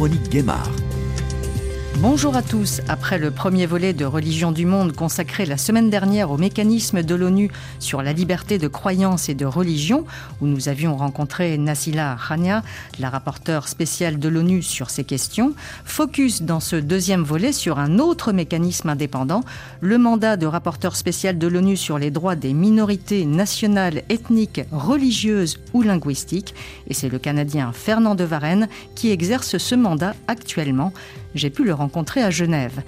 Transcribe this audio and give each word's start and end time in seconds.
Véronique 0.00 0.30
Guémard. 0.30 0.79
Bonjour 2.00 2.34
à 2.34 2.40
tous. 2.40 2.80
Après 2.88 3.18
le 3.18 3.30
premier 3.30 3.66
volet 3.66 3.92
de 3.92 4.06
Religion 4.06 4.52
du 4.52 4.64
monde 4.64 4.92
consacré 4.92 5.44
la 5.44 5.58
semaine 5.58 5.90
dernière 5.90 6.30
au 6.30 6.38
mécanisme 6.38 7.02
de 7.02 7.14
l'ONU 7.14 7.50
sur 7.78 8.00
la 8.00 8.14
liberté 8.14 8.56
de 8.56 8.68
croyance 8.68 9.28
et 9.28 9.34
de 9.34 9.44
religion, 9.44 10.06
où 10.40 10.46
nous 10.46 10.70
avions 10.70 10.96
rencontré 10.96 11.58
Nassila 11.58 12.16
Khania, 12.26 12.62
la 13.00 13.10
rapporteure 13.10 13.68
spéciale 13.68 14.18
de 14.18 14.30
l'ONU 14.30 14.62
sur 14.62 14.88
ces 14.88 15.04
questions, 15.04 15.52
focus 15.84 16.40
dans 16.40 16.58
ce 16.58 16.76
deuxième 16.76 17.22
volet 17.22 17.52
sur 17.52 17.78
un 17.78 17.98
autre 17.98 18.32
mécanisme 18.32 18.88
indépendant, 18.88 19.44
le 19.82 19.98
mandat 19.98 20.38
de 20.38 20.46
rapporteur 20.46 20.96
spécial 20.96 21.36
de 21.36 21.48
l'ONU 21.48 21.76
sur 21.76 21.98
les 21.98 22.10
droits 22.10 22.34
des 22.34 22.54
minorités 22.54 23.26
nationales, 23.26 24.04
ethniques, 24.08 24.62
religieuses 24.72 25.58
ou 25.74 25.82
linguistiques. 25.82 26.54
Et 26.88 26.94
c'est 26.94 27.10
le 27.10 27.18
Canadien 27.18 27.72
Fernand 27.74 28.14
de 28.14 28.24
Varenne 28.24 28.68
qui 28.94 29.10
exerce 29.10 29.58
ce 29.58 29.74
mandat 29.74 30.14
actuellement 30.28 30.94
j'ai 31.34 31.50
pu 31.50 31.64
le 31.64 31.74
rencontrer 31.74 32.22
à 32.22 32.30
Genève. 32.30 32.82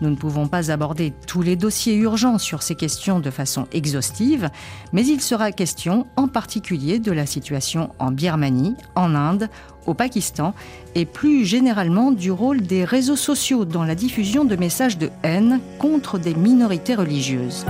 Nous 0.00 0.10
ne 0.10 0.16
pouvons 0.16 0.46
pas 0.46 0.70
aborder 0.70 1.12
tous 1.26 1.42
les 1.42 1.56
dossiers 1.56 1.94
urgents 1.94 2.38
sur 2.38 2.62
ces 2.62 2.76
questions 2.76 3.18
de 3.18 3.30
façon 3.30 3.66
exhaustive, 3.72 4.48
mais 4.92 5.04
il 5.04 5.20
sera 5.20 5.50
question 5.50 6.06
en 6.16 6.28
particulier 6.28 7.00
de 7.00 7.10
la 7.10 7.26
situation 7.26 7.90
en 7.98 8.12
Birmanie, 8.12 8.76
en 8.94 9.14
Inde, 9.14 9.48
au 9.86 9.94
Pakistan 9.94 10.54
et 10.94 11.04
plus 11.04 11.44
généralement 11.44 12.12
du 12.12 12.30
rôle 12.30 12.60
des 12.60 12.84
réseaux 12.84 13.16
sociaux 13.16 13.64
dans 13.64 13.84
la 13.84 13.94
diffusion 13.94 14.44
de 14.44 14.54
messages 14.54 14.98
de 14.98 15.10
haine 15.22 15.60
contre 15.78 16.18
des 16.18 16.34
minorités 16.34 16.94
religieuses. 16.94 17.64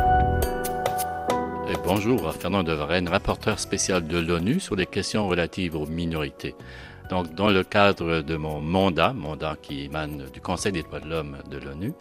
bonjour, 1.84 2.34
Fernand 2.34 2.64
de 2.64 2.72
Varenne, 2.72 3.08
rapporteur 3.08 3.58
spécial 3.58 4.06
de 4.06 4.18
l'ONU 4.18 4.60
sur 4.60 4.76
les 4.76 4.86
questions 4.86 5.26
relatives 5.28 5.76
aux 5.76 5.86
minorités. 5.86 6.54
Donc, 7.10 7.34
dans 7.34 7.48
le 7.48 7.64
cadre 7.64 8.20
de 8.20 8.36
mon 8.36 8.60
mandat, 8.60 9.12
mandat 9.12 9.56
qui 9.60 9.84
émane 9.84 10.24
du 10.32 10.40
Conseil 10.40 10.72
des 10.72 10.82
droits 10.82 11.00
de 11.00 11.08
l'homme 11.08 11.38
de 11.50 11.58
l'ONU, 11.58 11.92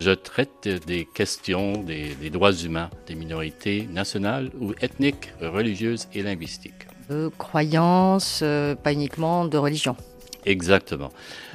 je 0.00 0.10
traite 0.10 0.68
des 0.86 1.04
questions 1.04 1.82
des, 1.82 2.30
droits 2.30 2.52
humains 2.52 2.90
des 3.06 3.14
minorités 3.14 3.88
nationales 3.90 4.50
ou 4.60 4.72
ethniques, 4.80 5.32
religieuses 5.40 6.08
et 6.14 6.22
linguistiques. 6.22 6.86
De 7.08 7.30
croyances, 7.38 8.40
euh, 8.42 8.74
pas 8.74 8.92
uniquement 8.92 9.44
de 9.44 9.58
religion. 9.58 9.96
Exactement. 10.44 11.10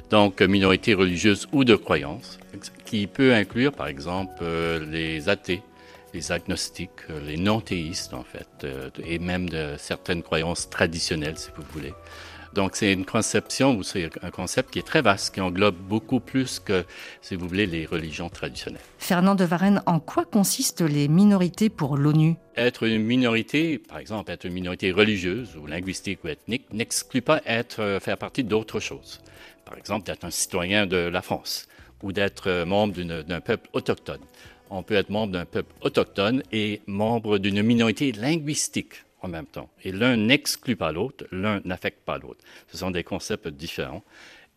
Donc, 0.09 0.41
minorités 0.41 0.93
religieuses 0.93 1.47
ou 1.51 1.63
de 1.63 1.75
croyances, 1.75 2.39
qui 2.85 3.07
peut 3.07 3.33
inclure, 3.33 3.71
par 3.71 3.87
exemple, 3.87 4.33
euh, 4.41 4.85
les 4.91 5.29
athées, 5.29 5.61
les 6.13 6.31
agnostiques, 6.31 6.89
euh, 7.09 7.19
les 7.25 7.37
non-théistes, 7.37 8.13
en 8.13 8.23
fait, 8.23 8.67
et 9.05 9.19
même 9.19 9.49
de 9.49 9.75
certaines 9.77 10.23
croyances 10.23 10.69
traditionnelles, 10.69 11.37
si 11.37 11.49
vous 11.55 11.63
voulez. 11.73 11.93
Donc, 12.53 12.75
c'est 12.75 12.91
une 12.91 13.05
conception 13.05 13.75
ou 13.75 13.83
c'est 13.83 14.09
un 14.21 14.29
concept 14.29 14.71
qui 14.71 14.79
est 14.79 14.85
très 14.85 15.01
vaste, 15.01 15.33
qui 15.33 15.41
englobe 15.41 15.75
beaucoup 15.75 16.19
plus 16.19 16.59
que, 16.59 16.83
si 17.21 17.35
vous 17.35 17.47
voulez, 17.47 17.65
les 17.65 17.85
religions 17.85 18.29
traditionnelles. 18.29 18.81
Fernand 18.97 19.35
de 19.35 19.45
Varenne, 19.45 19.81
en 19.85 19.99
quoi 19.99 20.25
consistent 20.25 20.81
les 20.81 21.07
minorités 21.07 21.69
pour 21.69 21.95
l'ONU? 21.95 22.35
Être 22.57 22.83
une 22.83 23.03
minorité, 23.03 23.77
par 23.77 23.99
exemple, 23.99 24.31
être 24.31 24.45
une 24.45 24.53
minorité 24.53 24.91
religieuse 24.91 25.55
ou 25.55 25.65
linguistique 25.65 26.23
ou 26.25 26.27
ethnique, 26.27 26.65
n'exclut 26.73 27.21
pas 27.21 27.41
être, 27.45 27.79
euh, 27.79 27.99
faire 28.01 28.17
partie 28.17 28.43
d'autres 28.43 28.81
choses. 28.81 29.21
Par 29.63 29.77
exemple, 29.77 30.05
d'être 30.05 30.25
un 30.25 30.31
citoyen 30.31 30.85
de 30.85 30.97
la 30.97 31.21
France 31.21 31.67
ou 32.03 32.11
d'être 32.11 32.49
euh, 32.49 32.65
membre 32.65 33.01
d'un 33.23 33.41
peuple 33.41 33.69
autochtone. 33.71 34.19
On 34.69 34.83
peut 34.83 34.95
être 34.95 35.09
membre 35.09 35.33
d'un 35.33 35.45
peuple 35.45 35.73
autochtone 35.81 36.43
et 36.51 36.81
membre 36.87 37.37
d'une 37.37 37.61
minorité 37.61 38.11
linguistique 38.11 39.05
en 39.21 39.27
même 39.27 39.45
temps. 39.45 39.69
Et 39.83 39.91
l'un 39.91 40.17
n'exclut 40.17 40.75
pas 40.75 40.91
l'autre, 40.91 41.25
l'un 41.31 41.61
n'affecte 41.65 42.03
pas 42.03 42.17
l'autre. 42.17 42.43
Ce 42.67 42.77
sont 42.77 42.91
des 42.91 43.03
concepts 43.03 43.47
différents 43.47 44.03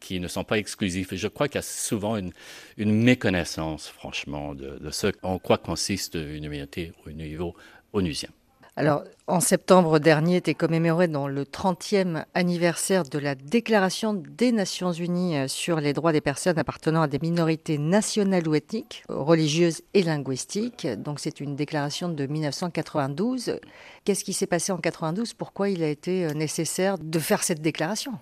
qui 0.01 0.21
ne 0.21 0.29
sont 0.29 0.45
pas 0.45 0.59
exclusifs. 0.59 1.13
Et 1.13 1.17
je 1.17 1.29
crois 1.29 1.49
qu'il 1.49 1.57
y 1.57 1.59
a 1.59 1.63
souvent 1.63 2.17
une, 2.17 2.33
méconnaissance, 2.79 3.89
franchement, 3.89 4.55
de, 4.55 4.79
de, 4.79 4.91
ce 4.91 5.09
en 5.23 5.39
quoi 5.39 5.59
consiste 5.59 6.15
une 6.15 6.45
humanité 6.45 6.93
au 7.07 7.11
niveau 7.11 7.55
onusien. 7.93 8.31
Alors, 8.77 9.05
en 9.29 9.39
septembre 9.39 10.01
dernier 10.01 10.37
était 10.37 10.55
commémoré 10.55 11.07
dans 11.07 11.29
le 11.29 11.45
30e 11.45 12.25
anniversaire 12.35 13.05
de 13.05 13.21
la 13.21 13.37
Déclaration 13.37 14.15
des 14.15 14.51
Nations 14.51 14.91
Unies 14.91 15.37
euh, 15.37 15.49
sur 15.49 15.79
les 15.79 15.93
droits 15.93 16.11
des 16.11 16.21
personnes 16.21 16.59
appartenant 16.59 17.03
à 17.03 17.07
des 17.07 17.21
minorités 17.21 17.79
nationales 17.79 18.49
ou 18.49 18.57
ethniques, 18.57 19.05
religieuses 19.09 19.83
et 19.95 20.03
linguistiques. 20.03 20.89
Donc, 20.99 21.21
c'est 21.21 21.39
une 21.39 21.55
déclaration 21.55 22.09
de 22.09 22.27
1992. 22.27 23.61
Qu'est-ce 24.05 24.25
qui 24.25 24.33
s'est 24.33 24.49
passé 24.49 24.73
en 24.73 24.79
92 24.79 25.35
Pourquoi 25.35 25.69
il 25.69 25.85
a 25.85 25.89
été 25.89 26.25
euh, 26.25 26.33
nécessaire 26.33 26.99
de 26.99 27.19
faire 27.21 27.45
cette 27.45 27.63
déclaration? 27.63 28.15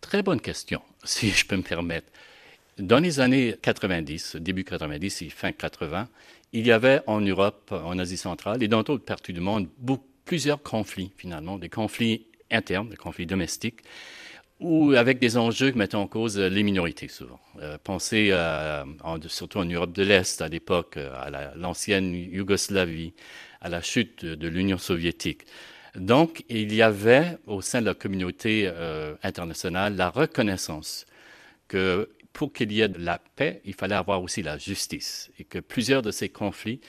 Très 0.00 0.22
bonne 0.22 0.40
question, 0.40 0.82
si 1.04 1.30
je 1.30 1.44
peux 1.44 1.56
me 1.56 1.62
permettre. 1.62 2.06
Dans 2.78 2.98
les 2.98 3.20
années 3.20 3.56
90, 3.60 4.36
début 4.36 4.62
90 4.62 5.22
et 5.22 5.30
fin 5.30 5.50
80, 5.50 6.08
il 6.52 6.66
y 6.66 6.72
avait 6.72 7.00
en 7.06 7.20
Europe, 7.20 7.72
en 7.72 7.98
Asie 7.98 8.16
centrale 8.16 8.62
et 8.62 8.68
dans 8.68 8.82
d'autres 8.82 9.04
parties 9.04 9.32
du 9.32 9.40
monde 9.40 9.68
plusieurs 10.24 10.62
conflits 10.62 11.12
finalement, 11.16 11.58
des 11.58 11.68
conflits 11.68 12.26
internes, 12.50 12.88
des 12.88 12.96
conflits 12.96 13.26
domestiques, 13.26 13.80
ou 14.58 14.92
avec 14.92 15.18
des 15.18 15.36
enjeux 15.36 15.70
qui 15.70 15.78
mettent 15.78 15.94
en 15.94 16.06
cause 16.06 16.38
les 16.38 16.62
minorités 16.62 17.08
souvent. 17.08 17.40
Euh, 17.60 17.76
pensez 17.82 18.32
surtout 19.28 19.58
en 19.58 19.64
Europe 19.64 19.92
de 19.92 20.02
l'Est 20.02 20.40
à 20.40 20.48
l'époque, 20.48 20.96
à 20.96 21.54
l'ancienne 21.56 22.14
Yougoslavie, 22.14 23.12
à 23.60 23.68
la 23.68 23.82
chute 23.82 24.24
de, 24.24 24.48
l'Union 24.48 24.78
soviétique. 24.78 25.42
Donc, 25.94 26.44
il 26.48 26.74
y 26.74 26.82
avait 26.82 27.38
au 27.46 27.62
sein 27.62 27.80
de 27.80 27.86
la 27.86 27.94
communauté 27.94 28.64
euh, 28.66 29.14
internationale 29.22 29.96
la 29.96 30.10
reconnaissance 30.10 31.06
que 31.68 32.08
pour 32.36 32.52
qu'il 32.52 32.70
y 32.70 32.82
ait 32.82 32.88
de 32.90 32.98
la 32.98 33.18
paix, 33.18 33.62
il 33.64 33.72
fallait 33.72 33.94
avoir 33.94 34.22
aussi 34.22 34.42
la 34.42 34.58
justice 34.58 35.30
et 35.38 35.44
que 35.44 35.58
plusieurs 35.58 36.02
de 36.02 36.10
ces 36.10 36.28
conflits 36.28 36.82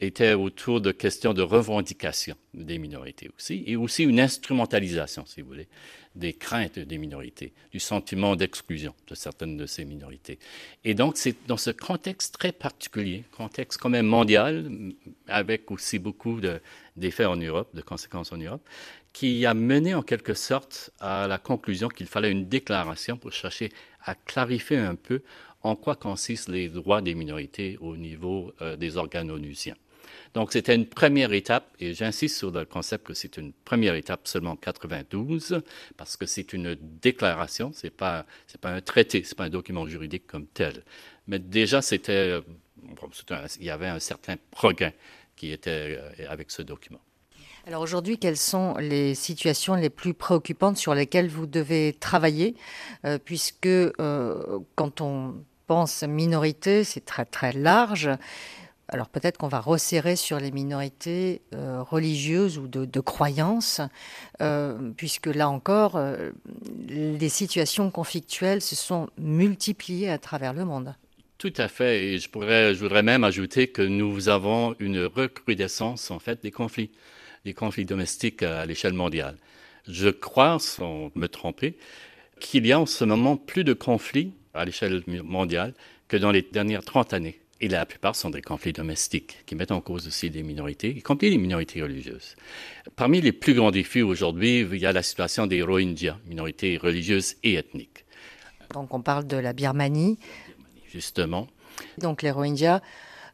étaient 0.00 0.34
autour 0.34 0.80
de 0.80 0.90
questions 0.90 1.32
de 1.32 1.42
revendication 1.42 2.34
des 2.54 2.78
minorités 2.78 3.30
aussi, 3.36 3.62
et 3.68 3.76
aussi 3.76 4.02
une 4.02 4.18
instrumentalisation, 4.18 5.24
si 5.26 5.42
vous 5.42 5.48
voulez, 5.48 5.68
des 6.16 6.32
craintes 6.32 6.80
des 6.80 6.98
minorités, 6.98 7.52
du 7.70 7.78
sentiment 7.78 8.34
d'exclusion 8.34 8.92
de 9.06 9.14
certaines 9.14 9.56
de 9.56 9.66
ces 9.66 9.84
minorités. 9.84 10.40
Et 10.82 10.94
donc, 10.94 11.16
c'est 11.16 11.36
dans 11.46 11.56
ce 11.56 11.70
contexte 11.70 12.34
très 12.34 12.50
particulier, 12.50 13.22
contexte 13.30 13.80
quand 13.80 13.90
même 13.90 14.06
mondial, 14.06 14.68
avec 15.28 15.70
aussi 15.70 16.00
beaucoup 16.00 16.40
d'effets 16.96 17.26
en 17.26 17.36
Europe, 17.36 17.68
de 17.74 17.82
conséquences 17.82 18.32
en 18.32 18.38
Europe, 18.38 18.68
qui 19.12 19.46
a 19.46 19.54
mené 19.54 19.94
en 19.94 20.02
quelque 20.02 20.34
sorte 20.34 20.90
à 21.00 21.28
la 21.28 21.38
conclusion 21.38 21.88
qu'il 21.88 22.06
fallait 22.06 22.30
une 22.30 22.48
déclaration 22.48 23.16
pour 23.16 23.32
chercher 23.32 23.70
à 24.04 24.14
clarifier 24.14 24.78
un 24.78 24.94
peu 24.94 25.22
en 25.62 25.76
quoi 25.76 25.94
consistent 25.94 26.48
les 26.48 26.68
droits 26.68 27.02
des 27.02 27.14
minorités 27.14 27.76
au 27.80 27.96
niveau 27.96 28.52
euh, 28.62 28.76
des 28.76 28.96
organes 28.96 29.30
onusiens. 29.30 29.76
Donc, 30.34 30.52
c'était 30.52 30.74
une 30.74 30.86
première 30.86 31.32
étape, 31.32 31.74
et 31.80 31.92
j'insiste 31.92 32.38
sur 32.38 32.50
le 32.50 32.64
concept 32.64 33.04
que 33.06 33.14
c'est 33.14 33.36
une 33.36 33.52
première 33.52 33.94
étape 33.94 34.28
seulement 34.28 34.56
92, 34.56 35.60
parce 35.96 36.16
que 36.16 36.26
c'est 36.26 36.52
une 36.52 36.76
déclaration, 37.02 37.72
c'est 37.74 37.90
pas, 37.90 38.24
pas 38.60 38.70
un 38.70 38.80
traité, 38.80 39.22
c'est 39.24 39.36
pas 39.36 39.44
un 39.44 39.50
document 39.50 39.86
juridique 39.86 40.26
comme 40.26 40.46
tel. 40.46 40.84
Mais 41.26 41.38
déjà, 41.38 41.82
c'était, 41.82 42.12
euh, 42.12 42.40
il 43.58 43.66
y 43.66 43.70
avait 43.70 43.88
un 43.88 43.98
certain 43.98 44.36
progrès 44.50 44.94
qui 45.36 45.52
était 45.52 45.98
euh, 45.98 46.26
avec 46.28 46.50
ce 46.50 46.62
document. 46.62 47.00
Alors 47.66 47.82
aujourd'hui, 47.82 48.18
quelles 48.18 48.38
sont 48.38 48.74
les 48.78 49.14
situations 49.14 49.74
les 49.74 49.90
plus 49.90 50.14
préoccupantes 50.14 50.76
sur 50.76 50.94
lesquelles 50.94 51.28
vous 51.28 51.46
devez 51.46 51.92
travailler 51.92 52.54
euh, 53.04 53.18
Puisque 53.22 53.66
euh, 53.66 54.58
quand 54.76 55.00
on 55.00 55.34
pense 55.66 56.02
minorité, 56.02 56.84
c'est 56.84 57.04
très 57.04 57.26
très 57.26 57.52
large. 57.52 58.10
Alors 58.88 59.08
peut-être 59.08 59.36
qu'on 59.36 59.48
va 59.48 59.60
resserrer 59.60 60.16
sur 60.16 60.40
les 60.40 60.50
minorités 60.50 61.42
euh, 61.54 61.82
religieuses 61.82 62.58
ou 62.58 62.66
de, 62.66 63.00
croyances, 63.00 63.80
puisque 64.96 65.26
là 65.26 65.48
encore, 65.48 66.00
les 66.88 67.28
situations 67.28 67.90
conflictuelles 67.92 68.62
se 68.62 68.74
sont 68.74 69.08
multipliées 69.16 70.10
à 70.10 70.18
travers 70.18 70.54
le 70.54 70.64
monde. 70.64 70.94
Tout 71.38 71.52
à 71.56 71.68
fait, 71.68 72.04
et 72.04 72.18
je 72.18 72.78
voudrais 72.80 73.02
même 73.04 73.22
ajouter 73.22 73.68
que 73.68 73.82
nous 73.82 74.28
avons 74.28 74.74
une 74.80 75.04
recrudescence 75.04 76.10
en 76.10 76.18
fait 76.18 76.42
des 76.42 76.50
conflits 76.50 76.90
des 77.44 77.54
conflits 77.54 77.84
domestiques 77.84 78.42
à 78.42 78.66
l'échelle 78.66 78.92
mondiale. 78.92 79.36
Je 79.88 80.08
crois, 80.08 80.58
sans 80.58 81.10
me 81.14 81.26
tromper, 81.26 81.76
qu'il 82.38 82.66
y 82.66 82.72
a 82.72 82.80
en 82.80 82.86
ce 82.86 83.04
moment 83.04 83.36
plus 83.36 83.64
de 83.64 83.72
conflits 83.72 84.32
à 84.54 84.64
l'échelle 84.64 85.02
mondiale 85.06 85.74
que 86.08 86.16
dans 86.16 86.32
les 86.32 86.42
dernières 86.42 86.84
30 86.84 87.12
années. 87.12 87.40
Et 87.62 87.68
la 87.68 87.84
plupart 87.84 88.16
sont 88.16 88.30
des 88.30 88.40
conflits 88.40 88.72
domestiques 88.72 89.42
qui 89.44 89.54
mettent 89.54 89.70
en 89.70 89.82
cause 89.82 90.06
aussi 90.06 90.30
des 90.30 90.42
minorités, 90.42 90.88
y 90.96 91.02
compris 91.02 91.28
les 91.28 91.36
minorités 91.36 91.82
religieuses. 91.82 92.34
Parmi 92.96 93.20
les 93.20 93.32
plus 93.32 93.52
grands 93.52 93.70
défis 93.70 94.00
aujourd'hui, 94.00 94.60
il 94.60 94.78
y 94.78 94.86
a 94.86 94.92
la 94.92 95.02
situation 95.02 95.46
des 95.46 95.62
Rohingyas, 95.62 96.16
minorités 96.26 96.78
religieuses 96.78 97.36
et 97.42 97.54
ethniques. 97.54 98.06
Donc 98.72 98.94
on 98.94 99.02
parle 99.02 99.26
de 99.26 99.36
la 99.36 99.52
Birmanie. 99.52 100.18
Justement. 100.90 101.48
Donc 101.98 102.22
les 102.22 102.30
Rohingyas, 102.30 102.80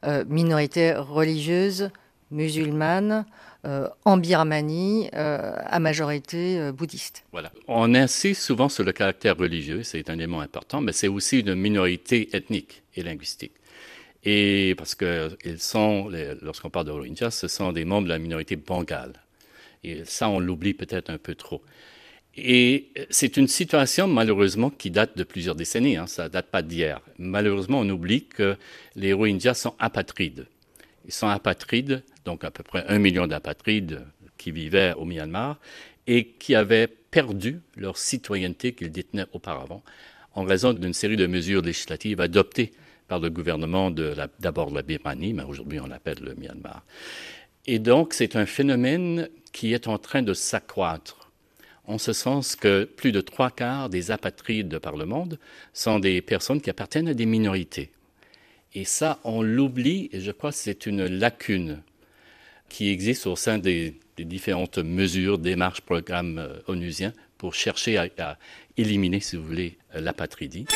euh, 0.04 0.24
minorités 0.26 0.92
religieuses, 0.94 1.90
musulmanes, 2.32 3.26
en 4.04 4.16
Birmanie 4.16 5.08
à 5.12 5.78
majorité 5.80 6.70
bouddhiste. 6.72 7.24
Voilà. 7.32 7.50
On 7.68 7.94
insiste 7.94 8.42
souvent 8.42 8.68
sur 8.68 8.84
le 8.84 8.92
caractère 8.92 9.36
religieux, 9.36 9.82
c'est 9.82 10.08
un 10.10 10.14
élément 10.14 10.40
important, 10.40 10.80
mais 10.80 10.92
c'est 10.92 11.08
aussi 11.08 11.40
une 11.40 11.54
minorité 11.54 12.28
ethnique 12.36 12.82
et 12.94 13.02
linguistique. 13.02 13.52
Et 14.24 14.74
parce 14.76 14.94
que 14.94 15.36
ils 15.44 15.60
sont, 15.60 16.10
lorsqu'on 16.42 16.70
parle 16.70 16.86
de 16.86 16.90
Rohingyas, 16.90 17.30
ce 17.30 17.48
sont 17.48 17.72
des 17.72 17.84
membres 17.84 18.04
de 18.04 18.12
la 18.12 18.18
minorité 18.18 18.56
bengale. 18.56 19.12
Et 19.84 20.04
ça, 20.04 20.28
on 20.28 20.40
l'oublie 20.40 20.74
peut-être 20.74 21.10
un 21.10 21.18
peu 21.18 21.36
trop. 21.36 21.62
Et 22.36 22.88
c'est 23.08 23.36
une 23.36 23.46
situation, 23.46 24.08
malheureusement, 24.08 24.68
qui 24.68 24.90
date 24.90 25.16
de 25.16 25.22
plusieurs 25.22 25.54
décennies. 25.54 25.96
Hein, 25.96 26.06
ça 26.06 26.28
date 26.28 26.46
pas 26.46 26.62
d'hier. 26.62 27.00
Malheureusement, 27.18 27.78
on 27.80 27.88
oublie 27.88 28.24
que 28.26 28.56
les 28.96 29.12
Rohingyas 29.12 29.54
sont 29.54 29.74
apatrides. 29.78 30.46
Ils 31.06 31.12
sont 31.12 31.28
apatrides, 31.28 32.02
donc 32.24 32.44
à 32.44 32.50
peu 32.50 32.62
près 32.62 32.84
un 32.88 32.98
million 32.98 33.26
d'apatrides 33.26 34.04
qui 34.36 34.50
vivaient 34.50 34.92
au 34.94 35.04
Myanmar 35.04 35.58
et 36.06 36.28
qui 36.38 36.54
avaient 36.54 36.88
perdu 36.88 37.60
leur 37.76 37.96
citoyenneté 37.96 38.72
qu'ils 38.74 38.92
détenaient 38.92 39.26
auparavant 39.32 39.82
en 40.34 40.44
raison 40.44 40.72
d'une 40.72 40.92
série 40.92 41.16
de 41.16 41.26
mesures 41.26 41.62
législatives 41.62 42.20
adoptées 42.20 42.72
par 43.08 43.20
le 43.20 43.30
gouvernement 43.30 43.90
d'abord 43.90 44.70
de, 44.70 44.76
la 44.76 44.82
Birmanie, 44.82 45.32
mais 45.32 45.44
aujourd'hui 45.44 45.80
on 45.80 45.86
l'appelle 45.86 46.18
le 46.20 46.34
Myanmar. 46.34 46.84
Et 47.66 47.78
donc 47.78 48.12
c'est 48.12 48.36
un 48.36 48.46
phénomène 48.46 49.28
qui 49.52 49.72
est 49.72 49.88
en 49.88 49.98
train 49.98 50.22
de 50.22 50.34
s'accroître, 50.34 51.30
en 51.86 51.98
ce 51.98 52.12
sens 52.12 52.56
que 52.56 52.84
plus 52.84 53.12
de 53.12 53.20
trois 53.20 53.50
quarts 53.50 53.88
des 53.88 54.10
apatrides 54.10 54.78
par 54.78 54.96
le 54.96 55.06
monde 55.06 55.38
sont 55.72 55.98
des 55.98 56.20
personnes 56.20 56.60
qui 56.60 56.68
appartiennent 56.68 57.08
à 57.08 57.14
des 57.14 57.26
minorités. 57.26 57.90
Et 58.76 58.84
ça, 58.84 59.20
on 59.24 59.40
l'oublie, 59.40 60.10
et 60.12 60.20
je 60.20 60.30
crois 60.30 60.50
que 60.50 60.58
c'est 60.58 60.84
une 60.84 61.06
lacune 61.06 61.80
qui 62.68 62.90
existe 62.90 63.26
au 63.26 63.34
sein 63.34 63.56
des, 63.56 63.98
différentes 64.18 64.76
mesures, 64.76 65.38
démarches, 65.38 65.80
programmes 65.80 66.36
euh, 66.36 66.58
onusiens 66.66 67.14
pour 67.38 67.54
chercher 67.54 67.96
à, 67.96 68.06
à 68.18 68.36
éliminer, 68.76 69.20
si 69.20 69.36
vous 69.36 69.44
voulez, 69.44 69.78
l'apatridie. 69.94 70.66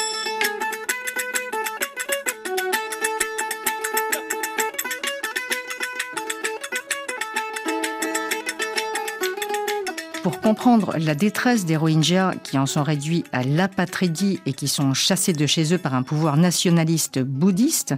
Pour 10.23 10.41
comprendre 10.43 10.97
la 10.99 11.15
détresse 11.15 11.65
des 11.65 11.79
Rohingyas 11.79 12.35
qui 12.43 12.59
en 12.59 12.67
sont 12.67 12.83
réduits 12.83 13.25
à 13.33 13.43
l'apatridie 13.43 14.39
et 14.45 14.53
qui 14.53 14.69
sont 14.69 14.93
chassés 14.93 15.33
de 15.33 15.47
chez 15.47 15.73
eux 15.73 15.79
par 15.79 15.95
un 15.95 16.03
pouvoir 16.03 16.37
nationaliste 16.37 17.21
bouddhiste, 17.21 17.95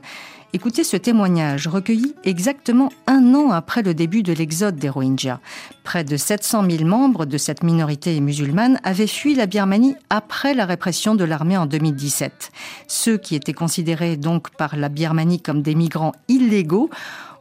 écoutez 0.53 0.85
ce 0.85 0.97
témoignage 0.97 1.67
recueilli 1.67 2.15
exactement 2.23 2.93
un 3.09 3.35
an 3.35 3.51
après 3.51 3.83
le 3.83 3.93
début 3.93 4.23
de 4.23 4.33
l'exode 4.33 4.77
des 4.77 4.89
Rohingyas. 4.89 5.41
Près 5.83 6.05
de 6.05 6.17
700 6.17 6.65
000 6.71 6.85
membres 6.85 7.27
de 7.27 7.39
cette 7.39 7.65
minorité 7.65 8.21
musulmane 8.21 8.79
avaient 8.85 9.09
fui 9.09 9.35
la 9.35 9.47
Birmanie 9.47 9.97
après 10.09 10.55
la 10.55 10.65
répression 10.65 11.17
de 11.17 11.25
l'armée 11.25 11.57
en 11.57 11.67
2017. 11.67 12.53
Ceux 12.87 13.19
qui 13.19 13.35
étaient 13.35 13.53
considérés 13.53 14.17
donc 14.17 14.51
par 14.51 14.77
la 14.77 14.89
Birmanie 14.89 15.41
comme 15.41 15.63
des 15.63 15.75
migrants 15.75 16.13
illégaux 16.29 16.89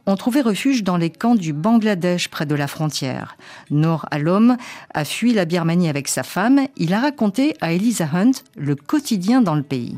ont 0.06 0.16
trouvé 0.16 0.40
refuge 0.40 0.82
dans 0.82 0.96
les 0.96 1.10
camps 1.10 1.34
du 1.34 1.52
Bangladesh 1.52 2.28
près 2.28 2.46
de 2.46 2.54
la 2.54 2.66
frontière. 2.66 3.36
Noor 3.70 4.06
Alom 4.10 4.56
a 4.94 5.04
fui 5.04 5.32
la 5.32 5.44
Birmanie 5.44 5.88
avec 5.88 6.08
sa 6.08 6.22
femme. 6.22 6.60
Il 6.76 6.94
a 6.94 7.00
raconté 7.00 7.56
à 7.60 7.72
Elisa 7.72 8.08
Hunt 8.12 8.32
le 8.56 8.74
quotidien 8.74 9.40
dans 9.40 9.54
le 9.54 9.62
pays. 9.62 9.96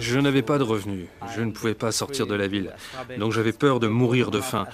Je 0.00 0.18
n'avais 0.18 0.42
pas 0.42 0.58
de 0.58 0.62
revenus, 0.64 1.06
je 1.34 1.40
ne 1.40 1.50
pouvais 1.52 1.74
pas 1.74 1.92
sortir 1.92 2.26
de 2.26 2.34
la 2.34 2.48
ville, 2.48 2.72
donc 3.18 3.32
j'avais 3.32 3.52
peur 3.52 3.78
de 3.80 3.86
mourir 3.86 4.30
de 4.30 4.40
faim. 4.40 4.66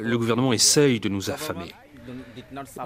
Le 0.00 0.18
gouvernement 0.18 0.52
essaye 0.52 1.00
de 1.00 1.08
nous 1.08 1.30
affamer. 1.30 1.72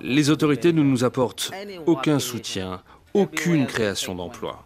Les 0.03 0.31
autorités 0.31 0.73
ne 0.73 0.83
nous 0.83 1.05
apportent 1.05 1.51
aucun 1.87 2.19
soutien, 2.19 2.83
aucune 3.15 3.67
création 3.67 4.15
d'emploi. 4.15 4.66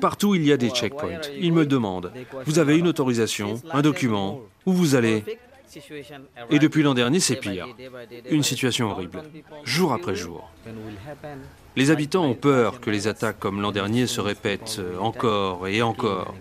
Partout, 0.00 0.34
il 0.34 0.44
y 0.44 0.52
a 0.52 0.56
des 0.56 0.70
checkpoints. 0.70 1.20
Ils 1.38 1.52
me 1.52 1.66
demandent, 1.66 2.12
vous 2.46 2.58
avez 2.58 2.76
une 2.76 2.88
autorisation, 2.88 3.60
un 3.70 3.82
document, 3.82 4.40
où 4.66 4.72
vous 4.72 4.94
allez 4.94 5.24
Et 6.50 6.58
depuis 6.58 6.82
l'an 6.82 6.94
dernier, 6.94 7.20
c'est 7.20 7.36
pire. 7.36 7.68
Une 8.30 8.42
situation 8.42 8.90
horrible, 8.90 9.22
jour 9.64 9.92
après 9.92 10.14
jour. 10.14 10.50
Les 11.76 11.90
habitants 11.90 12.24
ont 12.24 12.34
peur 12.34 12.80
que 12.80 12.90
les 12.90 13.06
attaques 13.06 13.38
comme 13.38 13.60
l'an 13.60 13.72
dernier 13.72 14.06
se 14.06 14.20
répètent 14.20 14.80
encore 14.98 15.68
et 15.68 15.82
encore. 15.82 16.34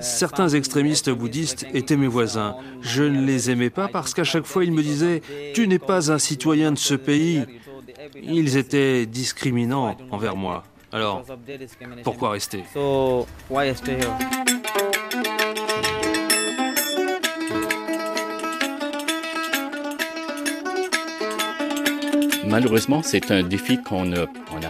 Certains 0.00 0.48
extrémistes 0.48 1.10
bouddhistes 1.10 1.66
étaient 1.72 1.96
mes 1.96 2.08
voisins. 2.08 2.56
Je 2.80 3.04
ne 3.04 3.24
les 3.24 3.50
aimais 3.50 3.70
pas 3.70 3.86
parce 3.86 4.12
qu'à 4.12 4.24
chaque 4.24 4.46
fois 4.46 4.64
ils 4.64 4.72
me 4.72 4.82
disaient⁇ 4.82 5.22
Tu 5.52 5.68
n'es 5.68 5.78
pas 5.78 6.10
un 6.10 6.18
citoyen 6.18 6.72
de 6.72 6.78
ce 6.78 6.94
pays⁇ 6.94 7.38
ils 8.22 8.56
étaient 8.56 9.06
discriminants 9.06 9.96
envers 10.10 10.36
moi. 10.36 10.64
Alors, 10.92 11.24
pourquoi 12.04 12.30
rester? 12.30 12.62
Malheureusement, 22.46 23.02
c'est 23.02 23.32
un 23.32 23.42
défi 23.42 23.82
qu'on 23.82 24.04
n'a 24.04 24.26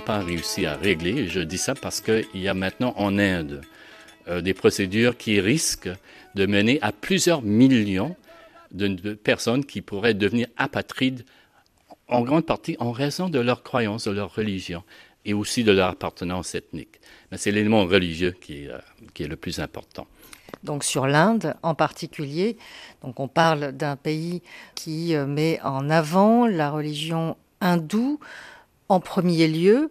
pas 0.06 0.20
réussi 0.20 0.64
à 0.64 0.76
régler. 0.76 1.28
Je 1.28 1.40
dis 1.40 1.58
ça 1.58 1.74
parce 1.74 2.00
qu'il 2.00 2.24
y 2.34 2.48
a 2.48 2.54
maintenant 2.54 2.94
en 2.96 3.18
Inde 3.18 3.60
euh, 4.28 4.40
des 4.40 4.54
procédures 4.54 5.18
qui 5.18 5.40
risquent 5.40 5.90
de 6.34 6.46
mener 6.46 6.78
à 6.80 6.92
plusieurs 6.92 7.42
millions 7.42 8.16
de 8.72 9.12
personnes 9.12 9.64
qui 9.64 9.82
pourraient 9.82 10.14
devenir 10.14 10.46
apatrides 10.56 11.24
en 12.08 12.22
grande 12.22 12.46
partie 12.46 12.76
en 12.78 12.92
raison 12.92 13.28
de 13.28 13.38
leur 13.38 13.62
croyance, 13.62 14.04
de 14.04 14.12
leur 14.12 14.34
religion 14.34 14.82
et 15.24 15.34
aussi 15.34 15.64
de 15.64 15.72
leur 15.72 15.88
appartenance 15.88 16.54
ethnique. 16.54 17.00
Mais 17.30 17.38
c'est 17.38 17.50
l'élément 17.50 17.84
religieux 17.84 18.32
qui 18.40 18.64
est, 18.64 18.70
euh, 18.70 18.78
le 19.26 19.36
plus 19.36 19.58
important. 19.58 20.06
Donc 20.62 20.84
sur 20.84 21.06
l'Inde 21.06 21.54
en 21.62 21.74
particulier, 21.74 22.56
donc 23.02 23.20
on 23.20 23.28
parle 23.28 23.72
d'un 23.72 23.96
pays 23.96 24.42
qui 24.74 25.14
euh, 25.14 25.26
met 25.26 25.60
en 25.62 25.90
avant 25.90 26.46
la 26.46 26.70
religion 26.70 27.36
hindoue 27.60 28.20
en 28.88 29.00
premier 29.00 29.48
lieu 29.48 29.90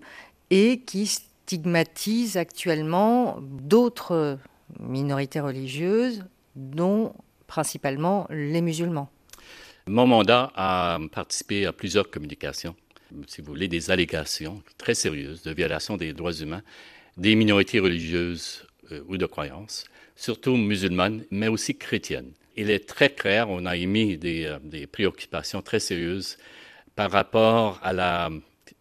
et 0.51 0.81
qui 0.81 1.07
stigmatise 1.07 2.37
actuellement 2.37 3.37
d'autres 3.41 4.37
minorités 4.79 5.39
religieuses, 5.39 6.23
dont 6.55 7.13
principalement 7.47 8.27
les 8.29 8.61
musulmans. 8.61 9.09
Mon 9.85 10.07
mandat 10.07 10.51
a 10.55 10.97
participé 11.11 11.65
à 11.65 11.73
plusieurs 11.73 12.09
communications, 12.09 12.75
si 13.27 13.41
vous 13.41 13.47
voulez, 13.47 13.67
des 13.67 13.91
allégations 13.91 14.63
très 14.77 14.95
sérieuses 14.95 15.41
de 15.43 15.51
violation 15.51 15.97
des 15.97 16.13
droits 16.13 16.33
humains 16.33 16.63
des 17.17 17.35
minorités 17.35 17.79
religieuses 17.79 18.65
euh, 18.91 19.01
ou 19.07 19.17
de 19.17 19.25
croyances, 19.25 19.85
surtout 20.15 20.55
musulmanes, 20.55 21.23
mais 21.31 21.47
aussi 21.47 21.75
chrétiennes. 21.75 22.31
Il 22.55 22.69
est 22.69 22.87
très 22.87 23.09
clair, 23.09 23.49
on 23.49 23.65
a 23.65 23.75
émis 23.75 24.17
des, 24.17 24.45
euh, 24.45 24.87
préoccupations 24.91 25.61
très 25.61 25.79
sérieuses 25.79 26.37
par 26.95 27.11
rapport 27.11 27.81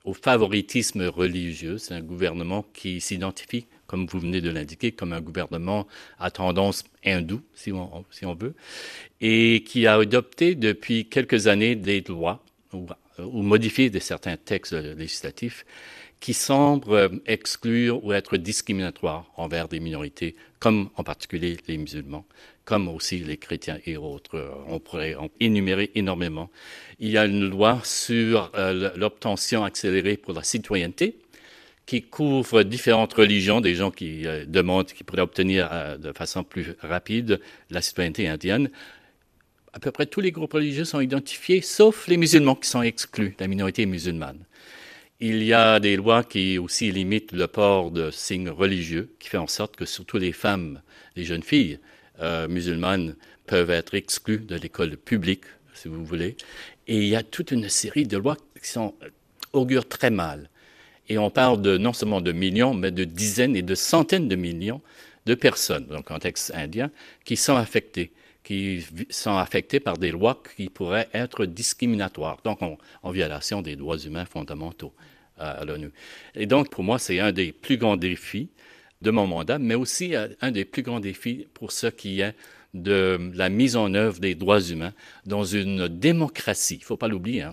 au 0.04 0.14
favoritisme 0.14 1.06
religieux. 1.06 1.78
C'est 1.78 1.94
un 1.94 2.00
gouvernement 2.00 2.64
qui 2.74 3.00
s'identifie 3.00 3.66
comme 3.92 4.06
vous 4.06 4.20
venez 4.20 4.40
de 4.40 4.48
l'indiquer, 4.48 4.90
comme 4.90 5.12
un 5.12 5.20
gouvernement 5.20 5.86
à 6.18 6.30
tendance 6.30 6.82
hindoue, 7.04 7.42
si 7.54 7.72
on, 7.72 8.34
veut, 8.34 8.54
et 9.20 9.62
qui 9.66 9.86
a 9.86 9.96
adopté 9.96 10.54
depuis 10.54 11.10
quelques 11.10 11.46
années 11.46 11.76
des 11.76 12.00
lois 12.00 12.42
ou, 12.72 12.86
ou 13.18 13.42
modifié 13.42 13.90
de 13.90 13.98
certains 13.98 14.38
textes 14.38 14.72
législatifs 14.72 15.66
qui 16.20 16.32
semblent 16.32 17.20
exclure 17.26 18.02
ou 18.02 18.14
être 18.14 18.38
discriminatoires 18.38 19.30
envers 19.36 19.68
des 19.68 19.78
minorités, 19.78 20.36
comme 20.58 20.88
en 20.96 21.04
particulier 21.04 21.58
les 21.68 21.76
musulmans, 21.76 22.24
comme 22.64 22.88
aussi 22.88 23.18
les 23.18 23.36
chrétiens 23.36 23.78
et 23.84 23.98
autres. 23.98 24.54
On 24.68 24.78
pourrait 24.78 25.16
en 25.16 25.28
énumérer 25.38 25.90
énormément. 25.96 26.48
Il 26.98 27.10
y 27.10 27.18
a 27.18 27.26
une 27.26 27.46
loi 27.46 27.82
sur 27.84 28.52
euh, 28.54 28.90
l'obtention 28.96 29.64
accélérée 29.64 30.16
pour 30.16 30.32
la 30.32 30.44
citoyenneté, 30.44 31.18
qui 31.86 32.02
couvre 32.02 32.62
différentes 32.62 33.12
religions, 33.12 33.60
des 33.60 33.74
gens 33.74 33.90
qui 33.90 34.26
euh, 34.26 34.44
demandent, 34.46 34.86
qui 34.86 35.04
pourraient 35.04 35.22
obtenir 35.22 35.68
euh, 35.72 35.96
de 35.96 36.12
façon 36.12 36.44
plus 36.44 36.74
rapide 36.80 37.40
la 37.70 37.82
citoyenneté 37.82 38.28
indienne. 38.28 38.70
À 39.72 39.80
peu 39.80 39.90
près 39.90 40.06
tous 40.06 40.20
les 40.20 40.32
groupes 40.32 40.52
religieux 40.52 40.84
sont 40.84 41.00
identifiés, 41.00 41.60
sauf 41.60 42.06
les 42.06 42.16
musulmans 42.16 42.54
qui 42.54 42.68
sont 42.68 42.82
exclus, 42.82 43.34
la 43.38 43.48
minorité 43.48 43.86
musulmane. 43.86 44.44
Il 45.18 45.42
y 45.42 45.52
a 45.52 45.80
des 45.80 45.96
lois 45.96 46.24
qui 46.24 46.58
aussi 46.58 46.90
limitent 46.90 47.32
le 47.32 47.46
port 47.46 47.90
de 47.90 48.10
signes 48.10 48.50
religieux, 48.50 49.14
qui 49.18 49.28
fait 49.28 49.38
en 49.38 49.46
sorte 49.46 49.76
que 49.76 49.84
surtout 49.86 50.18
les 50.18 50.32
femmes, 50.32 50.82
les 51.16 51.24
jeunes 51.24 51.42
filles 51.42 51.78
euh, 52.20 52.48
musulmanes 52.48 53.16
peuvent 53.46 53.70
être 53.70 53.94
exclues 53.94 54.38
de 54.38 54.56
l'école 54.56 54.96
publique, 54.96 55.44
si 55.74 55.88
vous 55.88 56.04
voulez. 56.04 56.36
Et 56.86 56.98
il 56.98 57.08
y 57.08 57.16
a 57.16 57.22
toute 57.22 57.50
une 57.50 57.68
série 57.68 58.06
de 58.06 58.18
lois 58.18 58.36
qui 58.60 58.68
sont, 58.68 58.94
augurent 59.52 59.88
très 59.88 60.10
mal 60.10 60.50
et 61.12 61.18
on 61.18 61.28
parle 61.28 61.60
non 61.76 61.92
seulement 61.92 62.22
de 62.22 62.32
millions, 62.32 62.72
mais 62.72 62.90
de 62.90 63.04
dizaines 63.04 63.54
et 63.54 63.60
de 63.60 63.74
centaines 63.74 64.28
de 64.28 64.36
millions 64.36 64.80
de 65.26 65.34
personnes, 65.34 65.86
dans 65.86 65.98
le 65.98 66.02
contexte 66.02 66.52
indien, 66.54 66.90
qui 67.24 67.36
sont 67.36 67.56
affectées 67.56 68.12
qui 68.44 68.84
sont 69.10 69.36
affectés 69.36 69.78
par 69.78 69.98
des 69.98 70.10
lois 70.10 70.42
qui 70.56 70.68
pourraient 70.68 71.08
être 71.14 71.46
discriminatoires, 71.46 72.38
donc 72.42 72.60
en, 72.60 73.10
violation 73.12 73.62
des 73.62 73.76
droits 73.76 73.98
humains 73.98 74.24
fondamentaux 74.24 74.92
euh, 75.40 75.60
à 75.60 75.64
l'ONU. 75.64 75.92
Et 76.34 76.46
donc, 76.46 76.68
pour 76.68 76.82
moi, 76.82 76.98
c'est 76.98 77.20
un 77.20 77.30
des 77.30 77.52
plus 77.52 77.76
grands 77.76 77.96
défis 77.96 78.48
de 79.00 79.12
mon 79.12 79.28
mandat, 79.28 79.60
mais 79.60 79.76
aussi 79.76 80.16
euh, 80.16 80.26
un 80.40 80.50
des 80.50 80.64
plus 80.64 80.82
grands 80.82 80.98
défis 80.98 81.46
pour 81.54 81.70
ce 81.70 81.86
qui 81.86 82.20
de 82.74 83.30
la 83.34 83.48
mise 83.48 83.76
en 83.76 83.92
œuvre 83.94 84.18
des 84.18 84.34
droits 84.34 84.60
humains 84.60 84.92
dans 85.26 85.44
une 85.44 85.88
démocratie. 85.88 86.76
Il 86.76 86.80
ne 86.80 86.84
faut 86.84 86.96
pas 86.96 87.08
l'oublier, 87.08 87.42
hein, 87.42 87.52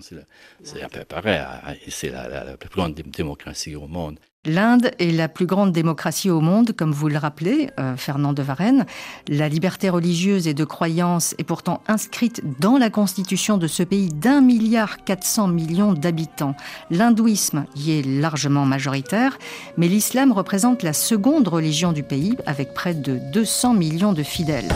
c'est 0.62 0.82
un 0.82 0.88
peu 0.88 1.04
pareil, 1.04 1.42
c'est 1.88 2.10
la, 2.10 2.56
plus 2.56 2.70
grande 2.70 2.94
démocratie 2.94 3.76
au 3.76 3.86
monde. 3.86 4.18
L'Inde 4.46 4.90
est 4.98 5.10
la 5.10 5.28
plus 5.28 5.44
grande 5.44 5.70
démocratie 5.70 6.30
au 6.30 6.40
monde, 6.40 6.72
comme 6.72 6.92
vous 6.92 7.08
le 7.08 7.18
rappelez, 7.18 7.68
euh, 7.78 7.94
Fernand 7.98 8.32
de 8.32 8.42
Varenne. 8.42 8.86
La 9.28 9.50
liberté 9.50 9.90
religieuse 9.90 10.48
et 10.48 10.54
de 10.54 10.64
croyance 10.64 11.34
est 11.36 11.44
pourtant 11.44 11.82
inscrite 11.88 12.40
dans 12.58 12.78
la 12.78 12.88
constitution 12.88 13.58
de 13.58 13.66
ce 13.66 13.82
pays 13.82 14.08
d'un 14.08 14.40
milliard 14.40 15.04
400 15.04 15.48
millions 15.48 15.92
d'habitants. 15.92 16.54
L'hindouisme 16.88 17.66
y 17.76 17.98
est 17.98 18.06
largement 18.06 18.64
majoritaire, 18.64 19.38
mais 19.76 19.88
l'islam 19.88 20.32
représente 20.32 20.82
la 20.82 20.94
seconde 20.94 21.46
religion 21.46 21.92
du 21.92 22.02
pays, 22.02 22.38
avec 22.46 22.72
près 22.72 22.94
de 22.94 23.20
200 23.34 23.74
millions 23.74 24.14
de 24.14 24.22
fidèles. 24.22 24.68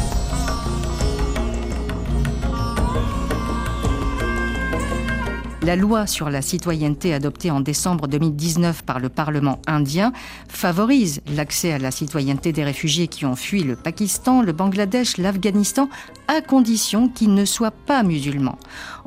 La 5.64 5.76
loi 5.76 6.06
sur 6.06 6.28
la 6.28 6.42
citoyenneté 6.42 7.14
adoptée 7.14 7.50
en 7.50 7.60
décembre 7.60 8.06
2019 8.06 8.82
par 8.82 9.00
le 9.00 9.08
Parlement 9.08 9.60
indien 9.66 10.12
favorise 10.46 11.22
l'accès 11.34 11.72
à 11.72 11.78
la 11.78 11.90
citoyenneté 11.90 12.52
des 12.52 12.64
réfugiés 12.64 13.08
qui 13.08 13.24
ont 13.24 13.34
fui 13.34 13.62
le 13.62 13.74
Pakistan, 13.74 14.42
le 14.42 14.52
Bangladesh, 14.52 15.16
l'Afghanistan, 15.16 15.88
à 16.28 16.42
condition 16.42 17.08
qu'ils 17.08 17.32
ne 17.32 17.46
soient 17.46 17.70
pas 17.70 18.02
musulmans. 18.02 18.58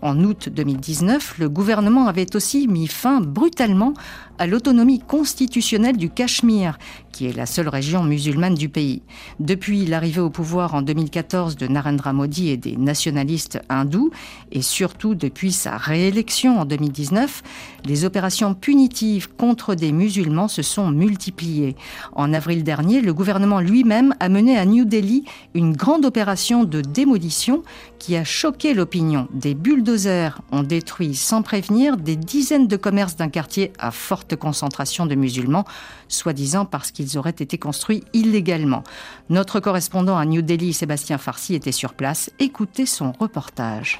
En 0.01 0.23
août 0.23 0.49
2019, 0.49 1.35
le 1.37 1.47
gouvernement 1.47 2.07
avait 2.07 2.35
aussi 2.35 2.67
mis 2.67 2.87
fin 2.87 3.21
brutalement 3.21 3.93
à 4.39 4.47
l'autonomie 4.47 4.99
constitutionnelle 4.99 5.97
du 5.97 6.09
Cachemire, 6.09 6.77
qui 7.11 7.25
est 7.25 7.35
la 7.35 7.45
seule 7.45 7.67
région 7.67 8.03
musulmane 8.03 8.53
du 8.53 8.69
pays. 8.69 9.01
Depuis 9.39 9.85
l'arrivée 9.85 10.21
au 10.21 10.29
pouvoir 10.29 10.75
en 10.75 10.81
2014 10.81 11.55
de 11.55 11.67
Narendra 11.67 12.13
Modi 12.13 12.49
et 12.49 12.57
des 12.57 12.75
nationalistes 12.75 13.59
hindous, 13.69 14.11
et 14.51 14.61
surtout 14.61 15.15
depuis 15.15 15.51
sa 15.51 15.77
réélection 15.77 16.59
en 16.59 16.65
2019, 16.65 17.41
les 17.85 18.05
opérations 18.05 18.53
punitives 18.53 19.29
contre 19.35 19.73
des 19.73 19.91
musulmans 19.91 20.47
se 20.47 20.61
sont 20.61 20.91
multipliées. 20.91 21.75
En 22.13 22.33
avril 22.33 22.63
dernier, 22.63 23.01
le 23.01 23.13
gouvernement 23.13 23.59
lui-même 23.59 24.13
a 24.19 24.29
mené 24.29 24.57
à 24.57 24.65
New 24.65 24.85
Delhi 24.85 25.23
une 25.55 25.75
grande 25.75 26.05
opération 26.05 26.63
de 26.63 26.81
démolition 26.81 27.63
qui 27.99 28.15
a 28.15 28.23
choqué 28.23 28.73
l'opinion. 28.73 29.27
Des 29.33 29.55
bulldozers 29.55 30.41
ont 30.51 30.63
détruit 30.63 31.15
sans 31.15 31.41
prévenir 31.41 31.97
des 31.97 32.15
dizaines 32.15 32.67
de 32.67 32.77
commerces 32.77 33.15
d'un 33.15 33.29
quartier 33.29 33.71
à 33.79 33.91
forte 33.91 34.26
concentration 34.35 35.05
de 35.05 35.15
musulmans, 35.15 35.65
soi-disant 36.07 36.65
parce 36.65 36.91
qu'ils 36.91 37.17
auraient 37.17 37.29
été 37.31 37.57
construits 37.57 38.03
illégalement. 38.13 38.83
Notre 39.29 39.59
correspondant 39.59 40.17
à 40.17 40.25
New 40.25 40.41
Delhi, 40.41 40.73
Sébastien 40.73 41.17
Farsi, 41.17 41.55
était 41.55 41.71
sur 41.71 41.93
place. 41.93 42.29
Écoutez 42.39 42.85
son 42.85 43.11
reportage. 43.11 43.99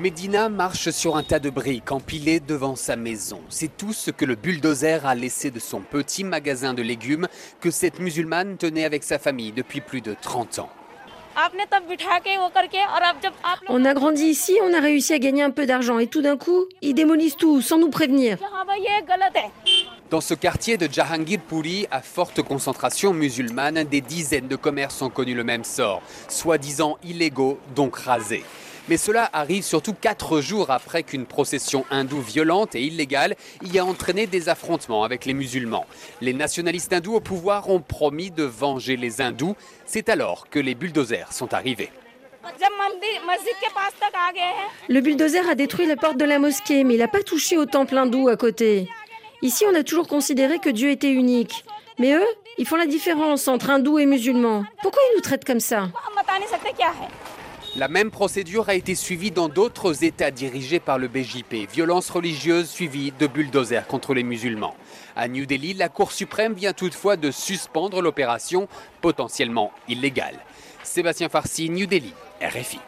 Medina 0.00 0.48
marche 0.48 0.90
sur 0.90 1.16
un 1.16 1.22
tas 1.22 1.38
de 1.38 1.50
briques 1.50 1.92
empilées 1.92 2.40
devant 2.40 2.74
sa 2.74 2.96
maison. 2.96 3.40
C'est 3.48 3.76
tout 3.76 3.92
ce 3.92 4.10
que 4.10 4.24
le 4.24 4.34
bulldozer 4.34 5.06
a 5.06 5.14
laissé 5.14 5.52
de 5.52 5.60
son 5.60 5.80
petit 5.80 6.24
magasin 6.24 6.74
de 6.74 6.82
légumes 6.82 7.28
que 7.60 7.70
cette 7.70 8.00
musulmane 8.00 8.56
tenait 8.56 8.84
avec 8.84 9.04
sa 9.04 9.20
famille 9.20 9.52
depuis 9.52 9.80
plus 9.80 10.00
de 10.00 10.16
30 10.20 10.58
ans. 10.58 10.70
On 13.68 13.84
a 13.84 13.94
grandi 13.94 14.24
ici, 14.24 14.56
on 14.62 14.72
a 14.72 14.80
réussi 14.80 15.12
à 15.12 15.18
gagner 15.18 15.42
un 15.42 15.50
peu 15.50 15.66
d'argent 15.66 15.98
et 15.98 16.06
tout 16.06 16.22
d'un 16.22 16.36
coup, 16.36 16.66
ils 16.82 16.94
démolissent 16.94 17.36
tout 17.36 17.60
sans 17.60 17.78
nous 17.78 17.90
prévenir. 17.90 18.38
Dans 20.10 20.20
ce 20.20 20.34
quartier 20.34 20.76
de 20.76 20.88
Jahangirpuri, 20.90 21.86
à 21.90 22.00
forte 22.02 22.42
concentration 22.42 23.12
musulmane, 23.12 23.84
des 23.84 24.00
dizaines 24.00 24.48
de 24.48 24.56
commerces 24.56 25.02
ont 25.02 25.10
connu 25.10 25.34
le 25.34 25.44
même 25.44 25.64
sort, 25.64 26.02
soi-disant 26.28 26.98
illégaux, 27.02 27.58
donc 27.74 27.96
rasés. 27.96 28.44
Mais 28.88 28.98
cela 28.98 29.30
arrive 29.32 29.62
surtout 29.62 29.94
quatre 29.94 30.40
jours 30.40 30.70
après 30.70 31.02
qu'une 31.02 31.24
procession 31.24 31.86
hindoue 31.90 32.20
violente 32.20 32.74
et 32.74 32.82
illégale 32.82 33.34
y 33.62 33.78
a 33.78 33.84
entraîné 33.84 34.26
des 34.26 34.50
affrontements 34.50 35.04
avec 35.04 35.24
les 35.24 35.32
musulmans. 35.32 35.86
Les 36.20 36.34
nationalistes 36.34 36.92
hindous 36.92 37.14
au 37.14 37.20
pouvoir 37.20 37.70
ont 37.70 37.80
promis 37.80 38.30
de 38.30 38.44
venger 38.44 38.96
les 38.96 39.22
hindous. 39.22 39.56
C'est 39.86 40.10
alors 40.10 40.50
que 40.50 40.58
les 40.58 40.74
bulldozers 40.74 41.32
sont 41.32 41.54
arrivés. 41.54 41.90
Le 44.88 45.00
bulldozer 45.00 45.48
a 45.48 45.54
détruit 45.54 45.86
la 45.86 45.96
porte 45.96 46.18
de 46.18 46.26
la 46.26 46.38
mosquée, 46.38 46.84
mais 46.84 46.94
il 46.94 47.00
n'a 47.00 47.08
pas 47.08 47.22
touché 47.22 47.56
au 47.56 47.64
temple 47.64 47.96
hindou 47.96 48.28
à 48.28 48.36
côté. 48.36 48.88
Ici, 49.40 49.64
on 49.70 49.74
a 49.74 49.82
toujours 49.82 50.08
considéré 50.08 50.58
que 50.58 50.68
Dieu 50.68 50.90
était 50.90 51.10
unique. 51.10 51.64
Mais 51.98 52.12
eux, 52.12 52.26
ils 52.58 52.66
font 52.66 52.76
la 52.76 52.86
différence 52.86 53.48
entre 53.48 53.70
hindous 53.70 53.98
et 53.98 54.06
musulmans. 54.06 54.64
Pourquoi 54.82 55.00
ils 55.10 55.16
nous 55.16 55.22
traitent 55.22 55.44
comme 55.44 55.60
ça? 55.60 55.88
La 57.76 57.88
même 57.88 58.10
procédure 58.10 58.68
a 58.68 58.74
été 58.74 58.94
suivie 58.94 59.32
dans 59.32 59.48
d'autres 59.48 60.04
États 60.04 60.30
dirigés 60.30 60.78
par 60.78 60.98
le 60.98 61.08
BJP. 61.08 61.68
Violence 61.72 62.08
religieuse 62.08 62.68
suivie 62.68 63.12
de 63.18 63.26
bulldozers 63.26 63.86
contre 63.86 64.14
les 64.14 64.22
musulmans. 64.22 64.76
À 65.16 65.26
New 65.26 65.44
Delhi, 65.44 65.74
la 65.74 65.88
Cour 65.88 66.12
suprême 66.12 66.54
vient 66.54 66.72
toutefois 66.72 67.16
de 67.16 67.30
suspendre 67.30 68.00
l'opération 68.00 68.68
potentiellement 69.00 69.72
illégale. 69.88 70.38
Sébastien 70.84 71.28
Farsi, 71.28 71.68
New 71.68 71.86
Delhi, 71.86 72.12
RFI. 72.40 72.78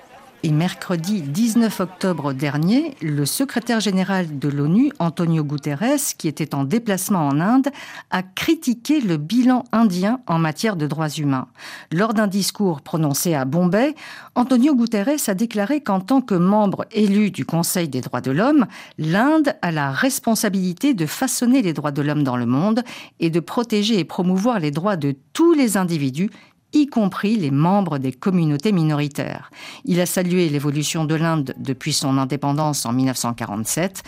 Et 0.43 0.52
mercredi 0.52 1.23
19 1.23 1.81
octobre 1.81 2.33
dernier, 2.33 2.95
le 3.00 3.25
secrétaire 3.25 3.81
général 3.81 4.38
de 4.38 4.49
l'ONU, 4.49 4.93
Antonio 4.99 5.43
Guterres, 5.43 6.14
qui 6.19 6.28
était 6.28 6.55
en 6.55 6.64
déplacement 6.64 7.26
en 7.26 7.40
Inde, 7.40 7.69
a 8.11 8.23
critiqué 8.23 9.00
le 9.00 9.16
bilan 9.16 9.64
indien 9.73 10.21
en 10.26 10.38
matière 10.38 10.76
de 10.76 10.87
droits 10.87 11.09
humains. 11.09 11.49
Lors 11.90 12.14
d'un 12.14 12.26
discours 12.26 12.83
prononcé 12.83 13.35
à 13.35 13.45
Bombay, 13.45 13.95
Antonio 14.35 14.75
Guterres 14.76 15.28
a 15.28 15.35
déclaré 15.35 15.81
qu'en 15.81 16.00
tant 16.00 16.21
que 16.21 16.35
membre 16.35 16.85
élu 16.93 17.31
du 17.31 17.45
Conseil 17.45 17.88
des 17.88 18.02
droits 18.02 18.21
de 18.21 18.31
l'homme, 18.31 18.66
l'Inde 18.99 19.55
a 19.62 19.73
la 19.73 19.90
responsabilité 19.90 20.95
de 20.95 21.07
façonner 21.07 21.62
les 21.62 21.73
droits 21.73 21.93
de 21.93 22.02
l'homme 22.02 22.23
dans 22.23 22.37
le 22.37 22.47
monde 22.47 22.83
et 23.21 23.31
de 23.31 23.40
protéger 23.40 23.99
et 23.99 24.05
promouvoir 24.05 24.61
les 24.61 24.71
droits 24.71 24.97
de 24.97 25.16
tous 25.33 25.55
les 25.55 25.76
individus 25.76 26.31
y 26.73 26.87
compris 26.87 27.37
les 27.37 27.51
membres 27.51 27.99
des 27.99 28.13
communautés 28.13 28.73
minoritaires. 28.73 29.51
Il 29.85 30.01
a 30.01 30.07
salué 30.07 30.49
l'évolution 30.49 31.05
de 31.05 31.15
l'Inde 31.15 31.55
depuis 31.59 31.93
son 31.93 32.19
indépendance 32.19 32.87
en 32.87 32.93
1947, 32.93 34.03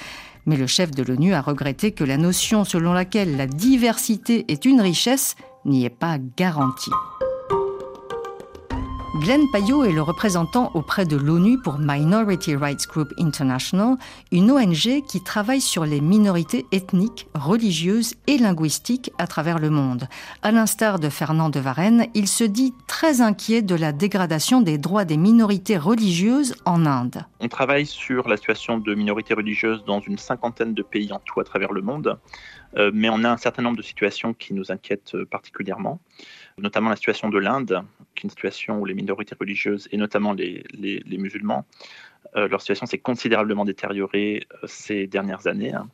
mais 0.47 0.57
le 0.57 0.67
chef 0.67 0.91
de 0.91 1.03
l'ONU 1.03 1.35
a 1.35 1.43
regretté 1.43 1.93
que 1.93 2.05
la 2.05 2.17
notion 2.17 2.65
selon 2.65 2.93
laquelle 2.93 3.37
la 3.37 3.47
diversité 3.47 4.45
est 4.49 4.65
une 4.65 4.81
richesse 4.81 5.37
n'y 5.65 5.85
est 5.85 5.91
pas 5.91 6.19
garantie. 6.37 6.91
Glenn 9.17 9.51
Payot 9.51 9.85
est 9.85 9.93
le 9.93 10.03
représentant 10.03 10.71
auprès 10.75 11.07
de 11.07 11.17
l'ONU 11.17 11.59
pour 11.59 11.79
Minority 11.79 12.55
Rights 12.55 12.87
Group 12.87 13.09
International, 13.19 13.97
une 14.33 14.51
ONG 14.51 15.03
qui 15.09 15.23
travaille 15.25 15.63
sur 15.63 15.87
les 15.87 16.03
minorités 16.03 16.67
ethniques, 16.73 17.27
religieuses 17.35 18.17
et 18.27 18.37
linguistiques 18.37 19.11
à 19.17 19.27
travers 19.27 19.61
le 19.61 19.71
monde. 19.71 20.09
À 20.43 20.53
l'instar 20.53 20.99
de 20.99 21.09
Fernand 21.09 21.49
de 21.49 21.59
Varenne, 21.59 22.07
il 22.13 22.29
se 22.29 22.45
dit 22.45 22.75
très 22.87 23.23
inquiet 23.23 23.63
de 23.63 23.75
la 23.75 23.93
dégradation 23.93 24.61
des 24.61 24.77
droits 24.77 25.07
des 25.07 25.17
minorités 25.17 25.79
religieuses 25.79 26.55
en 26.67 26.85
Inde. 26.85 27.25
On 27.41 27.49
travaille 27.49 27.87
sur 27.87 28.29
la 28.29 28.37
situation 28.37 28.77
de 28.77 28.95
minorités 28.95 29.33
religieuses 29.33 29.85
dans 29.87 30.01
une 30.01 30.19
cinquantaine 30.19 30.75
de 30.75 30.83
pays 30.83 31.11
en 31.13 31.21
tout 31.25 31.41
à 31.41 31.45
travers 31.45 31.73
le 31.73 31.81
monde, 31.81 32.19
euh, 32.77 32.91
mais 32.93 33.09
on 33.09 33.25
a 33.25 33.31
un 33.31 33.39
certain 33.39 33.63
nombre 33.63 33.79
de 33.79 33.83
situations 33.83 34.35
qui 34.35 34.53
nous 34.53 34.71
inquiètent 34.71 35.15
euh, 35.15 35.25
particulièrement 35.25 35.99
notamment 36.59 36.91
la 36.91 36.97
situation 36.97 37.29
de 37.29 37.39
l'Inde, 37.39 37.83
qui 38.15 38.21
est 38.21 38.25
une 38.25 38.31
situation 38.31 38.81
où 38.81 38.85
les 38.85 38.95
minorités 38.95 39.35
religieuses, 39.39 39.89
et 39.93 39.97
notamment 39.97 40.33
les, 40.33 40.65
musulmans, 41.07 41.65
euh, 42.37 42.49
leur 42.49 42.61
situation 42.61 42.87
s'est 42.87 42.99
considérablement 42.99 43.65
détériorée 43.65 44.47
euh, 44.53 44.67
ces 44.67 45.07
dernières 45.07 45.47
années. 45.47 45.73
Hein. 45.73 45.89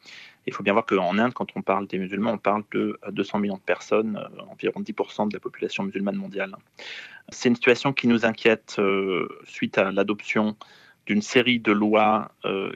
Il 0.47 0.53
faut 0.53 0.63
bien 0.63 0.73
voir 0.73 0.85
qu'en 0.85 1.19
Inde, 1.19 1.33
quand 1.33 1.47
on 1.55 1.63
parle 1.63 1.87
des 1.87 1.99
musulmans, 1.99 2.33
on 2.33 2.39
parle 2.39 2.65
de 2.73 2.99
200 3.11 3.39
euh, 3.39 3.41
millions 3.41 3.57
de 3.57 3.61
personnes, 3.61 4.21
environ 4.51 4.81
10% 4.81 5.29
de 5.29 5.35
la 5.35 5.41
population 5.41 5.85
musulmane 5.85 6.17
mondiale. 6.17 6.55
C'est 7.31 7.49
une 7.49 7.55
situation 7.55 7.93
qui 7.93 8.09
nous 8.09 8.27
inquiète 8.27 8.79
suite 9.45 9.79
à 9.79 9.91
l'adoption 9.91 10.57
d'une 11.07 11.23
série 11.23 11.59
de 11.59 11.73
lois 11.73 12.31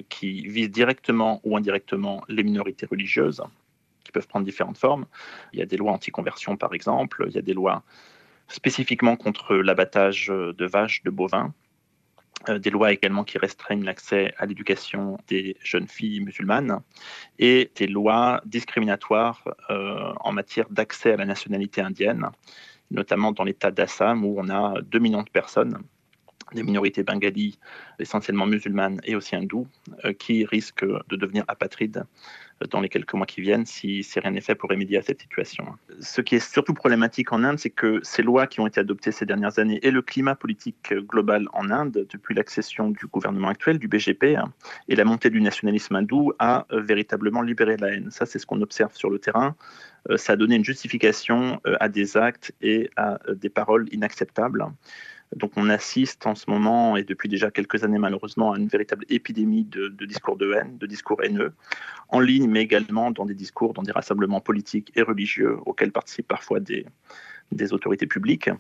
qui 0.09 0.49
visent 0.49 0.71
directement 0.71 1.42
ou 1.45 1.59
indirectement 1.59 2.25
les 2.28 2.42
minorités 2.42 2.87
religieuses 2.87 3.42
qui 4.08 4.12
peuvent 4.12 4.26
prendre 4.26 4.46
différentes 4.46 4.78
formes. 4.78 5.04
Il 5.52 5.58
y 5.58 5.62
a 5.62 5.66
des 5.66 5.76
lois 5.76 5.92
anti-conversion, 5.92 6.56
par 6.56 6.72
exemple. 6.72 7.26
Il 7.28 7.34
y 7.34 7.38
a 7.38 7.42
des 7.42 7.52
lois 7.52 7.82
spécifiquement 8.48 9.16
contre 9.16 9.54
l'abattage 9.56 10.28
de 10.28 10.66
vaches, 10.66 11.02
de 11.02 11.10
bovins. 11.10 11.52
Euh, 12.48 12.58
des 12.58 12.70
lois 12.70 12.92
également 12.92 13.24
qui 13.24 13.36
restreignent 13.36 13.84
l'accès 13.84 14.32
à 14.38 14.46
l'éducation 14.46 15.18
des 15.26 15.56
jeunes 15.60 15.88
filles 15.88 16.20
musulmanes 16.20 16.80
et 17.38 17.70
des 17.74 17.88
lois 17.88 18.40
discriminatoires 18.46 19.42
euh, 19.70 20.12
en 20.20 20.32
matière 20.32 20.66
d'accès 20.70 21.12
à 21.12 21.16
la 21.16 21.26
nationalité 21.26 21.80
indienne 21.80 22.30
notamment 22.90 23.32
dans 23.32 23.44
l'état 23.44 23.70
d'Assam 23.70 24.24
où 24.24 24.36
on 24.38 24.48
a 24.48 24.80
2 24.82 24.98
millions 24.98 25.22
de 25.22 25.30
personnes 25.30 25.82
des 26.54 26.62
minorités 26.62 27.02
bengalis, 27.02 27.58
essentiellement 27.98 28.46
musulmanes 28.46 29.00
et 29.04 29.14
aussi 29.14 29.36
hindous, 29.36 29.66
euh, 30.04 30.12
qui 30.14 30.46
risquent 30.46 30.86
de 30.86 31.16
devenir 31.16 31.44
apatrides 31.46 32.04
dans 32.70 32.80
les 32.80 32.88
quelques 32.88 33.14
mois 33.14 33.26
qui 33.26 33.40
viennent 33.40 33.66
si, 33.66 34.04
rien 34.16 34.30
n'est 34.30 34.40
fait 34.40 34.54
pour 34.54 34.70
remédier 34.70 34.98
à 34.98 35.02
cette 35.02 35.20
situation. 35.20 35.66
Ce 36.00 36.20
qui 36.20 36.36
est 36.36 36.52
surtout 36.52 36.74
problématique 36.74 37.32
en 37.32 37.44
Inde, 37.44 37.58
c'est 37.58 37.70
que 37.70 38.00
ces 38.02 38.22
lois 38.22 38.46
qui 38.46 38.60
ont 38.60 38.66
été 38.66 38.80
adoptées 38.80 39.12
ces 39.12 39.26
dernières 39.26 39.58
années 39.58 39.78
et 39.82 39.90
le 39.90 40.02
climat 40.02 40.34
politique 40.34 40.92
global 40.92 41.48
en 41.52 41.70
Inde, 41.70 42.06
depuis 42.10 42.34
l'accession 42.34 42.90
du 42.90 43.06
gouvernement 43.06 43.48
actuel, 43.48 43.78
du 43.78 43.88
BGP, 43.88 44.36
hein, 44.36 44.52
et 44.88 44.96
la 44.96 45.04
montée 45.04 45.30
du 45.30 45.40
nationalisme 45.40 45.96
hindou, 45.96 46.32
a 46.38 46.66
euh, 46.72 46.80
véritablement 46.80 47.42
libéré 47.42 47.76
la 47.76 47.88
haine. 47.88 48.10
Ça, 48.10 48.26
c'est 48.26 48.38
ce 48.38 48.46
qu'on 48.46 48.60
observe 48.60 48.94
sur 48.94 49.10
le 49.10 49.18
terrain. 49.18 49.54
Euh, 50.10 50.16
ça 50.16 50.32
a 50.32 50.36
donné 50.36 50.56
une 50.56 50.64
justification 50.64 51.60
à 51.80 51.88
des 51.88 52.16
actes 52.16 52.52
et 52.60 52.90
à 52.96 53.18
des 53.34 53.50
paroles 53.50 53.86
inacceptables. 53.92 54.64
Donc 55.37 55.52
on 55.56 55.68
assiste 55.68 56.26
en 56.26 56.35
ce 56.35 56.50
moment, 56.50 56.97
et 56.97 57.04
depuis 57.04 57.28
déjà 57.28 57.50
quelques 57.50 57.85
années 57.85 57.99
malheureusement, 57.99 58.52
à 58.52 58.58
une 58.58 58.68
véritable 58.68 59.04
épidémie 59.08 59.64
de, 59.64 59.88
discours 60.06 60.37
de 60.37 60.52
haine, 60.52 60.78
de 60.78 60.87
discours 60.87 61.23
haineux, 61.23 61.52
en 62.08 62.20
ligne, 62.20 62.49
mais 62.49 62.62
également 62.62 63.11
dans 63.11 63.26
des 63.26 63.35
discours, 63.35 63.75
dans 63.75 63.82
des 63.82 63.92
rassemblements 63.92 64.40
politiques 64.40 64.90
et 64.97 65.02
religieux 65.02 65.58
auxquels 65.66 65.92
participent 65.92 66.28
parfois 66.28 66.61
des, 66.61 66.87
autorités 67.73 68.06
publiques. 68.06 68.50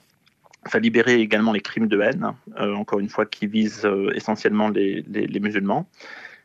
Faut 0.68 0.78
libérer 0.78 1.20
également 1.20 1.52
les 1.52 1.60
crimes 1.60 1.88
de 1.88 2.00
haine, 2.00 2.34
euh, 2.58 2.74
encore 2.74 2.98
une 2.98 3.08
fois, 3.08 3.24
qui 3.24 3.46
visent 3.46 3.86
euh, 3.86 4.12
essentiellement 4.14 4.68
les, 4.68 5.40
musulmans. 5.40 5.88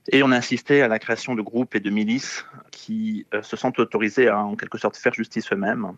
Et 0.10 0.24
on 0.24 0.32
a 0.32 0.38
assisté 0.38 0.82
à 0.82 0.88
la 0.88 1.00
création 1.00 1.36
de 1.36 1.42
groupes 1.42 1.76
et 1.76 1.80
de 1.80 1.90
milices 1.90 2.46
qui 2.72 3.26
euh, 3.34 3.42
se 3.42 3.58
sont 3.58 3.78
autorisés 3.80 4.28
à 4.30 4.40
en 4.40 4.56
quelque 4.56 4.78
sorte 4.78 4.96
faire 4.96 5.14
justice 5.14 5.52
eux-mêmes 5.52 5.94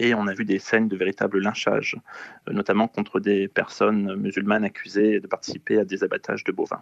et 0.00 0.14
on 0.14 0.26
a 0.26 0.32
vu 0.32 0.44
des 0.44 0.58
scènes 0.58 0.88
de 0.88 0.96
véritable 0.96 1.38
lynchage, 1.40 1.96
euh, 2.48 2.52
notamment 2.52 2.88
contre 2.88 3.20
des 3.20 3.46
personnes 3.46 4.16
musulmanes 4.16 4.64
accusées 4.64 5.20
de 5.20 5.26
participer 5.26 5.78
à 5.78 5.84
des 5.84 6.02
abattages 6.02 6.42
de 6.42 6.52
bovins. 6.52 6.80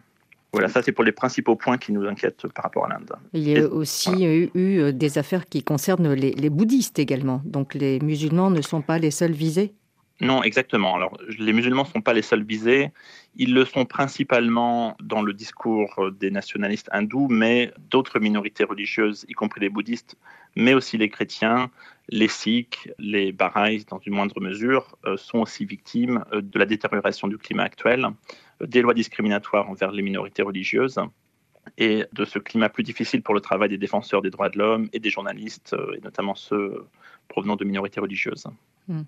Voilà, 0.52 0.68
ça 0.68 0.80
c'est 0.80 0.92
pour 0.92 1.04
les 1.04 1.12
principaux 1.12 1.56
points 1.56 1.76
qui 1.76 1.92
nous 1.92 2.06
inquiètent 2.06 2.46
par 2.54 2.64
rapport 2.64 2.86
à 2.86 2.88
l'Inde. 2.88 3.12
Il 3.34 3.46
y 3.46 3.58
a 3.58 3.66
aussi 3.66 4.24
eu, 4.24 4.50
euh, 4.56 4.92
des 4.92 5.18
affaires 5.18 5.46
qui 5.46 5.62
concernent 5.62 6.14
les 6.14 6.50
bouddhistes 6.50 6.98
également. 6.98 7.42
Donc 7.44 7.74
les 7.74 8.00
musulmans 8.00 8.50
ne 8.50 8.62
sont 8.62 8.80
pas 8.80 8.98
les 8.98 9.10
seuls 9.10 9.32
visés 9.32 9.74
non, 10.20 10.42
exactement. 10.42 10.96
Alors, 10.96 11.16
les 11.38 11.52
musulmans 11.52 11.84
ne 11.84 11.88
sont 11.88 12.00
pas 12.00 12.12
les 12.12 12.22
seuls 12.22 12.42
visés. 12.42 12.90
Ils 13.36 13.54
le 13.54 13.64
sont 13.64 13.84
principalement 13.84 14.96
dans 15.00 15.22
le 15.22 15.32
discours 15.32 16.10
des 16.18 16.32
nationalistes 16.32 16.88
hindous, 16.92 17.28
mais 17.28 17.72
d'autres 17.90 18.18
minorités 18.18 18.64
religieuses, 18.64 19.24
y 19.28 19.32
compris 19.34 19.60
les 19.60 19.68
bouddhistes, 19.68 20.16
mais 20.56 20.74
aussi 20.74 20.98
les 20.98 21.08
chrétiens, 21.08 21.70
les 22.08 22.26
sikhs, 22.26 22.90
les 22.98 23.30
baha'is 23.30 23.84
dans 23.84 24.00
une 24.00 24.14
moindre 24.14 24.40
mesure, 24.40 24.96
euh, 25.04 25.16
sont 25.16 25.38
aussi 25.38 25.64
victimes 25.64 26.24
euh, 26.32 26.40
de 26.40 26.58
la 26.58 26.66
détérioration 26.66 27.28
du 27.28 27.38
climat 27.38 27.64
actuel, 27.64 28.08
euh, 28.60 28.66
des 28.66 28.82
lois 28.82 28.94
discriminatoires 28.94 29.70
envers 29.70 29.92
les 29.92 30.02
minorités 30.02 30.42
religieuses 30.42 30.98
et 31.76 32.06
de 32.12 32.24
ce 32.24 32.38
climat 32.38 32.70
plus 32.70 32.82
difficile 32.82 33.22
pour 33.22 33.34
le 33.34 33.40
travail 33.40 33.68
des 33.68 33.76
défenseurs 33.76 34.22
des 34.22 34.30
droits 34.30 34.48
de 34.48 34.58
l'homme 34.58 34.88
et 34.94 34.98
des 35.00 35.10
journalistes, 35.10 35.76
et 35.94 36.00
notamment 36.00 36.34
ceux 36.34 36.86
provenant 37.28 37.56
de 37.56 37.64
minorités 37.64 38.00
religieuses. 38.00 38.46
Hmm. 38.88 39.02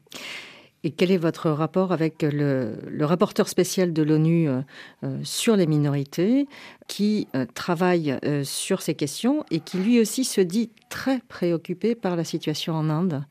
Et 0.82 0.90
quel 0.90 1.10
est 1.10 1.18
votre 1.18 1.50
rapport 1.50 1.92
avec 1.92 2.22
le, 2.22 2.74
rapporteur 3.00 3.48
spécial 3.48 3.92
de 3.92 4.02
l'ONU 4.02 4.48
euh, 4.48 4.60
euh, 5.04 5.18
sur 5.24 5.56
les 5.56 5.66
minorités 5.66 6.46
qui 6.86 7.28
euh, 7.34 7.44
travaille 7.54 8.18
sur 8.44 8.80
ces 8.80 8.94
questions 8.94 9.44
et 9.50 9.60
qui 9.60 9.78
lui 9.78 10.00
aussi 10.00 10.24
se 10.24 10.40
dit 10.40 10.70
très 10.88 11.20
préoccupé 11.28 11.94
par 11.94 12.16
la 12.16 12.24
situation 12.24 12.74
en 12.74 12.88
Inde? 12.88 13.22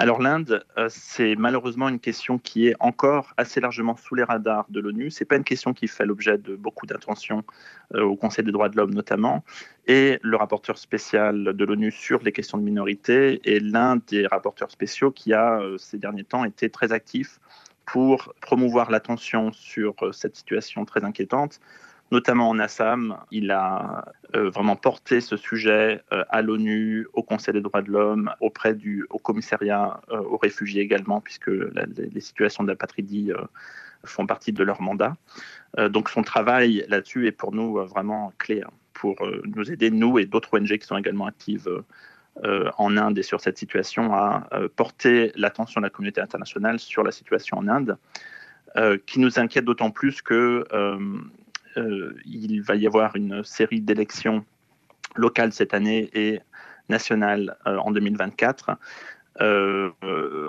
Alors 0.00 0.22
l'Inde, 0.22 0.64
euh, 0.78 0.86
c'est 0.88 1.36
malheureusement 1.36 1.86
une 1.90 2.00
question 2.00 2.38
qui 2.38 2.68
est 2.68 2.74
encore 2.80 3.34
assez 3.36 3.60
largement 3.60 3.96
sous 3.96 4.14
les 4.14 4.24
radars 4.24 4.64
de 4.70 4.80
l'ONU. 4.80 5.10
Ce 5.10 5.22
n'est 5.22 5.26
pas 5.26 5.36
une 5.36 5.44
question 5.44 5.74
qui 5.74 5.88
fait 5.88 6.06
l'objet 6.06 6.38
de 6.38 6.56
beaucoup 6.56 6.86
d'attention 6.86 7.44
euh, 7.94 8.02
au 8.04 8.16
Conseil 8.16 8.42
des 8.46 8.50
droits 8.50 8.70
de 8.70 8.78
l'homme 8.78 8.94
notamment. 8.94 9.44
Et 9.86 10.18
le 10.22 10.38
rapporteur 10.38 10.78
spécial 10.78 11.52
de 11.52 11.64
l'ONU 11.66 11.90
sur 11.90 12.22
les 12.22 12.32
questions 12.32 12.56
de 12.56 12.62
minorité 12.62 13.42
est 13.44 13.60
l'un 13.60 13.96
des 13.96 14.26
rapporteurs 14.26 14.70
spéciaux 14.70 15.10
qui 15.10 15.34
a 15.34 15.60
euh, 15.60 15.76
ces 15.76 15.98
derniers 15.98 16.24
temps 16.24 16.46
été 16.46 16.70
très 16.70 16.92
actif 16.92 17.38
pour 17.84 18.32
promouvoir 18.40 18.90
l'attention 18.90 19.52
sur 19.52 19.94
cette 20.12 20.34
situation 20.34 20.86
très 20.86 21.04
inquiétante 21.04 21.60
notamment 22.10 22.48
en 22.48 22.58
Assam. 22.58 23.16
Il 23.30 23.50
a 23.50 24.04
euh, 24.34 24.50
vraiment 24.50 24.76
porté 24.76 25.20
ce 25.20 25.36
sujet 25.36 26.02
euh, 26.12 26.24
à 26.28 26.42
l'ONU, 26.42 27.06
au 27.12 27.22
Conseil 27.22 27.54
des 27.54 27.60
droits 27.60 27.82
de 27.82 27.90
l'homme, 27.90 28.30
auprès 28.40 28.74
du 28.74 29.06
au 29.10 29.18
commissariat 29.18 30.00
euh, 30.10 30.20
aux 30.20 30.36
réfugiés 30.36 30.82
également, 30.82 31.20
puisque 31.20 31.48
les, 31.48 32.20
situations 32.20 32.64
d'apatridie 32.64 33.32
font 34.04 34.26
partie 34.26 34.52
de 34.52 34.62
leur 34.62 34.80
mandat. 34.80 35.16
donc 35.88 36.10
son 36.10 36.22
travail 36.22 36.84
là-dessus 36.88 37.26
est 37.26 37.32
pour 37.32 37.52
nous 37.52 37.74
vraiment 37.86 38.32
clé 38.38 38.62
hein, 38.62 38.70
pour 38.92 39.16
nous 39.44 39.70
aider, 39.72 39.90
nous 39.90 40.18
et 40.18 40.26
d'autres 40.26 40.58
ONG 40.58 40.76
qui 40.78 40.86
sont 40.86 40.96
également 40.96 41.26
actives 41.26 41.68
en 42.44 42.96
Inde 42.96 43.18
et 43.18 43.22
sur 43.22 43.40
cette 43.40 43.58
situation, 43.58 44.14
à 44.14 44.48
porter 44.76 45.32
l'attention 45.34 45.80
de 45.80 45.86
la 45.86 45.90
communauté 45.90 46.20
internationale 46.20 46.78
sur 46.78 47.02
la 47.02 47.10
situation 47.10 47.58
en 47.58 47.68
Inde. 47.68 47.96
qui 49.06 49.18
nous 49.20 49.38
inquiète 49.38 49.64
d'autant 49.64 49.90
plus 49.90 50.20
que 50.20 50.64
il 51.76 52.62
va 52.62 52.76
y 52.76 52.86
avoir 52.86 53.16
une 53.16 53.44
série 53.44 53.80
d'élections 53.80 54.44
locales 55.16 55.52
cette 55.52 55.74
année 55.74 56.10
et 56.14 56.40
nationales 56.88 57.56
euh, 57.66 57.76
en 57.78 57.90
2024. 57.90 58.72
Euh, 59.40 59.90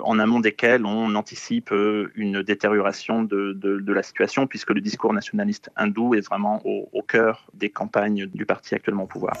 en 0.02 0.18
amont 0.18 0.40
desquelles 0.40 0.84
on 0.84 1.14
anticipe 1.14 1.72
une 2.14 2.42
détérioration 2.42 3.22
de, 3.22 3.92
la 3.92 4.02
situation, 4.02 4.46
puisque 4.46 4.70
le 4.70 4.82
discours 4.82 5.14
nationaliste 5.14 5.70
hindou 5.76 6.14
est 6.14 6.20
vraiment 6.20 6.60
au 6.64 7.02
cœur 7.02 7.46
des 7.54 7.70
campagnes 7.70 8.26
du 8.26 8.44
parti 8.44 8.74
actuellement 8.74 9.04
au 9.04 9.06
pouvoir. 9.06 9.34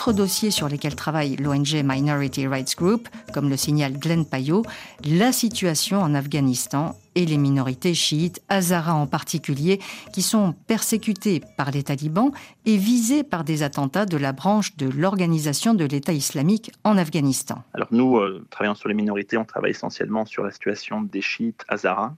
Autres 0.00 0.14
dossiers 0.14 0.50
sur 0.50 0.66
lesquels 0.66 0.96
travaille 0.96 1.36
l'ONG 1.36 1.82
Minority 1.84 2.46
Rights 2.46 2.74
Group, 2.74 3.06
comme 3.34 3.50
le 3.50 3.58
signale 3.58 3.98
Glenn 3.98 4.24
Payot, 4.24 4.62
la 5.04 5.30
situation 5.30 6.00
en 6.00 6.14
Afghanistan 6.14 6.96
et 7.14 7.26
les 7.26 7.36
minorités 7.36 7.92
chiites, 7.92 8.40
Hazara 8.48 8.94
en 8.94 9.06
particulier, 9.06 9.78
qui 10.14 10.22
sont 10.22 10.54
persécutées 10.66 11.42
par 11.58 11.70
les 11.70 11.82
talibans 11.82 12.32
et 12.64 12.78
visées 12.78 13.24
par 13.24 13.44
des 13.44 13.62
attentats 13.62 14.06
de 14.06 14.16
la 14.16 14.32
branche 14.32 14.74
de 14.78 14.88
l'organisation 14.88 15.74
de 15.74 15.84
l'État 15.84 16.14
islamique 16.14 16.72
en 16.82 16.96
Afghanistan. 16.96 17.62
Alors 17.74 17.88
nous, 17.90 18.16
euh, 18.16 18.46
travaillant 18.48 18.74
sur 18.74 18.88
les 18.88 18.94
minorités, 18.94 19.36
on 19.36 19.44
travaille 19.44 19.72
essentiellement 19.72 20.24
sur 20.24 20.44
la 20.44 20.50
situation 20.50 21.02
des 21.02 21.20
chiites 21.20 21.66
Hazara, 21.68 22.16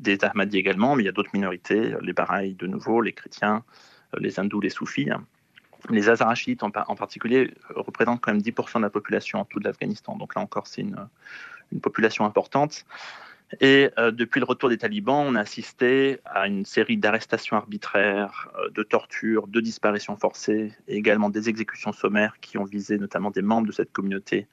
des 0.00 0.18
Ahmadis 0.24 0.58
également, 0.58 0.96
mais 0.96 1.04
il 1.04 1.06
y 1.06 1.08
a 1.08 1.12
d'autres 1.12 1.30
minorités, 1.34 1.94
les 2.00 2.14
Baha'is 2.14 2.54
de 2.54 2.66
nouveau, 2.66 3.00
les 3.00 3.12
chrétiens, 3.12 3.62
euh, 4.12 4.18
les 4.20 4.40
hindous, 4.40 4.60
les 4.60 4.70
soufis. 4.70 5.08
Les 5.90 6.08
Azarachites 6.08 6.62
en, 6.62 6.70
particulier 6.70 7.54
représentent 7.70 8.20
quand 8.20 8.32
même 8.32 8.42
10% 8.42 8.78
de 8.78 8.82
la 8.82 8.90
population 8.90 9.40
en 9.40 9.44
tout 9.44 9.58
de 9.58 9.64
l'Afghanistan. 9.64 10.16
Donc 10.16 10.34
là 10.34 10.42
encore, 10.42 10.66
c'est 10.66 10.82
une, 10.82 10.96
population 11.80 12.26
importante. 12.26 12.84
Et 13.60 13.90
euh, 13.98 14.10
depuis 14.10 14.40
le 14.40 14.46
retour 14.46 14.68
des 14.68 14.78
talibans, 14.78 15.26
on 15.26 15.34
a 15.34 15.40
assisté 15.40 16.20
à 16.26 16.46
une 16.46 16.66
série 16.66 16.98
d'arrestations 16.98 17.56
arbitraires, 17.56 18.50
euh, 18.58 18.68
de 18.70 18.82
tortures, 18.82 19.46
de 19.46 19.60
disparitions 19.60 20.16
forcées 20.16 20.72
et 20.86 20.96
également 20.96 21.30
des 21.30 21.48
exécutions 21.48 21.92
sommaires 21.92 22.40
qui 22.40 22.58
ont 22.58 22.64
visé 22.64 22.98
notamment 22.98 23.30
des 23.30 23.42
membres 23.42 23.66
de 23.66 23.72
cette 23.72 23.92
communauté 23.92 24.46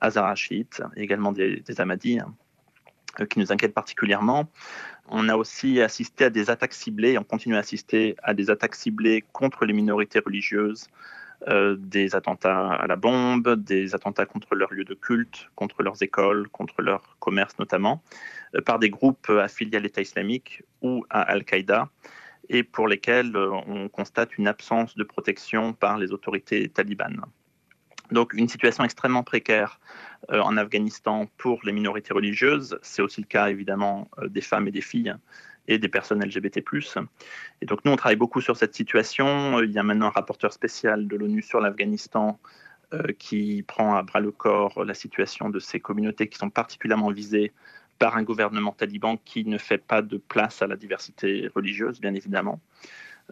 azarachite 0.00 0.82
et 0.96 1.02
également 1.02 1.32
des, 1.32 1.60
des 1.60 1.80
Ahmadis, 1.80 2.18
hein, 2.20 2.34
qui 3.28 3.38
nous 3.38 3.52
inquiètent 3.52 3.74
particulièrement. 3.74 4.50
On 5.08 5.28
a 5.28 5.36
aussi 5.36 5.80
assisté 5.80 6.24
à 6.24 6.30
des 6.30 6.50
attaques 6.50 6.72
ciblées, 6.72 7.18
on 7.18 7.24
continue 7.24 7.56
à 7.56 7.58
assister 7.58 8.16
à 8.22 8.34
des 8.34 8.50
attaques 8.50 8.74
ciblées 8.74 9.22
contre 9.32 9.66
les 9.66 9.72
minorités 9.72 10.18
religieuses, 10.18 10.88
euh, 11.48 11.76
des 11.78 12.14
attentats 12.14 12.72
à 12.72 12.86
la 12.86 12.96
bombe, 12.96 13.56
des 13.56 13.94
attentats 13.94 14.24
contre 14.24 14.54
leurs 14.54 14.72
lieux 14.72 14.84
de 14.84 14.94
culte, 14.94 15.50
contre 15.56 15.82
leurs 15.82 16.02
écoles, 16.02 16.48
contre 16.48 16.80
leurs 16.80 17.16
commerces 17.18 17.58
notamment, 17.58 18.02
euh, 18.54 18.62
par 18.62 18.78
des 18.78 18.88
groupes 18.88 19.28
affiliés 19.28 19.76
à 19.76 19.80
l'État 19.80 20.00
islamique 20.00 20.62
ou 20.80 21.04
à 21.10 21.20
Al-Qaïda, 21.20 21.90
et 22.48 22.62
pour 22.62 22.88
lesquels 22.88 23.36
euh, 23.36 23.50
on 23.66 23.88
constate 23.88 24.38
une 24.38 24.48
absence 24.48 24.96
de 24.96 25.04
protection 25.04 25.74
par 25.74 25.98
les 25.98 26.12
autorités 26.12 26.68
talibanes. 26.70 27.20
Donc 28.10 28.32
une 28.34 28.48
situation 28.48 28.84
extrêmement 28.84 29.22
précaire 29.22 29.80
euh, 30.30 30.40
en 30.40 30.56
Afghanistan 30.56 31.26
pour 31.38 31.60
les 31.64 31.72
minorités 31.72 32.12
religieuses. 32.12 32.78
C'est 32.82 33.02
aussi 33.02 33.20
le 33.20 33.26
cas 33.26 33.48
évidemment 33.48 34.08
euh, 34.18 34.28
des 34.28 34.40
femmes 34.40 34.68
et 34.68 34.70
des 34.70 34.80
filles 34.80 35.14
et 35.66 35.78
des 35.78 35.88
personnes 35.88 36.22
LGBT+. 36.22 36.62
Et 37.62 37.66
donc 37.66 37.84
nous, 37.84 37.92
on 37.92 37.96
travaille 37.96 38.16
beaucoup 38.16 38.40
sur 38.40 38.56
cette 38.56 38.74
situation. 38.74 39.60
Il 39.60 39.72
y 39.72 39.78
a 39.78 39.82
maintenant 39.82 40.06
un 40.06 40.10
rapporteur 40.10 40.52
spécial 40.52 41.08
de 41.08 41.16
l'ONU 41.16 41.42
sur 41.42 41.60
l'Afghanistan 41.60 42.38
euh, 42.92 43.12
qui 43.18 43.64
prend 43.66 43.96
à 43.96 44.02
bras 44.02 44.20
le 44.20 44.30
corps 44.30 44.84
la 44.84 44.94
situation 44.94 45.48
de 45.48 45.58
ces 45.58 45.80
communautés 45.80 46.28
qui 46.28 46.36
sont 46.36 46.50
particulièrement 46.50 47.10
visées 47.10 47.52
par 47.98 48.16
un 48.16 48.22
gouvernement 48.22 48.72
taliban 48.72 49.16
qui 49.24 49.44
ne 49.44 49.56
fait 49.56 49.78
pas 49.78 50.02
de 50.02 50.18
place 50.18 50.60
à 50.60 50.66
la 50.66 50.76
diversité 50.76 51.48
religieuse, 51.54 52.00
bien 52.00 52.12
évidemment. 52.14 52.60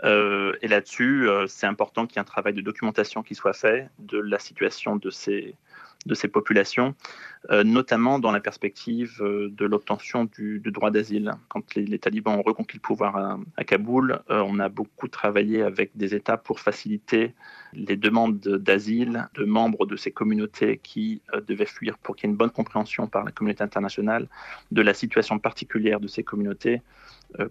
Euh, 0.04 0.54
et 0.62 0.68
là-dessus, 0.68 1.28
euh, 1.28 1.46
c'est 1.46 1.66
important 1.66 2.06
qu'il 2.06 2.16
y 2.16 2.18
ait 2.18 2.22
un 2.22 2.24
travail 2.24 2.54
de 2.54 2.60
documentation 2.60 3.22
qui 3.22 3.34
soit 3.34 3.52
fait 3.52 3.88
de 3.98 4.18
la 4.18 4.38
situation 4.38 4.96
de 4.96 5.10
ces, 5.10 5.54
populations, 6.32 6.94
euh, 7.50 7.62
notamment 7.62 8.18
dans 8.18 8.32
la 8.32 8.40
perspective 8.40 9.18
de 9.20 9.64
l'obtention 9.66 10.24
du, 10.24 10.60
droit 10.64 10.90
d'asile. 10.90 11.34
Quand 11.48 11.74
les, 11.74 11.98
talibans 11.98 12.38
ont 12.38 12.42
reconquis 12.42 12.78
le 12.78 12.80
pouvoir 12.80 13.38
à, 13.56 13.64
Kaboul, 13.64 14.20
on 14.28 14.58
a 14.58 14.68
beaucoup 14.68 15.08
travaillé 15.08 15.62
avec 15.62 15.90
des 15.94 16.14
États 16.14 16.36
pour 16.36 16.58
faciliter 16.58 17.34
les 17.74 17.96
demandes 17.96 18.40
d'asile 18.40 19.28
de 19.34 19.44
membres 19.44 19.86
de 19.86 19.96
ces 19.96 20.10
communautés 20.10 20.80
qui 20.82 21.22
devaient 21.46 21.66
fuir 21.66 21.98
pour 21.98 22.16
qu'il 22.16 22.28
y 22.28 22.30
ait 22.30 22.32
une 22.32 22.38
bonne 22.38 22.50
compréhension 22.50 23.06
par 23.06 23.24
la 23.24 23.30
communauté 23.30 23.62
internationale 23.62 24.28
de 24.70 24.82
la 24.82 24.94
situation 24.94 25.38
particulière 25.38 26.00
de 26.00 26.08
ces 26.08 26.24
communautés 26.24 26.82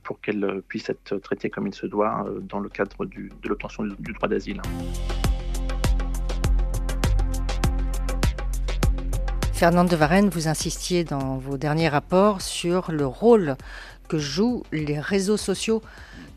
pour 0.03 0.21
qu'elle 0.21 0.43
euh, 0.43 0.61
puisse 0.67 0.89
être 0.89 1.17
traitée 1.17 1.49
comme 1.49 1.67
il 1.67 1.73
se 1.73 1.85
doit 1.85 2.25
euh, 2.27 2.39
dans 2.39 2.59
le 2.59 2.69
cadre 2.69 3.05
de 3.05 3.29
l'obtention 3.47 3.83
du, 3.83 4.13
droit 4.13 4.27
d'asile. 4.27 4.61
Fernande 9.53 9.89
de 9.89 9.95
Varenne, 9.95 10.29
vous 10.29 10.47
insistiez 10.47 11.03
dans 11.03 11.37
vos 11.37 11.57
derniers 11.57 11.89
rapports 11.89 12.41
sur 12.41 12.91
le 12.91 13.05
rôle 13.05 13.55
que 14.07 14.17
jouent 14.17 14.63
les 14.71 14.99
réseaux 14.99 15.37
sociaux 15.37 15.81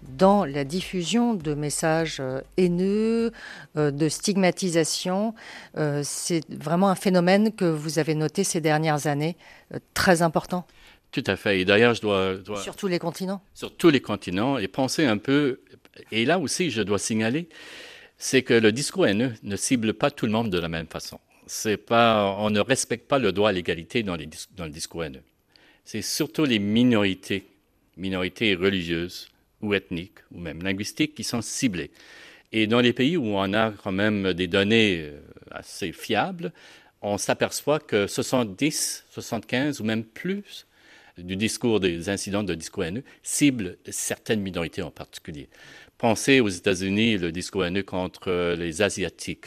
dans 0.03 0.45
la 0.45 0.65
diffusion 0.65 1.35
de 1.35 1.55
messages 1.55 2.23
haineux, 2.59 3.33
de 3.75 4.09
stigmatisation. 4.09 5.35
C'est 6.03 6.43
vraiment 6.53 6.91
un 6.91 6.95
phénomène 6.95 7.51
que 7.53 7.65
vous 7.65 7.99
avez 7.99 8.15
noté 8.15 8.45
ces 8.45 8.61
dernières 8.61 9.07
années, 9.07 9.37
très 9.95 10.21
important. 10.21 10.67
Tout 11.15 11.23
à 11.29 11.37
fait. 11.37 11.61
Et 11.61 11.65
d'ailleurs, 11.65 11.95
je 11.95 12.01
dois, 12.01 12.39
Sur 12.61 12.75
tous 12.75 12.89
les 12.89 12.99
continents 12.99 13.41
Sur 13.55 13.77
tous 13.77 13.89
les 13.89 14.01
continents. 14.01 14.59
Et 14.59 14.67
penser 14.67 15.05
un 15.05 15.17
peu. 15.17 15.61
Et 16.11 16.25
là 16.25 16.41
aussi, 16.41 16.73
je 16.73 16.83
dois 16.83 16.99
signaler, 16.99 17.49
c'est 18.19 18.43
que 18.43 18.53
le 18.53 18.73
discours 18.73 19.07
haineux 19.07 19.33
ne 19.45 19.55
cible 19.55 19.95
pas 19.95 20.11
tout 20.11 20.27
le 20.27 20.33
monde 20.33 20.51
de 20.51 20.59
la 20.59 20.69
même 20.69 20.89
façon. 20.89 21.21
C'est 21.47 21.77
pas, 21.77 22.35
on 22.41 22.51
ne 22.51 22.59
respecte 22.59 23.07
pas 23.07 23.21
le 23.21 23.31
droit 23.31 23.51
à 23.51 23.53
l'égalité 23.53 24.03
dans, 24.03 24.17
les, 24.17 24.29
dans 24.57 24.65
le 24.65 24.73
discours 24.73 25.05
haineux. 25.05 25.23
C'est 25.85 26.03
surtout 26.03 26.47
les 26.47 26.59
minorités, 26.59 27.47
minorités 27.97 28.57
religieuses 28.57 29.29
ou 29.63 29.73
ethniques 29.73 30.19
ou 30.33 30.41
même 30.41 30.65
linguistiques 30.65 31.15
qui 31.15 31.23
sont 31.23 31.43
ciblées. 31.43 31.93
Et 32.51 32.67
dans 32.67 32.81
les 32.81 32.93
pays 32.93 33.17
où 33.17 33.27
on 33.27 33.53
a 33.53 33.71
quand 33.71 33.93
même 33.93 34.33
des 34.33 34.49
données 34.49 35.03
euh, 35.03 35.21
assez 35.53 35.93
fiables, 35.93 36.53
on 37.03 37.19
s'aperçoit 37.19 37.79
que 37.79 38.09
70, 38.09 39.05
75 39.13 39.81
ou 39.81 39.85
même 39.85 40.03
plus 40.03 40.67
du 41.19 41.37
discours 41.37 41.81
des 41.81 42.09
incidents 42.09 42.43
de 42.43 42.55
discours 42.55 42.85
haineux 42.85 43.05
ciblent 43.23 43.79
certaines 43.89 44.41
minorités 44.41 44.83
en 44.83 44.91
particulier. 44.91 45.49
Pensez 45.99 46.41
aux 46.41 46.49
États-Unis, 46.49 47.19
le 47.19 47.31
discours 47.31 47.65
haineux 47.65 47.83
contre 47.83 48.55
les 48.55 48.83
Asiatiques, 48.83 49.47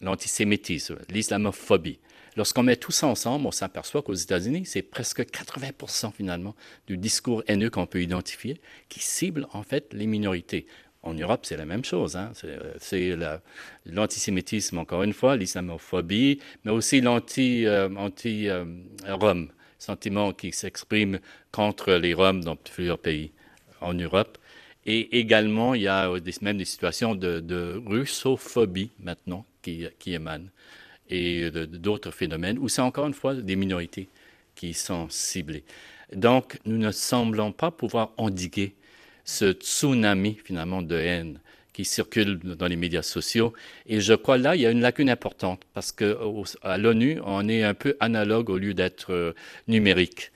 l'antisémitisme, 0.00 0.98
l'islamophobie. 1.08 2.00
Lorsqu'on 2.36 2.64
met 2.64 2.76
tout 2.76 2.90
ça 2.90 3.06
ensemble, 3.06 3.46
on 3.46 3.52
s'aperçoit 3.52 4.02
qu'aux 4.02 4.12
États-Unis, 4.12 4.66
c'est 4.66 4.82
presque 4.82 5.20
80% 5.20 6.12
finalement 6.12 6.54
du 6.86 6.96
discours 6.96 7.44
haineux 7.46 7.70
qu'on 7.70 7.86
peut 7.86 8.02
identifier 8.02 8.60
qui 8.88 9.00
cible 9.00 9.46
en 9.52 9.62
fait 9.62 9.92
les 9.92 10.06
minorités. 10.06 10.66
En 11.02 11.14
Europe, 11.14 11.44
c'est 11.44 11.56
la 11.56 11.66
même 11.66 11.84
chose. 11.84 12.16
Hein. 12.16 12.32
C'est 12.78 13.14
l'antisémitisme, 13.86 14.78
encore 14.78 15.02
une 15.02 15.12
fois, 15.12 15.36
l'islamophobie, 15.36 16.40
mais 16.64 16.72
aussi 16.72 17.00
l'anti-Rome. 17.02 17.98
Anti, 17.98 18.48
euh, 18.48 19.44
sentiments 19.84 20.32
qui 20.32 20.52
s'expriment 20.52 21.20
contre 21.52 21.92
les 21.92 22.14
Roms 22.14 22.42
dans 22.42 22.56
plusieurs 22.56 22.98
pays 22.98 23.32
en 23.80 23.94
Europe. 23.94 24.38
Et 24.86 25.18
également, 25.18 25.74
il 25.74 25.82
y 25.82 25.88
a 25.88 26.10
même 26.42 26.58
des 26.58 26.64
situations 26.64 27.14
de, 27.14 27.82
russophobie 27.86 28.90
maintenant 28.98 29.46
qui, 29.62 29.86
émanent 30.06 30.48
et 31.10 31.50
d'autres 31.50 32.10
phénomènes 32.10 32.58
où 32.58 32.68
c'est 32.68 32.82
encore 32.82 33.06
une 33.06 33.14
fois 33.14 33.34
des 33.34 33.56
minorités 33.56 34.08
qui 34.54 34.72
sont 34.72 35.08
ciblées. 35.10 35.64
Donc, 36.14 36.58
nous 36.64 36.78
ne 36.78 36.90
semblons 36.90 37.52
pas 37.52 37.70
pouvoir 37.70 38.12
endiguer 38.16 38.74
ce 39.24 39.52
tsunami 39.52 40.38
finalement 40.44 40.82
de 40.82 40.96
haine 40.96 41.40
qui 41.74 41.84
circulent 41.84 42.38
dans 42.38 42.68
les 42.68 42.76
médias 42.76 43.02
sociaux. 43.02 43.52
Et 43.84 44.00
je 44.00 44.14
crois 44.14 44.38
là, 44.38 44.56
il 44.56 44.62
y 44.62 44.66
a 44.66 44.70
une 44.70 44.80
lacune 44.80 45.10
importante 45.10 45.62
parce 45.74 45.92
qu'à 45.92 46.78
l'ONU, 46.78 47.20
on 47.24 47.46
est 47.48 47.62
un 47.62 47.74
peu 47.74 47.96
analogue 48.00 48.48
au 48.48 48.56
lieu 48.56 48.72
d'être 48.72 49.12
euh, 49.12 49.34
numérique 49.68 50.32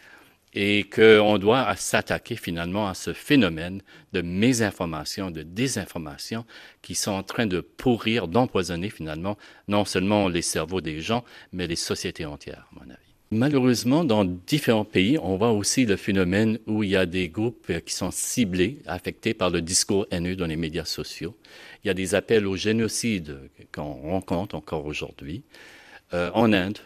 et 0.54 0.84
qu'on 0.84 1.38
doit 1.38 1.74
s'attaquer 1.76 2.36
finalement 2.36 2.88
à 2.88 2.94
ce 2.94 3.12
phénomène 3.12 3.82
de 4.12 4.22
mésinformation, 4.22 5.30
de 5.30 5.42
désinformation 5.42 6.44
qui 6.82 6.94
sont 6.94 7.12
en 7.12 7.22
train 7.22 7.46
de 7.46 7.60
pourrir, 7.60 8.28
d'empoisonner 8.28 8.90
finalement 8.90 9.38
non 9.68 9.84
seulement 9.84 10.28
les 10.28 10.42
cerveaux 10.42 10.80
des 10.80 11.00
gens, 11.00 11.24
mais 11.52 11.66
les 11.66 11.76
sociétés 11.76 12.26
entières, 12.26 12.66
à 12.72 12.74
mon 12.74 12.90
avis. 12.90 13.07
Malheureusement, 13.30 14.04
dans 14.04 14.24
différents 14.24 14.86
pays, 14.86 15.18
on 15.18 15.36
voit 15.36 15.52
aussi 15.52 15.84
le 15.84 15.96
phénomène 15.96 16.58
où 16.66 16.82
il 16.82 16.88
y 16.88 16.96
a 16.96 17.04
des 17.04 17.28
groupes 17.28 17.70
qui 17.84 17.92
sont 17.92 18.10
ciblés, 18.10 18.78
affectés 18.86 19.34
par 19.34 19.50
le 19.50 19.60
discours 19.60 20.06
haineux 20.10 20.34
dans 20.34 20.46
les 20.46 20.56
médias 20.56 20.86
sociaux. 20.86 21.36
Il 21.84 21.88
y 21.88 21.90
a 21.90 21.94
des 21.94 22.14
appels 22.14 22.46
au 22.46 22.56
génocide 22.56 23.38
qu'on 23.70 23.92
rencontre 23.92 24.54
encore 24.54 24.86
aujourd'hui 24.86 25.42
euh, 26.14 26.30
en 26.32 26.54
Inde, 26.54 26.78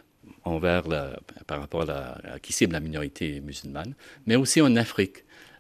envers 0.43 0.83
par 1.47 1.61
rapport 1.61 1.83
à, 1.83 2.19
la, 2.25 2.39
qui 2.41 2.53
cible 2.53 2.73
la 2.73 2.81
minorité 2.81 3.41
musulmane, 3.41 3.95
mais 4.27 4.35
aussi 4.35 4.61
en 4.61 4.75
Afrique. 4.75 5.19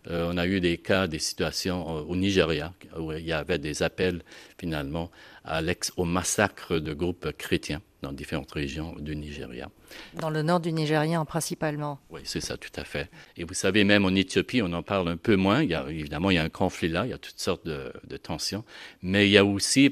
Euh, 0.08 0.28
on 0.32 0.36
a 0.36 0.48
eu 0.48 0.58
des 0.58 0.78
cas, 0.78 1.06
des 1.06 1.20
situations 1.20 1.86
au 1.86 2.16
Nigeria 2.16 2.72
où 2.98 3.12
il 3.12 3.24
y 3.24 3.32
avait 3.32 3.60
des 3.60 3.84
appels 3.84 4.20
finalement 4.58 5.12
au 5.96 6.04
massacre 6.04 6.78
de 6.78 6.92
groupes 6.92 7.30
chrétiens 7.38 7.82
dans 8.02 8.12
différentes 8.12 8.50
régions 8.50 8.94
du 8.98 9.16
Nigeria. 9.16 9.70
Dans 10.14 10.30
le 10.30 10.42
nord 10.42 10.60
du 10.60 10.72
Nigeria 10.72 11.24
principalement. 11.24 11.98
Oui, 12.10 12.20
c'est 12.24 12.40
ça, 12.40 12.56
tout 12.56 12.70
à 12.76 12.84
fait. 12.84 13.10
Et 13.36 13.44
vous 13.44 13.54
savez, 13.54 13.84
même 13.84 14.04
en 14.04 14.14
Éthiopie, 14.14 14.60
on 14.62 14.72
en 14.72 14.82
parle 14.82 15.08
un 15.08 15.16
peu 15.16 15.36
moins. 15.36 15.62
Il 15.62 15.70
y 15.70 15.74
a, 15.74 15.88
évidemment, 15.88 16.30
il 16.30 16.34
y 16.34 16.38
a 16.38 16.42
un 16.42 16.48
conflit 16.48 16.88
là, 16.88 17.06
il 17.06 17.10
y 17.10 17.14
a 17.14 17.18
toutes 17.18 17.38
sortes 17.38 17.66
de, 17.66 17.92
tensions. 18.16 18.64
Mais 19.02 19.28
il 19.28 19.30
y 19.32 19.38
a 19.38 19.44
aussi, 19.44 19.90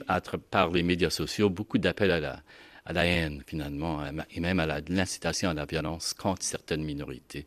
par 0.50 0.70
les 0.70 0.82
médias 0.82 1.10
sociaux, 1.10 1.48
beaucoup 1.48 1.78
d'appels 1.78 2.10
à 2.10 2.20
la, 2.20 2.42
à 2.84 2.92
la 2.92 3.06
haine, 3.06 3.42
finalement, 3.46 4.02
et 4.30 4.40
même 4.40 4.60
à 4.60 4.80
l'incitation 4.88 5.50
à 5.50 5.54
la 5.54 5.64
violence 5.64 6.12
contre 6.12 6.42
certaines 6.42 6.82
minorités. 6.82 7.46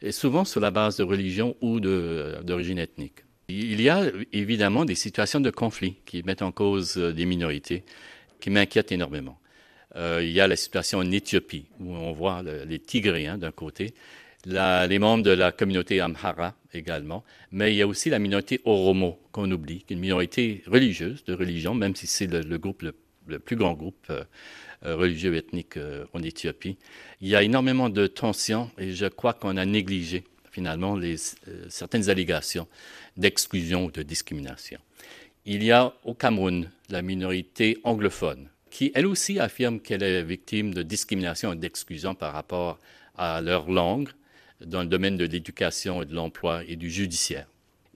Et 0.00 0.12
souvent 0.12 0.44
sur 0.44 0.60
la 0.60 0.70
base 0.70 0.96
de 0.96 1.02
religion 1.02 1.56
ou 1.60 1.80
d'origine 1.80 2.78
ethnique. 2.78 3.24
Il 3.48 3.80
y 3.80 3.90
a 3.90 4.04
évidemment 4.32 4.84
des 4.84 4.94
situations 4.94 5.40
de 5.40 5.50
conflit 5.50 5.96
qui 6.06 6.22
mettent 6.22 6.42
en 6.42 6.52
cause 6.52 6.96
des 6.96 7.26
minorités, 7.26 7.84
qui 8.40 8.50
m'inquiètent 8.50 8.92
énormément. 8.92 9.38
Euh, 9.96 10.20
il 10.22 10.30
y 10.32 10.40
a 10.40 10.48
la 10.48 10.56
situation 10.56 10.98
en 10.98 11.10
Éthiopie, 11.10 11.66
où 11.80 11.94
on 11.94 12.12
voit 12.12 12.42
les 12.42 12.78
Tigréens 12.78 13.38
d'un 13.38 13.52
côté, 13.52 13.94
les 14.46 14.98
membres 14.98 15.22
de 15.22 15.30
la 15.30 15.52
communauté 15.52 16.00
Amhara 16.00 16.54
également, 16.74 17.24
mais 17.50 17.72
il 17.72 17.76
y 17.76 17.82
a 17.82 17.86
aussi 17.86 18.10
la 18.10 18.18
minorité 18.18 18.60
Oromo 18.64 19.18
qu'on 19.32 19.50
oublie, 19.50 19.78
qui 19.78 19.94
est 19.94 19.96
une 19.96 20.00
minorité 20.00 20.62
religieuse, 20.66 21.24
de 21.24 21.34
religion, 21.34 21.74
même 21.74 21.94
si 21.94 22.06
c'est 22.06 22.26
le, 22.26 22.58
groupe, 22.58 22.84
le, 23.26 23.38
plus 23.38 23.56
grand 23.56 23.74
groupe 23.74 24.06
euh, 24.10 24.24
euh, 24.84 24.96
religieux 24.96 25.34
ethnique 25.36 25.78
en 26.12 26.22
Éthiopie. 26.22 26.76
Il 27.20 27.28
y 27.28 27.36
a 27.36 27.42
énormément 27.42 27.88
de 27.88 28.06
tensions 28.06 28.70
et 28.76 28.92
je 28.92 29.06
crois 29.06 29.32
qu'on 29.32 29.56
a 29.56 29.64
négligé 29.64 30.24
finalement 30.50 30.98
certaines 31.68 32.10
allégations 32.10 32.68
d'exclusion 33.16 33.86
ou 33.86 33.90
de 33.90 34.02
discrimination. 34.02 34.78
Il 35.46 35.64
y 35.64 35.72
a 35.72 35.94
au 36.04 36.14
Cameroun 36.14 36.70
la 36.90 37.02
minorité 37.02 37.78
anglophone 37.82 38.48
qui 38.74 38.90
elle 38.96 39.06
aussi 39.06 39.38
affirme 39.38 39.78
qu'elle 39.78 40.02
est 40.02 40.24
victime 40.24 40.74
de 40.74 40.82
discrimination 40.82 41.52
et 41.52 41.56
d'exclusion 41.56 42.16
par 42.16 42.32
rapport 42.32 42.80
à 43.16 43.40
leur 43.40 43.70
langue 43.70 44.08
dans 44.60 44.82
le 44.82 44.88
domaine 44.88 45.16
de 45.16 45.26
l'éducation 45.26 46.02
et 46.02 46.06
de 46.06 46.12
l'emploi 46.12 46.64
et 46.66 46.74
du 46.74 46.90
judiciaire. 46.90 47.46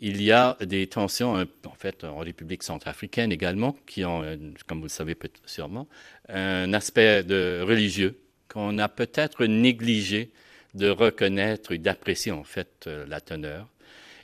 Il 0.01 0.23
y 0.23 0.31
a 0.31 0.57
des 0.61 0.87
tensions, 0.87 1.35
en 1.35 1.75
fait, 1.77 2.05
en 2.05 2.19
République 2.19 2.63
centrafricaine 2.63 3.33
également, 3.33 3.77
qui 3.89 4.05
ont, 4.05 4.23
comme 4.69 4.79
vous 4.79 4.85
le 4.85 4.89
savez 4.89 5.17
sûrement, 5.47 5.89
un 6.29 6.73
aspect 6.73 7.25
de 7.25 7.61
religieux 7.67 8.17
qu'on 8.49 8.79
a 8.79 8.89
peut-être 8.89 9.47
négligé 9.47 10.31
de 10.75 10.89
reconnaître 10.89 11.73
et 11.73 11.79
d'apprécier 11.79 12.31
en 12.31 12.45
fait 12.45 12.85
euh, 12.87 13.05
la 13.09 13.21
teneur. 13.21 13.67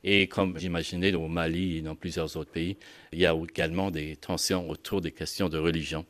Et 0.04 0.28
comme 0.28 0.56
j'imaginais 0.56 1.12
au 1.14 1.26
Mali 1.26 1.78
et 1.78 1.80
dans 1.80 1.96
plusieurs 1.96 2.36
autres 2.36 2.52
pays, 2.52 2.76
il 3.12 3.18
y 3.18 3.26
a 3.26 3.34
également 3.34 3.90
des 3.90 4.14
tensions 4.14 4.70
autour 4.70 5.00
des 5.00 5.10
questions 5.10 5.48
de 5.48 5.58
religion 5.58 6.04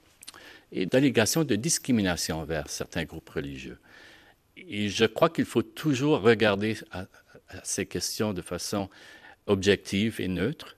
et 0.74 0.86
d'allégations 0.86 1.44
de 1.44 1.54
discrimination 1.54 2.40
envers 2.40 2.68
certains 2.68 3.04
groupes 3.04 3.30
religieux. 3.30 3.78
Et 4.56 4.88
je 4.88 5.04
crois 5.04 5.30
qu'il 5.30 5.44
faut 5.44 5.62
toujours 5.62 6.20
regarder 6.20 6.76
ces 7.62 7.86
questions 7.86 8.32
de 8.32 8.42
façon 8.42 8.90
objective 9.46 10.20
et 10.20 10.28
neutre. 10.28 10.76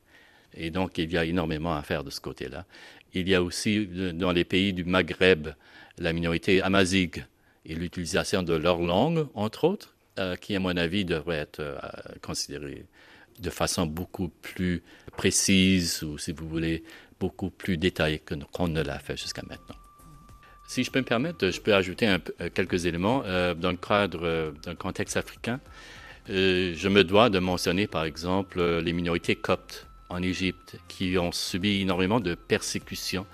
Et 0.55 0.71
donc, 0.71 0.99
il 0.99 1.11
y 1.11 1.17
a 1.17 1.25
énormément 1.25 1.75
à 1.75 1.83
faire 1.83 2.05
de 2.05 2.11
ce 2.11 2.21
côté-là. 2.21 2.67
Il 3.15 3.29
y 3.29 3.35
a 3.35 3.43
aussi, 3.43 3.87
dans 3.87 4.33
les 4.33 4.45
pays 4.45 4.75
du 4.75 4.85
Maghreb, 4.85 5.49
la 5.99 6.13
minorité 6.13 6.61
amazigh 6.61 7.25
et 7.65 7.75
l'utilisation 7.75 8.43
de 8.43 8.55
leur 8.55 8.79
langue, 8.79 9.27
entre 9.35 9.65
autres, 9.65 9.95
qui, 10.41 10.55
à 10.57 10.61
mon 10.61 10.77
avis, 10.77 11.07
devrait 11.07 11.39
être 11.39 11.81
considéré 12.21 12.85
de 13.39 13.51
façon 13.51 13.87
beaucoup 13.87 14.29
plus 14.29 14.83
précise 15.17 16.03
ou, 16.03 16.19
si 16.19 16.33
vous 16.33 16.49
voulez, 16.49 16.85
beaucoup 17.19 17.51
plus 17.51 17.79
détaillée 17.79 18.23
qu'on 18.53 18.69
ne 18.69 18.83
l'a 18.83 18.99
fait 18.99 19.17
jusqu'à 19.17 19.43
maintenant. 19.43 19.77
Si 20.67 20.85
je 20.85 20.91
peux 20.91 20.99
me 20.99 21.05
permettre, 21.05 21.51
je 21.51 21.61
peux 21.61 21.75
ajouter 21.75 22.07
un, 22.07 22.19
quelques 22.53 22.87
éléments 22.87 23.23
dans 23.23 23.71
le 23.71 23.77
cadre 23.77 24.53
d'un 24.65 24.75
contexte 24.75 25.17
africain. 25.17 25.61
je 26.29 26.89
me 26.89 27.05
dois 27.05 27.31
de 27.31 27.39
mentionner, 27.39 27.87
par 27.87 28.05
exemple, 28.05 28.61
les 28.79 28.93
minorités 28.93 29.37
coptes 29.37 29.87
en 30.09 30.23
Égypte 30.23 30.77
qui 30.89 31.19
ont 31.19 31.33
subi 31.33 31.83
énormément 31.83 32.21
de 32.21 32.35
persécutions, 32.35 33.27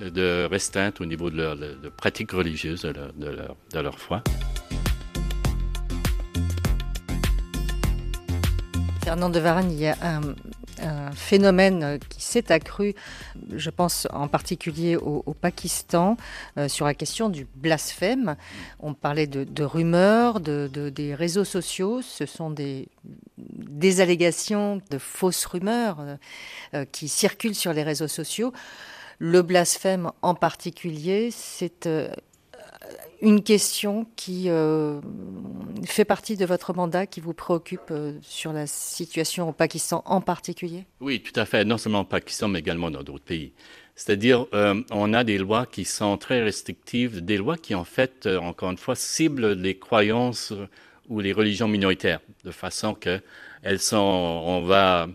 de 0.00 0.46
restreintes 0.50 1.00
au 1.00 1.06
niveau 1.06 1.30
de 1.30 1.36
leur 1.36 1.56
de 1.56 1.88
pratiques 1.88 2.32
religieuses 2.32 2.82
de 2.82 3.28
leur, 3.28 3.56
de 3.72 3.78
leur 3.78 3.98
foi. 3.98 4.22
Fernand 9.04 9.28
de 9.28 9.38
Varane, 9.38 9.70
il 9.70 9.78
y 9.78 9.86
a 9.86 9.98
un, 10.00 11.12
phénomène 11.12 11.98
qui 12.08 12.22
s'est 12.22 12.50
accru, 12.50 12.94
je 13.54 13.68
pense 13.68 14.08
en 14.12 14.28
particulier 14.28 14.96
au, 14.96 15.34
Pakistan, 15.34 16.16
euh, 16.56 16.68
sur 16.68 16.86
la 16.86 16.94
question 16.94 17.28
du 17.28 17.46
blasphème. 17.54 18.36
On 18.80 18.94
parlait 18.94 19.26
de, 19.26 19.62
rumeurs, 19.62 20.40
de, 20.40 20.68
des 20.88 21.14
réseaux 21.14 21.44
sociaux. 21.44 22.00
Ce 22.02 22.24
sont 22.24 22.50
des, 22.50 22.88
des 23.36 24.00
allégations 24.00 24.80
de 24.90 24.98
fausses 24.98 25.44
rumeurs 25.44 26.00
euh, 26.00 26.16
euh, 26.72 26.84
qui 26.90 27.08
circulent 27.08 27.54
sur 27.54 27.74
les 27.74 27.82
réseaux 27.82 28.08
sociaux. 28.08 28.52
Le 29.18 29.42
blasphème 29.42 30.10
en 30.22 30.34
particulier, 30.34 31.30
c'est 31.30 31.86
une 33.24 33.42
question 33.42 34.06
qui 34.16 34.50
euh, 34.50 35.00
fait 35.86 36.04
partie 36.04 36.36
de 36.36 36.44
votre 36.44 36.74
mandat, 36.74 37.06
qui 37.06 37.20
vous 37.20 37.32
préoccupe 37.32 37.90
euh, 37.90 38.12
sur 38.20 38.52
la 38.52 38.66
situation 38.66 39.48
au 39.48 39.52
Pakistan 39.52 40.02
en 40.04 40.20
particulier? 40.20 40.84
Oui, 41.00 41.20
tout 41.22 41.38
à 41.38 41.46
fait. 41.46 41.64
Non 41.64 41.78
seulement 41.78 42.00
au 42.00 42.04
Pakistan, 42.04 42.48
mais 42.48 42.58
également 42.58 42.90
dans 42.90 43.02
d'autres 43.02 43.24
pays. 43.24 43.52
C'est-à-dire, 43.96 44.46
euh, 44.52 44.82
on 44.90 45.14
a 45.14 45.24
des 45.24 45.38
lois 45.38 45.66
qui 45.66 45.84
sont 45.84 46.18
très 46.18 46.42
restrictives, 46.42 47.24
des 47.24 47.38
lois 47.38 47.56
qui, 47.56 47.74
en 47.74 47.84
fait, 47.84 48.26
encore 48.26 48.70
une 48.70 48.78
fois, 48.78 48.94
ciblent 48.94 49.52
les 49.52 49.78
croyances 49.78 50.52
ou 51.08 51.20
les 51.20 51.32
religions 51.32 51.68
minoritaires, 51.68 52.20
de 52.44 52.50
façon 52.50 52.94
que 52.94 53.20
sont, 53.78 53.96
on 53.96 54.62
va 54.62 55.08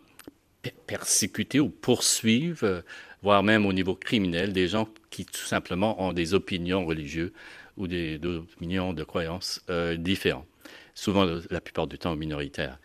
persécuter 0.87 1.59
ou 1.59 1.69
poursuivre, 1.69 2.83
voire 3.21 3.43
même 3.43 3.65
au 3.65 3.73
niveau 3.73 3.95
criminel, 3.95 4.53
des 4.53 4.67
gens 4.67 4.87
qui 5.09 5.25
tout 5.25 5.45
simplement 5.45 6.01
ont 6.01 6.13
des 6.13 6.33
opinions 6.33 6.85
religieuses 6.85 7.31
ou 7.79 7.87
des, 7.87 8.19
opinions 8.23 8.93
de 8.93 9.03
croyances 9.03 9.61
euh, 9.69 9.95
différents, 9.95 10.45
souvent 10.93 11.25
la 11.49 11.61
plupart 11.61 11.87
du 11.87 11.97
temps 11.97 12.15
minoritaires. 12.15 12.77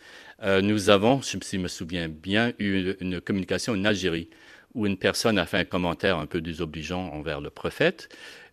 Euh, 0.42 0.62
nous 0.62 0.88
avons, 0.88 1.20
si 1.20 1.38
je 1.40 1.59
me 1.59 1.68
souviens 1.68 2.09
bien, 2.09 2.52
eu 2.59 2.94
une, 3.00 3.20
communication 3.20 3.74
en 3.74 3.85
Algérie 3.85 4.30
où 4.74 4.87
une 4.87 4.96
personne 4.96 5.38
a 5.38 5.46
fait 5.46 5.59
un 5.59 5.64
commentaire 5.64 6.18
un 6.18 6.26
peu 6.26 6.40
désobligeant 6.40 7.11
envers 7.12 7.40
le 7.40 7.50
prophète, 7.50 8.09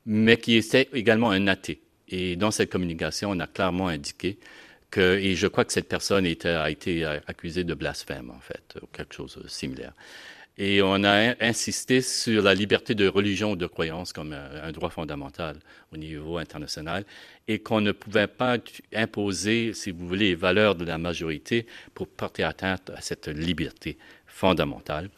mais 0.05 0.37
qui 0.37 0.55
était 0.55 0.89
également 0.93 1.31
un 1.31 1.47
athée. 1.47 1.81
Et 2.09 2.35
dans 2.35 2.51
cette 2.51 2.71
communication, 2.71 3.31
on 3.31 3.39
a 3.39 3.47
clairement 3.47 3.87
indiqué 3.87 4.37
que, 4.91 5.17
et 5.17 5.35
je 5.35 5.47
crois 5.47 5.65
que 5.65 5.73
cette 5.73 5.87
personne 5.87 6.25
a 6.25 6.69
été 6.69 7.05
accusée 7.25 7.63
de 7.63 7.73
blasphème, 7.73 8.29
en 8.29 8.39
fait, 8.39 8.77
ou 8.81 8.87
quelque 8.87 9.15
chose 9.15 9.39
de 9.41 9.47
similaire. 9.47 9.93
Et 10.57 10.81
on 10.81 11.03
a 11.03 11.33
insisté 11.39 12.01
sur 12.01 12.43
la 12.43 12.53
liberté 12.53 12.93
de 12.93 13.07
religion 13.07 13.51
ou 13.53 13.55
de 13.55 13.65
croyance 13.67 14.11
comme 14.13 14.33
un 14.33 14.71
droit 14.71 14.89
fondamental 14.89 15.57
au 15.93 15.97
niveau 15.97 16.37
international 16.37 17.05
et 17.47 17.59
qu'on 17.59 17.81
ne 17.81 17.91
pouvait 17.91 18.27
pas 18.27 18.57
imposer, 18.93 19.73
si 19.73 19.91
vous 19.91 20.07
voulez, 20.07 20.29
les 20.29 20.35
valeurs 20.35 20.75
de 20.75 20.85
la 20.85 20.97
majorité 20.97 21.65
pour 21.93 22.07
porter 22.07 22.43
atteinte 22.43 22.89
à 22.89 23.01
cette 23.01 23.27
liberté 23.27 23.97
fondamentale. 24.27 25.09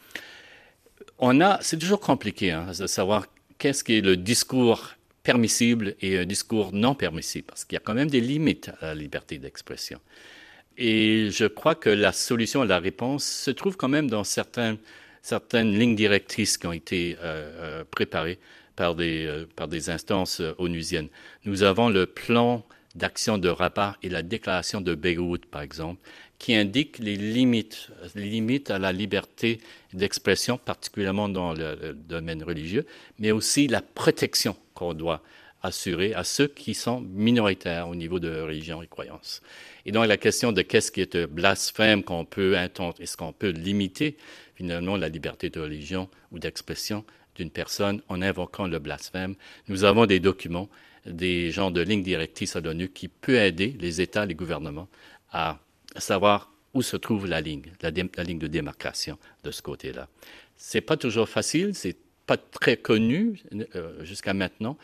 On 1.17 1.41
a, 1.41 1.60
c'est 1.62 1.78
toujours 1.78 2.00
compliqué 2.00 2.52
hein, 2.52 2.67
de 2.78 2.88
savoir 2.88 3.26
qu'est-ce 3.58 3.84
qui 3.84 3.98
est 3.98 4.02
le 4.02 4.17
discours 4.17 4.93
permissible 5.24 5.96
et 6.02 6.19
un 6.19 6.26
discours 6.26 6.74
non 6.74 6.96
permissible, 6.96 7.46
parce 7.48 7.65
qu'il 7.65 7.76
y 7.76 7.78
a 7.78 7.82
quand 7.82 7.93
même 7.93 8.10
des 8.10 8.22
limites 8.22 8.72
à 8.82 8.88
la 8.88 8.96
liberté 8.96 9.38
d'expression. 9.38 10.00
Et 10.78 11.30
je 11.32 11.46
crois 11.46 11.76
que 11.76 11.89
la 11.89 12.12
solution, 12.12 12.63
la 12.63 12.80
réponse 12.80 13.24
se 13.24 13.52
trouve 13.52 13.78
quand 13.78 13.88
même 13.89 14.10
dans 14.10 14.24
certains 14.24 14.78
certaines 15.23 15.71
lignes 15.71 15.95
directrices 15.95 16.57
qui 16.57 16.67
ont 16.67 16.73
été 16.73 17.17
euh, 17.23 17.81
euh, 17.81 17.83
préparées 17.89 18.38
par 18.75 18.93
des, 18.93 19.25
euh, 19.25 19.45
par 19.55 19.67
des 19.67 19.89
instances 19.89 20.41
onusiennes. 20.59 21.07
Nous 21.45 21.63
avons 21.63 21.89
le 21.89 22.05
plan 22.05 22.63
d'action 22.93 23.39
de 23.39 23.49
Rabat 23.49 23.97
et 24.03 24.09
la 24.09 24.21
déclaration 24.21 24.81
de 24.81 24.93
Beyrouth, 24.93 25.45
par 25.47 25.62
exemple, 25.62 25.99
qui 26.38 26.53
indiquent 26.53 26.99
les 26.99 27.15
limites, 27.15 27.89
limites 28.15 28.69
à 28.69 28.77
la 28.77 28.91
liberté 28.91 29.62
d'expression, 29.93 30.57
particulièrement 30.57 31.29
dans 31.29 31.53
le, 31.53 31.93
domaine 31.93 32.43
religieux, 32.43 32.86
mais 33.17 33.31
aussi 33.31 33.67
la 33.67 33.81
protection 33.81 34.55
qu'on 34.75 34.93
doit 34.93 35.23
assurer 35.63 36.13
à 36.13 36.25
ceux 36.25 36.47
qui 36.47 36.73
sont 36.73 36.99
minoritaires 36.99 37.88
au 37.88 37.95
niveau 37.95 38.19
de 38.19 38.41
religion 38.41 38.83
et 38.83 38.88
croyance. 38.88 39.41
Et 39.86 39.93
donc 39.93 40.05
la 40.05 40.17
question 40.17 40.51
de 40.51 40.62
qu'est-ce 40.62 40.91
qui 40.91 40.99
est 41.01 41.25
blasphème 41.25 42.03
qu'on 42.03 42.25
peut 42.25 42.55
est-ce 42.55 43.15
qu'on 43.15 43.31
peut 43.31 43.49
limiter 43.49 44.17
finalement 44.56 44.98
la 44.98 45.10
liberté 45.10 45.50
de 45.50 45.60
religion 45.60 46.10
ou 46.32 46.39
d'expression 46.39 47.04
d'une 47.36 47.50
personne 47.50 48.02
en 48.10 48.22
invoquant 48.22 48.68
le 48.68 48.80
blasphème. 48.80 49.36
Nous 49.68 49.84
avons 49.84 50.06
des 50.06 50.20
documents, 50.20 50.70
des 51.06 51.52
genres 51.52 51.72
de 51.72 51.82
lignes 51.82 52.04
directrices 52.04 52.56
à 52.56 52.62
l'ONU 52.62 52.89
qui 52.89 53.08
peuvent 53.08 53.36
aider 53.36 53.76
les 53.80 54.02
États, 54.02 54.26
les 54.26 54.36
gouvernements 54.36 54.88
à 55.32 55.60
savoir 55.98 56.52
où 56.74 56.82
se 56.82 56.96
trouve 56.96 57.28
la 57.28 57.42
ligne, 57.42 57.63
la, 57.82 57.92
ligne 58.24 58.39
de 58.39 58.48
démarcation 58.48 59.18
de 59.44 59.52
ce 59.52 59.62
côté-là. 59.62 60.08
C'est 60.56 60.82
pas 60.82 60.98
toujours 60.98 61.30
facile, 61.30 61.76
c'est 61.76 61.98
pas 62.26 62.38
très 62.38 62.78
connu 62.78 63.42
euh, 63.76 64.04
jusqu'à 64.04 64.34
maintenant, 64.34 64.78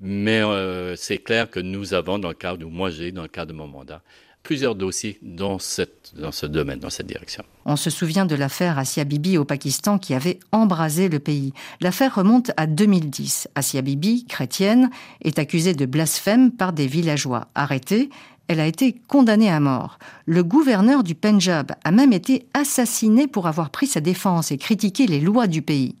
mais 0.00 0.40
euh, 0.40 0.96
c'est 0.96 1.18
clair 1.18 1.50
que 1.50 1.60
nous 1.60 1.92
avons, 1.92 2.18
dans 2.18 2.28
le 2.28 2.34
cadre, 2.34 2.64
ou 2.64 2.70
moi 2.70 2.90
j'ai, 2.90 3.12
dans 3.12 3.22
le 3.22 3.28
cadre 3.28 3.52
de 3.52 3.56
mon 3.56 3.66
mandat, 3.66 4.02
plusieurs 4.44 4.76
dossiers 4.76 5.18
dans, 5.22 5.58
ce 5.58 6.46
domaine, 6.46 6.78
dans 6.78 6.90
cette 6.90 7.06
direction. 7.06 7.42
On 7.64 7.76
se 7.76 7.90
souvient 7.90 8.26
de 8.26 8.36
l'affaire 8.36 8.78
Asia 8.78 9.02
Bibi 9.04 9.38
au 9.38 9.44
Pakistan 9.44 9.98
qui 9.98 10.14
avait 10.14 10.38
embrasé 10.52 11.08
le 11.08 11.18
pays. 11.18 11.52
L'affaire 11.80 12.14
remonte 12.14 12.52
à 12.56 12.66
2010. 12.66 13.48
Asia 13.56 13.82
Bibi, 13.82 14.26
chrétienne, 14.26 14.90
est 15.22 15.38
accusée 15.38 15.74
de 15.74 15.86
blasphème 15.86 16.52
par 16.52 16.74
des 16.74 16.86
villageois. 16.86 17.48
Arrêtée, 17.54 18.10
elle 18.46 18.60
a 18.60 18.66
été 18.66 18.94
condamnée 19.08 19.50
à 19.50 19.58
mort. 19.58 19.98
Le 20.26 20.44
gouverneur 20.44 21.02
du 21.02 21.14
Pendjab 21.14 21.72
a 21.82 21.90
même 21.90 22.12
été 22.12 22.46
assassiné 22.52 23.26
pour 23.26 23.46
avoir 23.46 23.70
pris 23.70 23.86
sa 23.86 24.00
défense 24.00 24.52
et 24.52 24.58
critiqué 24.58 25.06
les 25.06 25.20
lois 25.20 25.46
du 25.46 25.62
pays. 25.62 25.96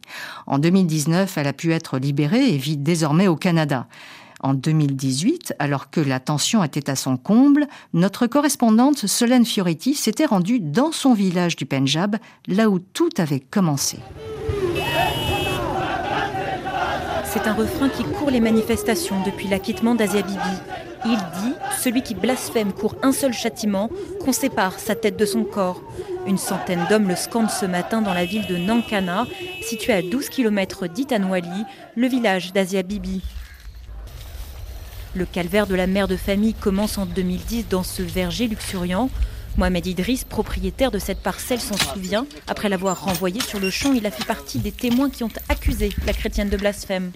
En 0.46 0.58
2019, 0.58 1.38
elle 1.38 1.46
a 1.46 1.54
pu 1.54 1.72
être 1.72 1.98
libérée 1.98 2.52
et 2.52 2.58
vit 2.58 2.76
désormais 2.76 3.28
au 3.28 3.36
Canada. 3.36 3.86
En 4.44 4.52
2018, 4.52 5.54
alors 5.58 5.88
que 5.88 6.02
la 6.02 6.20
tension 6.20 6.62
était 6.62 6.90
à 6.90 6.96
son 6.96 7.16
comble, 7.16 7.66
notre 7.94 8.26
correspondante 8.26 9.06
Solène 9.06 9.46
Fioretti 9.46 9.94
s'était 9.94 10.26
rendue 10.26 10.60
dans 10.60 10.92
son 10.92 11.14
village 11.14 11.56
du 11.56 11.64
Pendjab, 11.64 12.16
là 12.46 12.68
où 12.68 12.78
tout 12.78 13.08
avait 13.16 13.40
commencé. 13.40 14.00
C'est 17.24 17.46
un 17.46 17.54
refrain 17.54 17.88
qui 17.88 18.04
court 18.04 18.28
les 18.28 18.40
manifestations 18.40 19.16
depuis 19.24 19.48
l'acquittement 19.48 19.94
d'Asia 19.94 20.20
Bibi. 20.20 20.38
Il 21.06 21.16
dit 21.16 21.54
Celui 21.82 22.02
qui 22.02 22.14
blasphème 22.14 22.74
court 22.74 22.96
un 23.02 23.12
seul 23.12 23.32
châtiment, 23.32 23.88
qu'on 24.22 24.32
sépare 24.32 24.78
sa 24.78 24.94
tête 24.94 25.16
de 25.16 25.24
son 25.24 25.44
corps. 25.44 25.80
Une 26.26 26.36
centaine 26.36 26.84
d'hommes 26.90 27.08
le 27.08 27.16
scandent 27.16 27.48
ce 27.48 27.64
matin 27.64 28.02
dans 28.02 28.12
la 28.12 28.26
ville 28.26 28.46
de 28.46 28.58
Nankana, 28.58 29.26
située 29.62 29.94
à 29.94 30.02
12 30.02 30.28
km 30.28 30.86
d'Itanwali, 30.86 31.64
le 31.96 32.08
village 32.08 32.52
d'Asia 32.52 32.82
Bibi. 32.82 33.22
Le 35.14 35.24
calvaire 35.26 35.68
de 35.68 35.76
la 35.76 35.86
mère 35.86 36.08
de 36.08 36.16
famille 36.16 36.54
commence 36.54 36.98
en 36.98 37.06
2010 37.06 37.68
dans 37.68 37.84
ce 37.84 38.02
verger 38.02 38.48
luxuriant. 38.48 39.10
Mohamed 39.56 39.86
Idriss, 39.86 40.24
propriétaire 40.24 40.90
de 40.90 40.98
cette 40.98 41.20
parcelle, 41.20 41.60
s'en 41.60 41.76
souvient. 41.76 42.26
Après 42.48 42.68
l'avoir 42.68 43.04
renvoyé 43.04 43.40
sur 43.40 43.60
le 43.60 43.70
champ, 43.70 43.92
il 43.92 44.04
a 44.06 44.10
fait 44.10 44.24
partie 44.24 44.58
des 44.58 44.72
témoins 44.72 45.10
qui 45.10 45.22
ont 45.22 45.30
accusé 45.48 45.90
la 46.04 46.12
chrétienne 46.12 46.48
de 46.48 46.56
blasphème. 46.56 47.12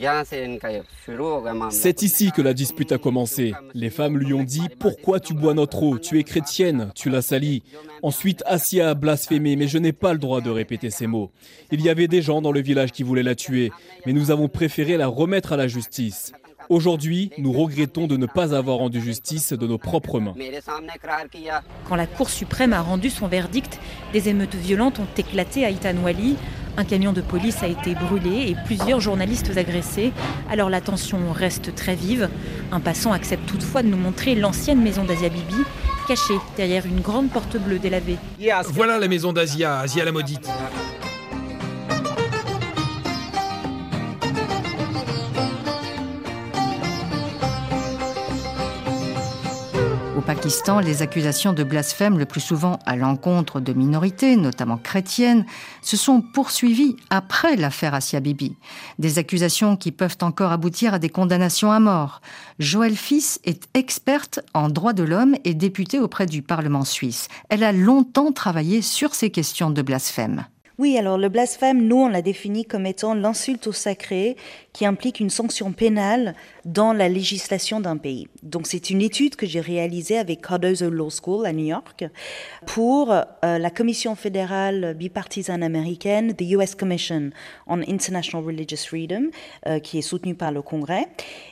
C'est 1.71 2.03
ici 2.03 2.31
que 2.31 2.41
la 2.41 2.55
dispute 2.55 2.93
a 2.93 2.99
commencé. 2.99 3.55
Les 3.75 3.91
femmes 3.91 4.17
lui 4.17 4.33
ont 4.33 4.45
dit 4.45 4.69
Pourquoi 4.79 5.19
tu 5.19 5.35
bois 5.35 5.55
notre 5.55 5.83
eau? 5.83 5.99
Tu 5.99 6.21
es 6.21 6.23
chrétienne, 6.23 6.93
tu 6.95 7.11
l'as 7.11 7.23
salie. 7.23 7.65
Ensuite, 8.03 8.45
Assia 8.47 8.91
a 8.91 8.95
blasphémé, 8.95 9.57
mais 9.57 9.67
je 9.67 9.79
n'ai 9.79 9.93
pas 9.93 10.13
le 10.13 10.21
droit 10.21 10.41
de 10.41 10.51
répéter 10.51 10.91
ces 10.91 11.09
mots. 11.09 11.33
Il 11.73 11.83
y 11.83 11.89
avait 11.89 12.07
des 12.07 12.23
gens 12.23 12.41
dans 12.41 12.53
le 12.53 12.63
village 12.63 12.93
qui 12.93 13.03
voulaient 13.03 13.25
la 13.25 13.35
tuer, 13.35 13.73
mais 14.07 14.13
nous 14.13 14.31
avons 14.31 14.47
préféré 14.47 14.97
la 14.97 15.09
remettre 15.09 15.53
à 15.53 15.57
la 15.57 15.67
justice. 15.67 16.33
Aujourd'hui, 16.69 17.31
nous 17.39 17.53
regrettons 17.53 18.07
de 18.07 18.17
ne 18.17 18.27
pas 18.27 18.55
avoir 18.55 18.77
rendu 18.79 19.01
justice 19.01 19.53
de 19.53 19.67
nos 19.67 19.79
propres 19.79 20.21
mains. 20.21 20.35
Quand 21.89 21.97
la 21.97 22.07
Cour 22.07 22.29
suprême 22.29 22.73
a 22.73 22.81
rendu 22.81 23.09
son 23.09 23.27
verdict, 23.27 23.81
des 24.13 24.29
émeutes 24.29 24.55
violentes 24.55 24.99
ont 24.99 25.07
éclaté 25.17 25.65
à 25.65 25.71
Itanwali. 25.71 26.37
Un 26.77 26.85
camion 26.85 27.13
de 27.13 27.23
police 27.23 27.63
a 27.63 27.69
été 27.69 27.95
brûlé 27.95 28.51
et 28.51 28.57
plusieurs 28.67 29.01
journalistes 29.01 29.57
agressés. 29.57 30.13
Alors 30.51 30.71
la 30.71 30.81
tension 30.81 31.19
reste 31.33 31.75
très 31.75 31.95
vive. 31.95 32.29
Un 32.71 32.81
passant 32.81 33.13
accepte 33.13 33.47
toutefois 33.47 33.83
de 33.83 33.89
nous 33.89 33.97
montrer 33.97 34.35
l'ancienne 34.35 34.81
maison 34.81 35.05
d'Asia 35.05 35.29
Bibi 35.31 35.65
caché 36.07 36.35
derrière 36.57 36.87
une 36.87 37.01
grande 37.01 37.31
porte 37.31 37.57
bleue 37.59 37.79
délavée. 37.79 38.17
Voilà 38.69 38.99
la 38.99 39.09
maison 39.09 39.33
d'Asia, 39.33 39.81
Asia 39.81 40.05
la 40.05 40.13
maudite. 40.13 40.49
Pakistan, 50.29 50.81
les 50.81 51.01
accusations 51.01 51.55
de 51.55 51.65
blasphème, 51.65 52.19
le 52.19 52.27
plus 52.27 52.43
souvent 52.43 52.81
à 52.85 52.97
l'encontre 52.97 53.61
de 53.61 53.73
minorités, 53.73 54.37
notamment 54.37 54.77
chrétiennes, 54.77 55.47
se 55.81 55.97
sont 55.97 56.21
poursuivies 56.21 56.97
après 57.09 57.57
l'affaire 57.57 57.95
Asia 57.95 58.21
Bibi. 58.21 58.55
Des 58.99 59.19
accusations 59.19 59.79
qui 59.79 59.91
peuvent 59.91 60.19
encore 60.21 60.53
aboutir 60.53 60.93
à 60.93 60.99
des 60.99 61.09
condamnations 61.09 61.73
à 61.73 61.81
mort. 61.81 62.21
Joëlle 62.59 62.95
Fils 62.95 63.41
est 63.45 63.71
experte 63.73 64.41
en 64.53 64.69
droit 64.69 64.93
de 64.93 65.03
l'homme 65.03 65.35
et 65.45 65.55
députée 65.55 65.99
auprès 65.99 66.27
du 66.27 66.43
Parlement 66.43 66.85
suisse. 66.85 67.29
Elle 67.49 67.65
a 67.65 67.73
longtemps 67.73 68.31
travaillé 68.31 68.83
sur 68.83 69.15
ces 69.15 69.31
questions 69.31 69.71
de 69.71 69.81
blasphème. 69.81 70.45
Oui, 70.79 70.97
alors 70.97 71.19
le 71.19 71.29
blasphème, 71.29 71.89
nous, 71.89 71.97
on 71.97 72.09
l'a 72.09 72.23
défini 72.23 72.65
comme 72.65 72.87
étant 72.87 73.13
l'insulte 73.13 73.67
au 73.67 73.73
sacré 73.73 74.37
qui 74.73 74.87
implique 74.87 75.19
une 75.19 75.29
sanction 75.29 75.73
pénale 75.73 76.37
dans 76.65 76.93
la 76.93 77.09
législation 77.09 77.81
d'un 77.81 77.97
pays. 77.97 78.29
Donc 78.45 78.69
c'est 78.69 78.89
une 78.89 79.03
étude 79.03 79.35
que 79.35 79.45
j'ai 79.45 79.59
réalisée 79.59 80.19
avec 80.19 80.41
Cardozo 80.41 80.89
Law 80.89 81.11
School 81.11 81.47
à 81.47 81.53
New 81.53 81.65
York 81.65 82.05
pour 82.65 83.11
euh, 83.11 83.25
la 83.43 83.71
Commission 83.71 84.15
fédérale 84.15 84.95
bipartisane 84.95 85.65
américaine, 85.65 86.35
the 86.35 86.43
US 86.53 86.77
Commission 86.77 87.31
on 87.67 87.81
International 87.81 88.47
Religious 88.47 88.87
Freedom, 88.87 89.31
euh, 89.67 89.81
qui 89.81 89.99
est 89.99 90.03
soutenue 90.03 90.37
par 90.37 90.53
le 90.53 90.63
Congrès. 90.63 91.09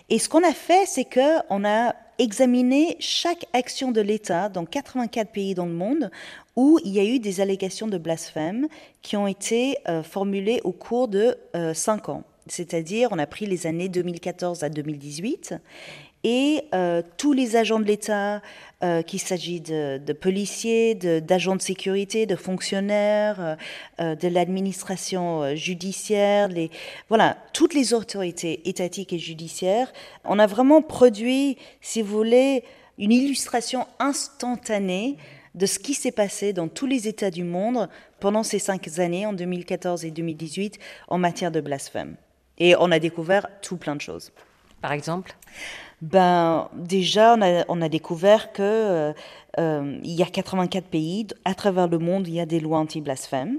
Et 0.09 0.21
ce 0.21 0.29
qu'on 0.29 0.45
a 0.45 0.53
fait, 0.53 0.87
c'est 0.87 1.05
que 1.05 1.41
on 1.51 1.65
a 1.65 1.97
examiné 2.19 2.97
chaque 3.01 3.47
action 3.53 3.93
de 3.93 4.01
l'État 4.01 4.49
dans 4.49 4.65
84 4.65 5.31
pays 5.31 5.55
dans 5.55 5.67
le 5.67 5.73
monde 5.73 6.11
où 6.57 6.79
il 6.85 6.93
y 6.93 7.01
a 7.01 7.05
eu 7.05 7.19
des 7.19 7.41
allégations 7.41 7.87
de 7.87 7.99
blasphème 7.99 8.69
qui 9.03 9.17
ont 9.17 9.27
été 9.27 9.77
euh, 9.89 10.03
formulées 10.03 10.61
au 10.65 10.73
cours 10.73 11.09
de 11.09 11.37
euh, 11.55 11.75
cinq 11.75 12.09
ans. 12.09 12.25
C'est-à-dire, 12.49 13.09
on 13.11 13.19
a 13.19 13.27
pris 13.27 13.47
les 13.47 13.67
années 13.67 13.89
2014 13.89 14.63
à 14.63 14.69
2018 14.69 15.55
et 16.29 16.65
euh, 16.75 17.03
tous 17.19 17.33
les 17.33 17.55
agents 17.55 17.79
de 17.79 17.85
l'État, 17.85 18.43
qu'il 19.07 19.21
s'agit 19.21 19.63
de, 19.63 20.13
policiers, 20.13 20.95
d'agents 20.95 21.57
de, 21.57 21.63
sécurité, 21.63 22.27
de 22.27 22.37
fonctionnaires, 22.37 23.57
de 23.99 24.29
l'administration 24.29 25.57
judiciaire, 25.57 26.51
voilà, 27.09 27.39
toutes 27.55 27.73
les 27.73 27.95
autorités 27.95 28.69
étatiques 28.69 29.15
et 29.15 29.19
judiciaires, 29.19 29.91
on 30.25 30.39
a 30.39 30.47
vraiment 30.47 30.83
produit, 30.83 31.57
si 31.81 32.03
vous 32.03 32.15
voulez, 32.15 32.65
une 32.99 33.13
illustration 33.13 33.87
instantanée 33.99 35.17
de 35.55 35.67
ce 35.67 35.79
qui 35.79 35.95
s'est 35.95 36.13
passé 36.13 36.53
dans 36.53 36.69
tous 36.69 36.87
les 36.87 37.09
États 37.09 37.31
du 37.31 37.45
monde 37.45 37.89
pendant 38.21 38.43
ces 38.43 38.59
cinq 38.59 38.87
années, 38.99 39.27
en 39.27 39.33
2014 39.33 40.05
et 40.05 40.11
2018, 40.11 40.79
en 41.09 41.19
matière 41.19 41.51
de 41.51 41.61
blasphème. 41.61 42.17
Et 42.59 42.77
on 42.77 42.91
a 42.91 42.99
découvert 42.99 43.49
tout 43.63 43.77
plein 43.77 43.97
de 43.97 44.01
choses. 44.01 44.33
Par 44.81 44.93
exemple? 44.93 45.35
Ben, 46.03 46.69
Déjà, 46.75 47.37
on 47.69 47.81
a, 47.83 47.89
découvert 47.89 48.53
qu'il 48.53 48.65
euh, 48.65 49.13
euh, 49.59 49.99
y 50.03 50.23
a 50.23 50.27
84 50.27 50.85
pays, 50.85 51.27
à 51.45 51.55
travers 51.55 51.89
le 51.89 51.99
monde, 51.99 52.29
il 52.29 52.35
y 52.35 52.41
a 52.41 52.47
des 52.47 52.61
lois 52.61 52.79
anti-blasphème. 52.79 53.59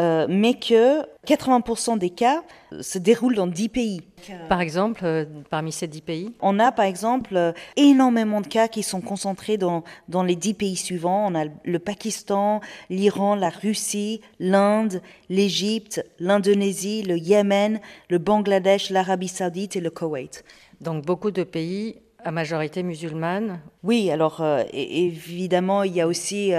Euh, 0.00 0.26
mais 0.30 0.54
que 0.54 1.02
80% 1.26 1.98
des 1.98 2.08
cas 2.08 2.42
se 2.80 2.98
déroulent 2.98 3.34
dans 3.34 3.46
10 3.46 3.68
pays. 3.68 4.00
Par 4.48 4.62
exemple, 4.62 5.02
euh, 5.04 5.26
parmi 5.50 5.72
ces 5.72 5.88
10 5.88 6.00
pays 6.00 6.34
On 6.40 6.58
a 6.58 6.72
par 6.72 6.86
exemple 6.86 7.36
euh, 7.36 7.52
énormément 7.76 8.40
de 8.40 8.46
cas 8.46 8.68
qui 8.68 8.82
sont 8.82 9.02
concentrés 9.02 9.58
dans, 9.58 9.84
dans 10.08 10.22
les 10.22 10.36
10 10.36 10.54
pays 10.54 10.76
suivants. 10.76 11.26
On 11.30 11.34
a 11.34 11.44
le 11.64 11.78
Pakistan, 11.78 12.60
l'Iran, 12.88 13.34
la 13.34 13.50
Russie, 13.50 14.22
l'Inde, 14.38 15.02
l'Égypte, 15.28 16.02
l'Indonésie, 16.18 17.02
le 17.02 17.18
Yémen, 17.18 17.78
le 18.08 18.16
Bangladesh, 18.16 18.88
l'Arabie 18.88 19.28
saoudite 19.28 19.76
et 19.76 19.80
le 19.80 19.90
Koweït. 19.90 20.44
Donc 20.80 21.04
beaucoup 21.04 21.30
de 21.30 21.42
pays 21.42 21.96
à 22.22 22.30
majorité 22.30 22.82
musulmane 22.82 23.60
Oui, 23.82 24.10
alors 24.10 24.44
évidemment, 24.74 25.84
il 25.84 25.94
y 25.94 26.02
a 26.02 26.06
aussi, 26.06 26.52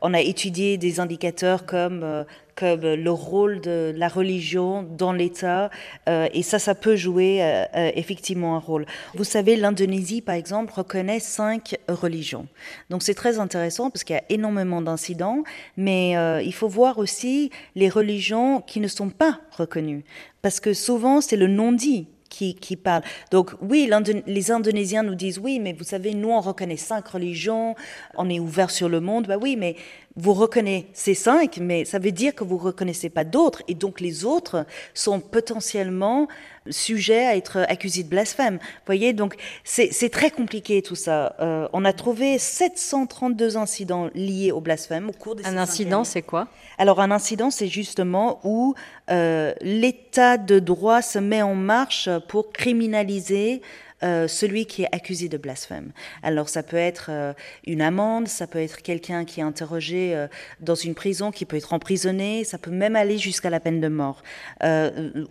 on 0.00 0.14
a 0.14 0.20
étudié 0.22 0.78
des 0.78 1.00
indicateurs 1.00 1.66
comme 1.66 2.24
comme 2.62 2.94
le 2.94 3.10
rôle 3.10 3.60
de 3.60 3.92
la 3.96 4.06
religion 4.06 4.84
dans 4.84 5.12
l'État, 5.12 5.68
euh, 6.08 6.28
et 6.32 6.44
ça, 6.44 6.60
ça 6.60 6.76
peut 6.76 6.94
jouer 6.94 7.42
euh, 7.42 7.64
euh, 7.74 7.90
effectivement 7.96 8.54
un 8.54 8.60
rôle. 8.60 8.86
Vous 9.14 9.24
savez, 9.24 9.56
l'Indonésie, 9.56 10.20
par 10.20 10.36
exemple, 10.36 10.72
reconnaît 10.72 11.18
cinq 11.18 11.76
religions. 11.88 12.46
Donc 12.88 13.02
c'est 13.02 13.14
très 13.14 13.40
intéressant 13.40 13.90
parce 13.90 14.04
qu'il 14.04 14.14
y 14.14 14.18
a 14.20 14.22
énormément 14.28 14.80
d'incidents, 14.80 15.42
mais 15.76 16.12
il 16.44 16.54
faut 16.54 16.68
voir 16.68 16.98
aussi 16.98 17.50
les 17.74 17.88
religions 17.88 18.60
qui 18.60 18.78
ne 18.78 18.86
sont 18.86 19.10
pas 19.10 19.40
reconnues, 19.58 20.04
parce 20.40 20.60
que 20.60 20.72
souvent 20.72 21.20
c'est 21.20 21.36
le 21.36 21.48
non-dit 21.48 22.06
qui, 22.32 22.54
qui, 22.54 22.76
parle. 22.76 23.02
Donc 23.30 23.50
oui, 23.60 23.90
les 24.26 24.50
Indonésiens 24.50 25.02
nous 25.02 25.14
disent 25.14 25.38
oui, 25.38 25.58
mais 25.58 25.74
vous 25.74 25.84
savez, 25.84 26.14
nous 26.14 26.30
on 26.30 26.40
reconnaît 26.40 26.78
cinq 26.78 27.08
religions, 27.08 27.74
on 28.16 28.30
est 28.30 28.40
ouvert 28.40 28.70
sur 28.70 28.88
le 28.88 29.00
monde. 29.00 29.26
Bah 29.26 29.36
oui, 29.40 29.56
mais 29.56 29.76
vous 30.16 30.34
reconnaissez 30.34 31.14
cinq, 31.14 31.58
mais 31.60 31.84
ça 31.84 31.98
veut 31.98 32.12
dire 32.12 32.34
que 32.34 32.44
vous 32.44 32.56
ne 32.56 32.62
reconnaissez 32.62 33.08
pas 33.08 33.24
d'autres, 33.24 33.62
et 33.68 33.74
donc 33.74 34.00
les 34.00 34.24
autres 34.24 34.66
sont 34.94 35.20
potentiellement 35.20 36.28
sujets 36.70 37.26
à 37.26 37.36
être 37.36 37.64
accusés 37.68 38.02
de 38.02 38.08
blasphème. 38.08 38.54
Vous 38.56 38.86
voyez, 38.86 39.12
donc 39.12 39.36
c'est 39.64 40.10
très 40.10 40.30
compliqué 40.30 40.82
tout 40.82 40.94
ça. 40.94 41.34
Euh, 41.40 41.68
on 41.72 41.84
a 41.84 41.92
trouvé 41.92 42.38
732 42.38 43.56
incidents 43.56 44.10
liés 44.14 44.52
au 44.52 44.60
blasphème 44.60 45.08
au 45.08 45.12
cours 45.12 45.34
des 45.34 45.46
Un 45.46 45.56
incident, 45.56 46.04
c'est 46.04 46.22
quoi? 46.22 46.48
Alors 46.78 47.00
un 47.00 47.10
incident, 47.10 47.50
c'est 47.50 47.68
justement 47.68 48.40
où 48.44 48.74
euh, 49.10 49.54
l'état 49.60 50.36
de 50.36 50.58
droit 50.58 51.02
se 51.02 51.18
met 51.18 51.42
en 51.42 51.54
marche 51.54 52.08
pour 52.28 52.52
criminaliser 52.52 53.62
euh, 54.02 54.26
celui 54.26 54.66
qui 54.66 54.82
est 54.82 54.88
accusé 54.92 55.28
de 55.28 55.36
blasphème. 55.36 55.92
Alors 56.22 56.48
ça 56.48 56.62
peut 56.62 56.76
être 56.76 57.06
euh, 57.10 57.32
une 57.66 57.80
amende, 57.80 58.26
ça 58.26 58.46
peut 58.46 58.58
être 58.58 58.82
quelqu'un 58.82 59.24
qui 59.24 59.40
est 59.40 59.44
interrogé 59.44 60.14
euh, 60.14 60.26
dans 60.60 60.74
une 60.74 60.94
prison, 60.94 61.30
qui 61.30 61.44
peut 61.44 61.56
être 61.56 61.72
emprisonné, 61.72 62.44
ça 62.44 62.58
peut 62.58 62.70
même 62.70 62.96
aller 62.96 63.18
jusqu'à 63.18 63.50
la 63.50 63.60
peine 63.60 63.80
de 63.80 63.88
mort. 63.88 64.22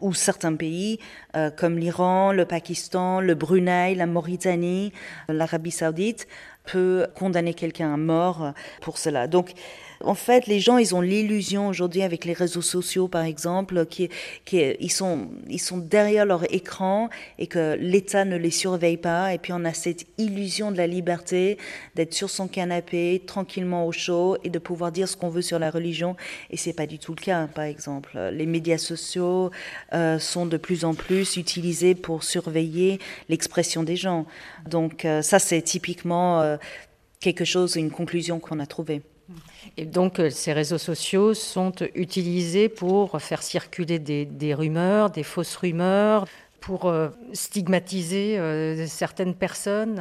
ou 0.01 0.13
certains 0.13 0.55
pays 0.55 0.99
comme 1.57 1.77
l'Iran, 1.77 2.31
le 2.31 2.45
Pakistan, 2.45 3.19
le 3.21 3.35
Brunei, 3.35 3.95
la 3.95 4.05
Mauritanie, 4.05 4.91
l'Arabie 5.27 5.71
saoudite 5.71 6.27
peut 6.63 7.07
condamner 7.15 7.53
quelqu'un 7.53 7.93
à 7.93 7.97
mort 7.97 8.53
pour 8.81 8.97
cela. 8.97 9.27
Donc 9.27 9.53
en 10.03 10.15
fait, 10.15 10.47
les 10.47 10.59
gens, 10.59 10.77
ils 10.77 10.95
ont 10.95 11.01
l'illusion 11.01 11.67
aujourd'hui 11.67 12.01
avec 12.01 12.25
les 12.25 12.33
réseaux 12.33 12.61
sociaux, 12.61 13.07
par 13.07 13.23
exemple, 13.23 13.85
qui, 13.85 14.09
ils 14.51 14.91
sont, 14.91 15.29
ils 15.49 15.59
sont 15.59 15.77
derrière 15.77 16.25
leur 16.25 16.51
écran 16.53 17.09
et 17.39 17.47
que 17.47 17.75
l'État 17.79 18.25
ne 18.25 18.35
les 18.35 18.51
surveille 18.51 18.97
pas. 18.97 19.33
Et 19.33 19.37
puis 19.37 19.53
on 19.53 19.65
a 19.65 19.73
cette 19.73 20.05
illusion 20.17 20.71
de 20.71 20.77
la 20.77 20.87
liberté, 20.87 21.57
d'être 21.95 22.13
sur 22.13 22.29
son 22.29 22.47
canapé, 22.47 23.21
tranquillement 23.25 23.85
au 23.85 23.91
chaud 23.91 24.37
et 24.43 24.49
de 24.49 24.59
pouvoir 24.59 24.91
dire 24.91 25.07
ce 25.07 25.15
qu'on 25.15 25.29
veut 25.29 25.41
sur 25.41 25.59
la 25.59 25.71
religion. 25.71 26.15
Et 26.49 26.57
c'est 26.57 26.73
pas 26.73 26.87
du 26.87 26.99
tout 26.99 27.13
le 27.15 27.21
cas, 27.21 27.47
par 27.47 27.65
exemple. 27.65 28.17
Les 28.31 28.45
médias 28.45 28.77
sociaux 28.77 29.51
euh, 29.93 30.19
sont 30.19 30.45
de 30.45 30.57
plus 30.57 30.85
en 30.85 30.93
plus 30.93 31.37
utilisés 31.37 31.95
pour 31.95 32.23
surveiller 32.23 32.99
l'expression 33.29 33.83
des 33.83 33.95
gens. 33.95 34.25
Donc 34.67 35.05
euh, 35.05 35.21
ça, 35.21 35.39
c'est 35.39 35.61
typiquement 35.61 36.41
euh, 36.41 36.57
quelque 37.19 37.45
chose, 37.45 37.75
une 37.75 37.91
conclusion 37.91 38.39
qu'on 38.39 38.59
a 38.59 38.65
trouvée. 38.65 39.01
Et 39.77 39.85
donc, 39.85 40.19
euh, 40.19 40.29
ces 40.29 40.53
réseaux 40.53 40.77
sociaux 40.77 41.33
sont 41.33 41.73
utilisés 41.95 42.69
pour 42.69 43.21
faire 43.21 43.43
circuler 43.43 43.99
des, 43.99 44.53
rumeurs, 44.53 45.09
des 45.09 45.23
fausses 45.23 45.55
rumeurs, 45.55 46.25
pour 46.59 46.85
euh, 46.85 47.09
stigmatiser 47.33 48.37
euh, 48.37 48.85
certaines 48.85 49.33
personnes 49.33 49.99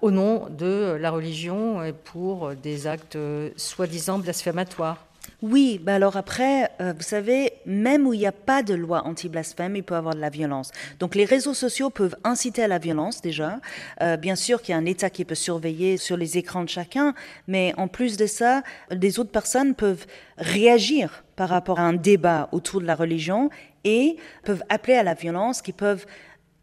au 0.00 0.10
nom 0.10 0.48
de 0.50 0.96
la 1.00 1.10
religion 1.10 1.82
et 1.82 1.92
pour 1.92 2.54
des 2.54 2.86
actes 2.86 3.18
soi-disant 3.56 4.18
blasphématoires. 4.18 5.04
Oui, 5.42 5.80
bah 5.82 5.96
alors 5.96 6.16
après, 6.16 6.70
euh, 6.80 6.94
vous 6.96 7.02
savez, 7.02 7.52
même 7.66 8.06
où 8.06 8.14
il 8.14 8.18
n'y 8.18 8.26
a 8.26 8.32
pas 8.32 8.62
de 8.62 8.74
loi 8.74 9.04
anti-blasphème, 9.04 9.76
il 9.76 9.82
peut 9.82 9.94
y 9.94 9.98
avoir 9.98 10.14
de 10.14 10.20
la 10.20 10.30
violence. 10.30 10.70
Donc 11.00 11.14
les 11.14 11.24
réseaux 11.24 11.54
sociaux 11.54 11.90
peuvent 11.90 12.16
inciter 12.24 12.62
à 12.62 12.68
la 12.68 12.78
violence 12.78 13.20
déjà. 13.20 13.60
Euh, 14.00 14.16
bien 14.16 14.36
sûr 14.36 14.62
qu'il 14.62 14.72
y 14.72 14.74
a 14.74 14.78
un 14.78 14.86
État 14.86 15.10
qui 15.10 15.24
peut 15.24 15.34
surveiller 15.34 15.96
sur 15.96 16.16
les 16.16 16.38
écrans 16.38 16.64
de 16.64 16.68
chacun, 16.68 17.14
mais 17.46 17.74
en 17.76 17.88
plus 17.88 18.16
de 18.16 18.26
ça, 18.26 18.62
des 18.90 19.18
autres 19.18 19.32
personnes 19.32 19.74
peuvent 19.74 20.06
réagir 20.38 21.24
par 21.36 21.48
rapport 21.48 21.78
à 21.78 21.82
un 21.82 21.94
débat 21.94 22.48
autour 22.52 22.80
de 22.80 22.86
la 22.86 22.94
religion 22.94 23.50
et 23.84 24.16
peuvent 24.44 24.64
appeler 24.68 24.94
à 24.94 25.02
la 25.02 25.14
violence, 25.14 25.60
qui 25.60 25.72
peuvent 25.72 26.06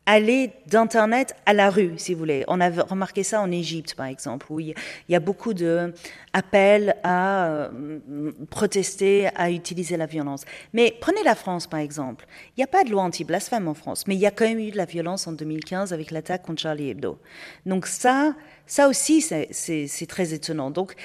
aller 0.05 0.51
d'Internet 0.67 1.35
à 1.45 1.53
la 1.53 1.69
rue, 1.69 1.93
si 1.97 2.13
vous 2.13 2.19
voulez. 2.19 2.43
On 2.47 2.59
a 2.59 2.69
remarqué 2.69 3.23
ça 3.23 3.41
en 3.41 3.51
Égypte, 3.51 3.93
par 3.95 4.07
exemple, 4.07 4.47
où 4.49 4.59
il 4.59 4.73
y 5.09 5.15
a 5.15 5.19
beaucoup 5.19 5.53
d'appels 5.53 6.95
à 7.03 7.45
euh, 7.47 8.31
protester, 8.49 9.29
à 9.35 9.51
utiliser 9.51 9.97
la 9.97 10.07
violence. 10.07 10.43
Mais 10.73 10.95
prenez 10.99 11.23
la 11.23 11.35
France, 11.35 11.67
par 11.67 11.79
exemple. 11.79 12.25
Il 12.49 12.59
n'y 12.59 12.63
a 12.63 12.67
pas 12.67 12.83
de 12.83 12.89
loi 12.89 13.03
anti-blasphème 13.03 13.67
en 13.67 13.73
France, 13.73 14.07
mais 14.07 14.15
il 14.15 14.21
y 14.21 14.25
a 14.25 14.31
quand 14.31 14.45
même 14.45 14.59
eu 14.59 14.71
de 14.71 14.77
la 14.77 14.85
violence 14.85 15.27
en 15.27 15.33
2015 15.33 15.93
avec 15.93 16.11
l'attaque 16.11 16.43
contre 16.43 16.61
Charlie 16.61 16.89
Hebdo. 16.89 17.19
Donc 17.65 17.85
ça, 17.85 18.33
Ça 18.65 18.87
aussi, 18.87 19.21
c'est 19.21 20.05
très 20.07 20.33
étonnant. 20.33 20.71
Donc, 20.71 20.95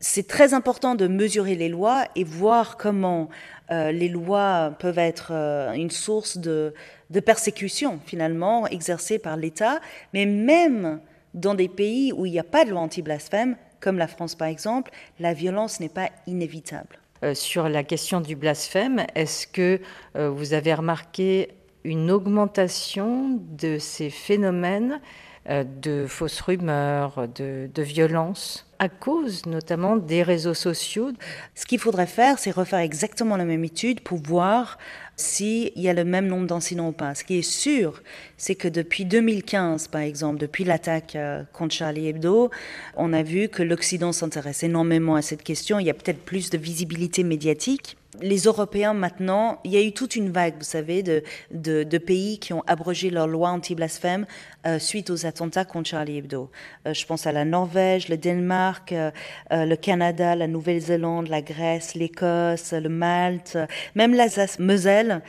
c'est 0.00 0.26
très 0.26 0.52
important 0.52 0.96
de 0.96 1.06
mesurer 1.06 1.54
les 1.54 1.68
lois 1.68 2.06
et 2.16 2.24
voir 2.24 2.76
comment 2.76 3.28
euh, 3.70 3.92
les 3.92 4.08
lois 4.08 4.74
peuvent 4.80 4.98
être 4.98 5.28
euh, 5.30 5.72
une 5.74 5.92
source 5.92 6.38
de, 6.38 6.74
de, 7.10 7.20
persécution, 7.20 8.00
finalement, 8.04 8.66
exercée 8.66 9.18
par 9.18 9.36
l'État. 9.36 9.80
Mais 10.14 10.26
même 10.26 11.00
dans 11.34 11.54
des 11.54 11.68
pays 11.68 12.12
où 12.12 12.26
il 12.26 12.32
n'y 12.32 12.38
a 12.38 12.44
pas 12.44 12.64
de 12.64 12.70
loi 12.70 12.80
anti-blasphème, 12.80 13.56
comme 13.80 13.98
la 13.98 14.08
France 14.08 14.34
par 14.34 14.48
exemple, 14.48 14.90
la 15.20 15.34
violence 15.34 15.80
n'est 15.80 15.88
pas 15.88 16.10
inévitable. 16.26 16.98
Euh, 17.24 17.34
sur 17.34 17.68
la 17.68 17.84
question 17.84 18.20
du 18.20 18.36
blasphème, 18.36 19.04
est-ce 19.14 19.46
que 19.46 19.80
vous 20.14 20.52
avez 20.52 20.74
remarqué 20.74 21.50
une 21.84 22.10
augmentation 22.10 23.40
de 23.50 23.78
ces 23.78 24.10
phénomènes 24.10 24.94
euh, 24.94 25.27
de 25.48 26.06
fausses 26.06 26.40
rumeurs, 26.40 27.26
de, 27.34 27.70
de 27.72 27.82
violences 27.82 28.68
à 28.78 28.88
cause 28.88 29.46
notamment 29.46 29.96
des 29.96 30.22
réseaux 30.22 30.54
sociaux. 30.54 31.10
Ce 31.54 31.66
qu'il 31.66 31.78
faudrait 31.78 32.06
faire, 32.06 32.38
c'est 32.38 32.50
refaire 32.50 32.78
exactement 32.78 33.36
la 33.36 33.44
même 33.44 33.64
étude 33.64 34.00
pour 34.00 34.18
voir 34.18 34.78
s'il 35.16 35.72
y 35.74 35.88
a 35.88 35.94
le 35.94 36.04
même 36.04 36.28
nombre 36.28 36.46
d'incidents 36.46 36.88
ou 36.88 36.92
pas. 36.92 37.14
Ce 37.14 37.24
qui 37.24 37.38
est 37.38 37.42
sûr, 37.42 38.02
c'est 38.36 38.54
que 38.54 38.68
depuis 38.68 39.04
2015, 39.04 39.88
par 39.88 40.02
exemple, 40.02 40.38
depuis 40.38 40.64
l'attaque 40.64 41.16
euh, 41.16 41.42
contre 41.52 41.74
Charlie 41.74 42.08
Hebdo, 42.08 42.50
on 42.96 43.12
a 43.12 43.22
vu 43.22 43.48
que 43.48 43.62
l'Occident 43.62 44.12
s'intéresse 44.12 44.62
énormément 44.62 45.16
à 45.16 45.22
cette 45.22 45.42
question. 45.42 45.80
Il 45.80 45.86
y 45.86 45.90
a 45.90 45.94
peut-être 45.94 46.24
plus 46.24 46.50
de 46.50 46.58
visibilité 46.58 47.24
médiatique 47.24 47.96
les 48.20 48.42
Européens 48.42 48.94
maintenant, 48.94 49.60
il 49.64 49.72
y 49.72 49.76
a 49.76 49.82
eu 49.82 49.92
toute 49.92 50.16
une 50.16 50.30
vague, 50.30 50.54
vous 50.58 50.64
savez, 50.64 51.02
de, 51.02 51.98
pays 51.98 52.38
qui 52.38 52.52
ont 52.52 52.62
abrogé 52.66 53.10
leur 53.10 53.26
loi 53.26 53.50
anti-blasphème 53.50 54.26
euh, 54.66 54.78
suite 54.78 55.10
aux 55.10 55.26
attentats 55.26 55.64
contre 55.64 55.90
Charlie 55.90 56.18
Hebdo. 56.18 56.50
Euh, 56.86 56.94
je 56.94 57.04
pense 57.06 57.26
à 57.26 57.32
la 57.32 57.44
Norvège, 57.44 58.08
le 58.08 58.16
Danemark, 58.16 58.92
euh, 58.92 59.10
le 59.50 59.74
Canada, 59.76 60.36
la 60.36 60.46
Nouvelle-Zélande, 60.46 61.28
la 61.28 61.42
Grèce, 61.42 61.94
l'Écosse, 61.94 62.72
le 62.72 62.88
Malte, 62.88 63.58
même 63.94 64.14
l'Alsace-Moselle 64.14 65.22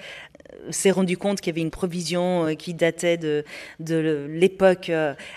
s'est 0.71 0.91
rendu 0.91 1.15
compte 1.17 1.41
qu'il 1.41 1.51
y 1.51 1.55
avait 1.55 1.61
une 1.61 1.71
provision 1.71 2.55
qui 2.55 2.73
datait 2.73 3.17
de, 3.17 3.45
de 3.79 4.27
l'époque 4.29 4.91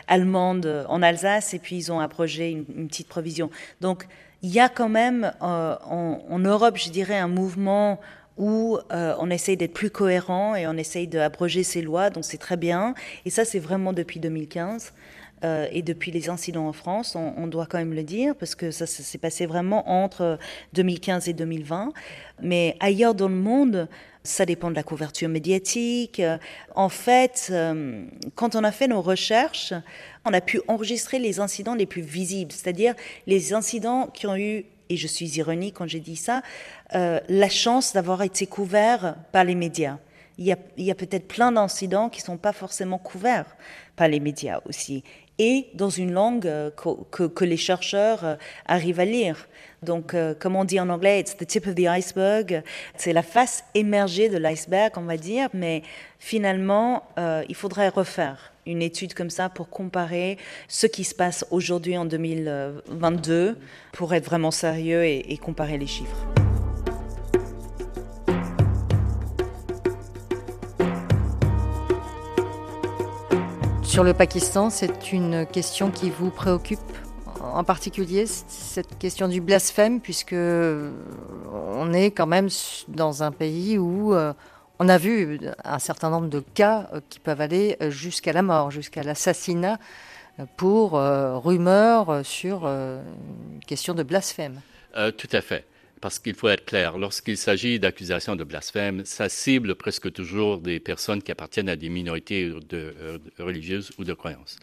allemande 0.09 0.87
en 0.89 1.03
Alsace, 1.03 1.55
et 1.55 1.59
puis 1.59 1.77
ils 1.77 1.93
ont 1.93 2.01
abrogé 2.01 2.51
une, 2.51 2.65
une 2.77 2.89
petite 2.89 3.09
provision. 3.09 3.51
Donc, 3.81 4.07
il 4.43 4.51
y 4.51 4.61
a 4.61 4.69
quand 4.69 4.89
même 4.89 5.33
euh, 5.41 5.77
en, 5.85 6.39
Europe, 6.39 6.77
je 6.77 6.91
dirais, 6.91 7.19
un 7.19 7.29
mouvement 7.29 8.01
où 8.37 8.79
euh, 8.93 9.15
on 9.21 9.31
essaye 9.31 9.57
d'être 9.57 9.73
plus 9.73 9.91
cohérent 9.91 10.57
et 10.57 10.67
on 10.67 10.77
essaye 10.77 11.07
d'abroger 11.07 11.63
ces 11.63 11.81
lois, 11.81 12.11
donc 12.11 12.25
c'est 12.25 12.39
très 12.39 12.57
bien. 12.57 12.95
Et 13.25 13.31
ça, 13.31 13.45
c'est 13.45 13.61
vraiment 13.61 13.93
depuis 13.93 14.21
2015. 14.21 14.93
Euh, 15.45 15.67
et 15.73 15.83
depuis 15.83 16.13
les 16.13 16.29
incidents 16.29 16.69
en 16.69 16.73
France, 16.73 17.17
on, 17.17 17.35
on, 17.37 17.49
doit 17.49 17.67
quand 17.67 17.79
même 17.79 17.95
le 17.95 18.05
dire, 18.05 18.37
parce 18.37 18.55
que 18.55 18.71
ça, 18.71 18.87
ça 18.87 19.03
s'est 19.03 19.19
passé 19.19 19.45
vraiment 19.45 19.91
entre 19.91 20.39
2015 20.75 21.29
et 21.29 21.33
2020. 21.33 21.93
Mais 22.41 22.77
ailleurs 22.79 23.15
dans 23.15 23.29
le 23.29 23.35
monde, 23.35 23.89
ça 24.25 24.47
dépend 24.47 24.71
de 24.71 24.77
la 24.77 24.83
couverture 24.83 25.29
médiatique. 25.29 26.23
En 26.75 26.89
fait, 26.89 27.53
quand 28.35 28.55
on 28.55 28.65
a 28.65 28.73
fait 28.73 28.89
nos 28.89 29.03
recherches, 29.03 29.75
on 30.25 30.33
a 30.33 30.41
pu 30.41 30.61
enregistrer 30.69 31.19
les 31.19 31.41
incidents 31.41 31.75
les 31.75 31.87
plus 31.87 32.03
visibles, 32.03 32.53
c'est-à-dire 32.53 32.95
les 33.27 33.53
incidents 33.53 34.07
qui 34.07 34.27
ont 34.27 34.37
eu, 34.37 34.65
et 34.89 34.97
je 34.97 35.07
suis 35.07 35.39
ironique 35.39 35.77
quand 35.79 35.89
j'ai 35.89 36.01
dit 36.01 36.17
ça, 36.17 36.43
euh, 36.95 37.21
la 37.29 37.49
chance 37.49 37.93
d'avoir 37.93 38.23
été 38.23 38.47
couverts 38.47 39.17
par 39.33 39.45
les 39.45 39.55
médias. 39.55 39.99
Il 40.39 40.47
y 40.47 40.91
a, 40.91 40.95
peut-être 40.95 41.29
plein 41.29 41.53
d'incidents 41.53 42.09
qui 42.09 42.21
ne 42.21 42.25
sont 42.25 42.37
pas 42.39 42.53
forcément 42.53 42.99
couverts 42.99 43.57
par 43.97 44.09
les 44.09 44.19
médias 44.19 44.61
aussi, 44.65 45.05
et 45.39 45.69
dans 45.75 45.91
une 45.91 46.13
langue 46.13 46.47
euh, 46.47 46.71
que, 47.11 47.45
les 47.45 47.57
chercheurs 47.57 48.25
euh, 48.25 48.35
arrivent 48.67 49.01
à 49.01 49.05
lire. 49.05 49.49
Donc, 49.83 50.15
comme 50.39 50.55
on 50.55 50.65
dit 50.65 50.79
en 50.79 50.89
anglais, 50.91 51.19
it's 51.19 51.37
the 51.37 51.45
tip 51.45 51.67
of 51.67 51.75
the 51.75 51.89
iceberg. 51.89 52.63
C'est 52.97 53.13
la 53.13 53.25
face 53.25 53.65
émergée 53.75 54.29
de 54.29 54.39
l'iceberg, 54.39 54.93
on 54.97 55.03
va 55.03 55.17
dire, 55.17 55.49
mais 55.55 55.83
finalement, 56.21 57.03
il 57.49 57.55
faudrait 57.57 57.89
refaire 57.89 58.53
une 58.67 58.81
étude 58.81 59.15
comme 59.15 59.31
ça 59.31 59.49
pour 59.49 59.69
comparer 59.69 60.39
ce 60.69 60.87
qui 60.87 61.05
se 61.05 61.15
passe 61.15 61.45
aujourd'hui 61.51 61.97
en 61.99 62.05
2022 62.05 63.57
pour 63.93 64.15
être 64.15 64.25
vraiment 64.25 64.51
sérieux 64.51 65.05
et, 65.05 65.37
comparer 65.39 65.79
les 65.79 65.89
chiffres. 65.89 66.29
Sur 73.93 74.05
le 74.05 74.15
Pakistan, 74.15 74.71
c'est 74.71 75.13
une 75.13 75.45
question 75.45 75.91
qui 75.91 76.09
vous 76.09 76.31
préoccupe 76.31 76.81
en 77.43 77.63
particulier, 77.63 78.25
cette 78.25 78.97
question 78.99 79.29
du 79.29 79.43
blasphème, 79.43 80.01
puisque 80.01 80.33
on 80.33 81.93
est 81.93 82.11
quand 82.11 82.27
même 82.27 82.49
dans 82.89 83.23
un 83.23 83.33
pays 83.33 83.77
où 83.77 84.15
euh, 84.15 84.33
on 84.79 84.89
a 84.89 84.97
vu 84.97 85.41
un 85.63 85.79
certain 85.79 86.09
nombre 86.09 86.29
de 86.29 86.41
cas 86.41 86.89
euh, 86.95 87.01
qui 87.11 87.21
peuvent 87.21 87.43
aller 87.43 87.77
euh, 87.83 87.91
jusqu'à 87.91 88.33
la 88.33 88.41
mort, 88.41 88.71
jusqu'à 88.71 89.03
l'assassinat 89.03 89.79
euh, 90.41 90.47
pour 90.57 90.93
rumeurs 90.93 92.25
sur 92.25 92.65
une 92.67 93.61
question 93.67 93.93
de 93.93 94.03
blasphème. 94.03 94.63
tout 95.19 95.29
à 95.33 95.43
fait. 95.43 95.67
Parce 96.03 96.19
qu'il 96.19 96.35
faut 96.35 96.49
être 96.49 96.67
clair, 96.67 96.99
lorsqu'il 96.99 97.39
s'agit 97.39 97.79
d'accusations 97.79 98.37
de 98.37 98.43
blasphème, 98.43 99.05
ça 99.07 99.29
cible 99.29 99.77
presque 99.77 100.13
toujours 100.13 100.59
des 100.59 100.81
personnes 100.81 101.23
qui 101.23 101.31
appartiennent 101.31 101.69
à 101.69 101.77
des 101.77 101.89
minorités 101.89 102.53
religieuses 103.39 103.93
ou 103.99 104.05
de 104.05 104.13
croyances. 104.13 104.59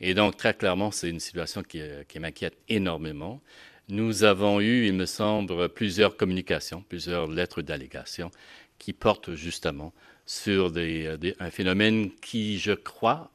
Et 0.00 0.12
donc, 0.12 0.36
très 0.36 0.52
clairement, 0.52 0.90
c'est 0.90 1.08
une 1.08 1.20
situation 1.20 1.62
qui, 1.62 1.80
qui 2.06 2.20
m'inquiète 2.20 2.58
énormément. 2.68 3.40
Nous 3.88 4.24
avons 4.24 4.60
eu, 4.60 4.86
il 4.86 4.92
me 4.92 5.06
semble, 5.06 5.70
plusieurs 5.70 6.18
communications, 6.18 6.84
plusieurs 6.86 7.28
lettres 7.28 7.62
d'allégation 7.62 8.30
qui 8.78 8.92
porte 8.92 9.34
justement 9.34 9.94
sur 10.26 10.70
euh, 10.76 11.16
un 11.40 11.50
phénomène 11.50 12.10
qui, 12.20 12.58
je 12.58 12.72
crois, 12.72 13.30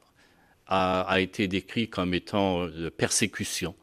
a, 0.68 1.16
été 1.18 1.48
décrit 1.48 1.88
comme 1.88 2.14
étant 2.14 2.66
de 2.66 2.88
persécution, 2.90 3.74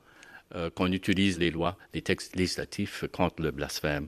euh, 0.55 0.69
qu'on 0.69 0.91
utilise 0.91 1.39
les 1.39 1.51
lois, 1.51 1.77
les 1.93 2.01
textes 2.01 2.35
législatifs 2.35 3.05
contre 3.11 3.41
le 3.41 3.51
blasphème 3.51 4.07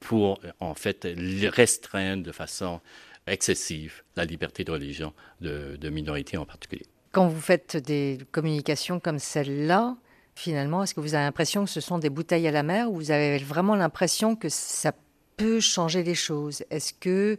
pour, 0.00 0.40
en 0.60 0.74
fait, 0.74 1.08
restreindre 1.54 2.22
de 2.22 2.32
façon 2.32 2.80
excessive 3.26 4.02
la 4.14 4.24
liberté 4.24 4.62
de 4.64 4.72
religion 4.72 5.12
de, 5.40 5.76
de 5.76 5.88
minorités 5.88 6.36
en 6.36 6.44
particulier. 6.44 6.86
Quand 7.12 7.28
vous 7.28 7.40
faites 7.40 7.76
des 7.76 8.18
communications 8.30 9.00
comme 9.00 9.18
celle-là, 9.18 9.96
finalement, 10.34 10.82
est-ce 10.82 10.94
que 10.94 11.00
vous 11.00 11.14
avez 11.14 11.24
l'impression 11.24 11.64
que 11.64 11.70
ce 11.70 11.80
sont 11.80 11.98
des 11.98 12.10
bouteilles 12.10 12.46
à 12.46 12.50
la 12.50 12.62
mer 12.62 12.90
ou 12.90 12.96
vous 12.96 13.10
avez 13.10 13.38
vraiment 13.38 13.74
l'impression 13.74 14.36
que 14.36 14.48
ça 14.48 14.92
peut 15.36 15.60
changer 15.60 16.02
les 16.02 16.14
choses? 16.14 16.62
Est-ce 16.70 16.92
que 16.92 17.36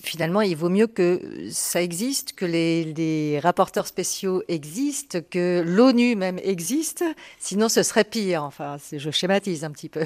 finalement, 0.00 0.40
il 0.40 0.56
vaut 0.56 0.68
mieux 0.68 0.86
que 0.86 1.48
ça 1.50 1.82
existe, 1.82 2.32
que 2.32 2.44
les, 2.44 3.40
rapporteurs 3.40 3.86
spéciaux 3.86 4.42
existent, 4.48 5.20
que 5.30 5.62
l'ONU 5.66 6.16
même 6.16 6.38
existe, 6.42 7.04
sinon 7.38 7.68
ce 7.68 7.82
serait 7.82 8.04
pire. 8.04 8.42
Enfin, 8.44 8.76
je 8.92 9.10
schématise 9.10 9.64
un 9.64 9.70
petit 9.70 9.88
peu. 9.88 10.04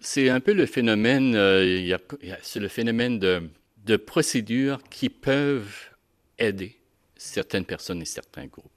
C'est 0.00 0.30
un 0.30 0.40
peu 0.40 0.54
le 0.54 0.64
phénomène, 0.64 1.34
euh, 1.34 1.98
c'est 2.42 2.60
le 2.60 2.68
phénomène 2.68 3.18
de, 3.18 3.50
de 3.84 3.96
procédures 3.96 4.82
qui 4.84 5.10
peuvent 5.10 5.90
aider 6.38 6.78
certaines 7.16 7.66
personnes 7.66 8.00
et 8.00 8.06
certains 8.06 8.46
groupes. 8.46 8.70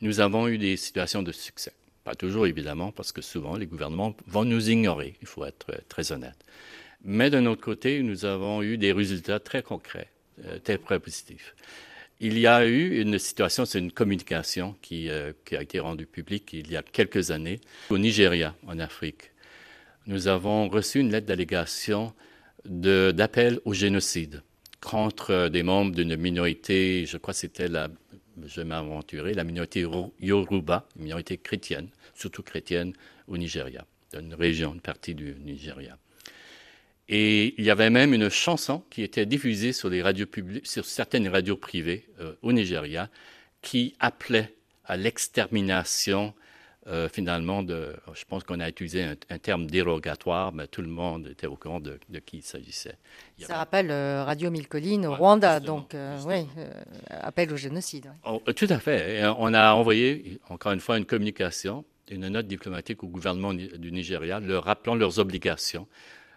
Nous 0.00 0.20
avons 0.20 0.46
eu 0.46 0.58
des 0.58 0.76
situations 0.76 1.22
de 1.22 1.32
succès. 1.32 1.72
Pas 2.04 2.14
toujours, 2.14 2.46
évidemment, 2.46 2.92
parce 2.92 3.12
que 3.12 3.20
souvent, 3.20 3.56
les 3.56 3.66
gouvernements 3.66 4.16
vont 4.26 4.44
nous 4.44 4.70
ignorer, 4.70 5.16
il 5.20 5.26
faut 5.26 5.44
être 5.44 5.82
très 5.88 6.12
honnête. 6.12 6.38
Mais 7.04 7.30
d'un 7.30 7.46
autre 7.46 7.62
côté, 7.62 8.02
nous 8.02 8.24
avons 8.24 8.62
eu 8.62 8.76
des 8.76 8.92
résultats 8.92 9.40
très 9.40 9.62
concrets, 9.62 10.10
euh, 10.44 10.58
très 10.58 10.98
positifs. 11.00 11.54
Il 12.20 12.38
y 12.38 12.46
a 12.46 12.66
eu 12.66 13.00
une 13.00 13.18
situation, 13.18 13.64
c'est 13.64 13.78
une 13.78 13.92
communication 13.92 14.74
qui, 14.82 15.08
euh, 15.08 15.32
qui, 15.44 15.56
a 15.56 15.62
été 15.62 15.78
rendue 15.78 16.06
publique 16.06 16.52
il 16.52 16.70
y 16.70 16.76
a 16.76 16.82
quelques 16.82 17.30
années 17.30 17.60
au 17.90 17.98
Nigeria, 17.98 18.56
en 18.66 18.78
Afrique. 18.80 19.30
Nous 20.06 20.26
avons 20.26 20.68
reçu 20.68 20.98
une 21.00 21.12
lettre 21.12 21.26
d'allégation 21.26 22.12
d'appel 22.64 23.60
au 23.64 23.72
génocide 23.72 24.42
contre 24.80 25.48
des 25.48 25.62
membres 25.62 25.94
d'une 25.94 26.16
minorité, 26.16 27.06
je 27.06 27.16
crois 27.18 27.34
que 27.34 27.40
c'était 27.40 27.68
la 27.68 27.88
je 28.46 28.60
vais 28.60 28.64
m'aventurer, 28.64 29.34
la 29.34 29.44
minorité 29.44 29.84
Yoruba, 30.20 30.86
une 30.96 31.04
minorité 31.04 31.38
chrétienne, 31.38 31.88
surtout 32.14 32.42
chrétienne 32.42 32.92
au 33.26 33.36
Nigeria, 33.36 33.84
dans 34.12 34.20
une 34.20 34.34
région, 34.34 34.74
une 34.74 34.80
partie 34.80 35.14
du 35.14 35.34
Nigeria. 35.40 35.98
Et 37.08 37.54
il 37.58 37.64
y 37.64 37.70
avait 37.70 37.90
même 37.90 38.12
une 38.12 38.28
chanson 38.28 38.82
qui 38.90 39.02
était 39.02 39.24
diffusée 39.24 39.72
sur, 39.72 39.88
les 39.88 40.02
radios 40.02 40.26
publiques, 40.26 40.66
sur 40.66 40.84
certaines 40.84 41.28
radios 41.28 41.56
privées 41.56 42.06
euh, 42.20 42.34
au 42.42 42.52
Nigeria 42.52 43.08
qui 43.62 43.94
appelait 43.98 44.54
à 44.84 44.96
l'extermination 44.96 46.34
euh, 46.86 47.08
finalement, 47.08 47.62
de, 47.62 47.94
je 48.14 48.24
pense 48.24 48.44
qu'on 48.44 48.60
a 48.60 48.68
utilisé 48.68 49.04
un, 49.04 49.38
terme 49.38 49.66
dérogatoire, 49.66 50.52
mais 50.52 50.66
tout 50.66 50.80
le 50.80 50.88
monde 50.88 51.28
était 51.30 51.46
au 51.46 51.56
courant 51.56 51.80
de, 51.80 51.98
qui 52.24 52.38
il 52.38 52.42
s'agissait. 52.42 52.96
Ça 53.38 53.58
rappelle 53.58 53.90
euh, 53.90 54.24
Radio 54.24 54.50
Mille 54.50 54.68
Collines 54.68 55.04
au 55.06 55.14
Rwanda, 55.14 55.60
donc 55.60 55.94
oui, 56.26 56.46
appel 57.10 57.52
au 57.52 57.56
génocide. 57.56 58.12
Oh, 58.24 58.40
tout 58.56 58.68
à 58.70 58.78
fait. 58.78 59.22
on 59.38 59.52
a 59.52 59.72
envoyé, 59.72 60.40
encore 60.48 60.72
une 60.72 60.80
fois, 60.80 60.96
une 60.96 61.04
communication, 61.04 61.84
une 62.10 62.28
note 62.28 62.46
diplomatique 62.46 63.02
au 63.02 63.08
gouvernement 63.08 63.52
du 63.52 63.92
Nigeria, 63.92 64.40
leur 64.40 64.64
rappelant 64.64 64.94
leurs 64.94 65.18
obligations 65.18 65.86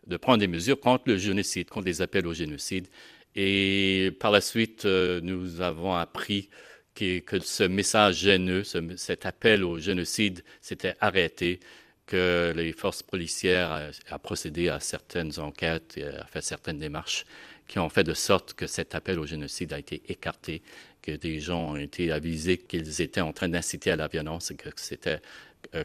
de 0.08 0.18
prendre 0.18 0.39
des 0.39 0.47
mesures 0.47 0.80
contre 0.80 1.04
le 1.08 1.18
génocide, 1.18 1.70
contre 1.70 1.88
les 1.88 2.02
appels 2.02 2.28
au 2.28 2.34
génocide. 2.34 2.88
Et 3.36 4.12
par 4.20 4.32
la 4.32 4.41
suite, 4.41 4.86
nous 4.86 5.62
avons 5.62 5.95
appris 5.95 6.49
que 6.95 7.39
ce 7.41 7.64
message 7.64 8.18
gêneux, 8.18 8.64
cet 8.97 9.26
appel 9.26 9.64
au 9.64 9.80
génocide 9.80 10.43
s'était 10.60 10.95
arrêté, 10.99 11.60
que 12.06 12.52
les 12.56 12.74
forces 12.74 13.04
policières 13.04 13.91
ont 14.12 14.20
procédé 14.20 14.68
à 14.68 14.82
certaines 14.82 15.39
enquêtes 15.39 15.97
a 16.20 16.26
fait 16.26 16.41
certaines 16.41 16.80
démarches 16.80 17.26
qui 17.72 17.80
ont 17.80 17.88
fait 17.88 18.04
de 18.04 18.14
sorte 18.14 18.54
que 18.54 18.68
cet 18.68 18.95
appel 18.95 19.18
au 19.18 19.26
génocide 19.26 19.72
a 19.72 19.80
été 19.80 20.02
écarté, 20.10 20.62
que 21.02 21.14
des 21.14 21.39
gens 21.39 21.72
ont 21.72 21.78
été 21.78 22.12
avisés 22.12 22.58
qu'ils 22.58 23.02
étaient 23.02 23.22
en 23.22 23.32
train 23.32 23.47
d'inciter 23.47 23.91
à 23.91 23.95
la 23.95 24.10
violence 24.10 24.52
et 24.52 24.56
que 24.56 24.70
c'était 24.76 25.10
euh, 25.10 25.18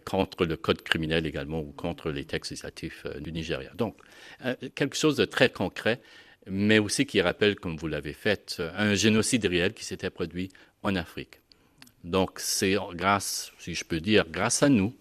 contre 0.04 0.44
le 0.44 0.56
code 0.56 0.82
criminel 0.82 1.26
également 1.26 1.60
ou 1.60 1.72
contre 1.72 2.10
les 2.10 2.24
textes 2.24 2.50
législatifs 2.50 3.04
euh, 3.06 3.20
du 3.20 3.32
Nigeria. 3.32 3.70
Donc, 3.74 3.96
euh, 4.44 4.54
quelque 4.74 4.96
chose 4.96 5.16
de 5.16 5.24
très 5.24 5.50
concret, 5.50 6.00
mais 6.48 6.78
aussi 6.78 7.06
qui 7.06 7.20
rappelle, 7.20 7.56
comme 7.56 7.76
vous 7.76 7.88
l'avez 7.88 8.12
fait, 8.12 8.62
un 8.76 8.94
génocide 8.94 9.46
réel 9.46 9.74
qui 9.74 9.84
s'était 9.84 10.10
produit 10.10 10.50
en 10.82 10.94
Afrique. 10.94 11.40
Donc 12.04 12.38
c'est 12.38 12.76
grâce, 12.92 13.50
si 13.58 13.74
je 13.74 13.84
peux 13.84 14.00
dire, 14.00 14.26
grâce 14.30 14.62
à 14.62 14.68
nous 14.68 14.94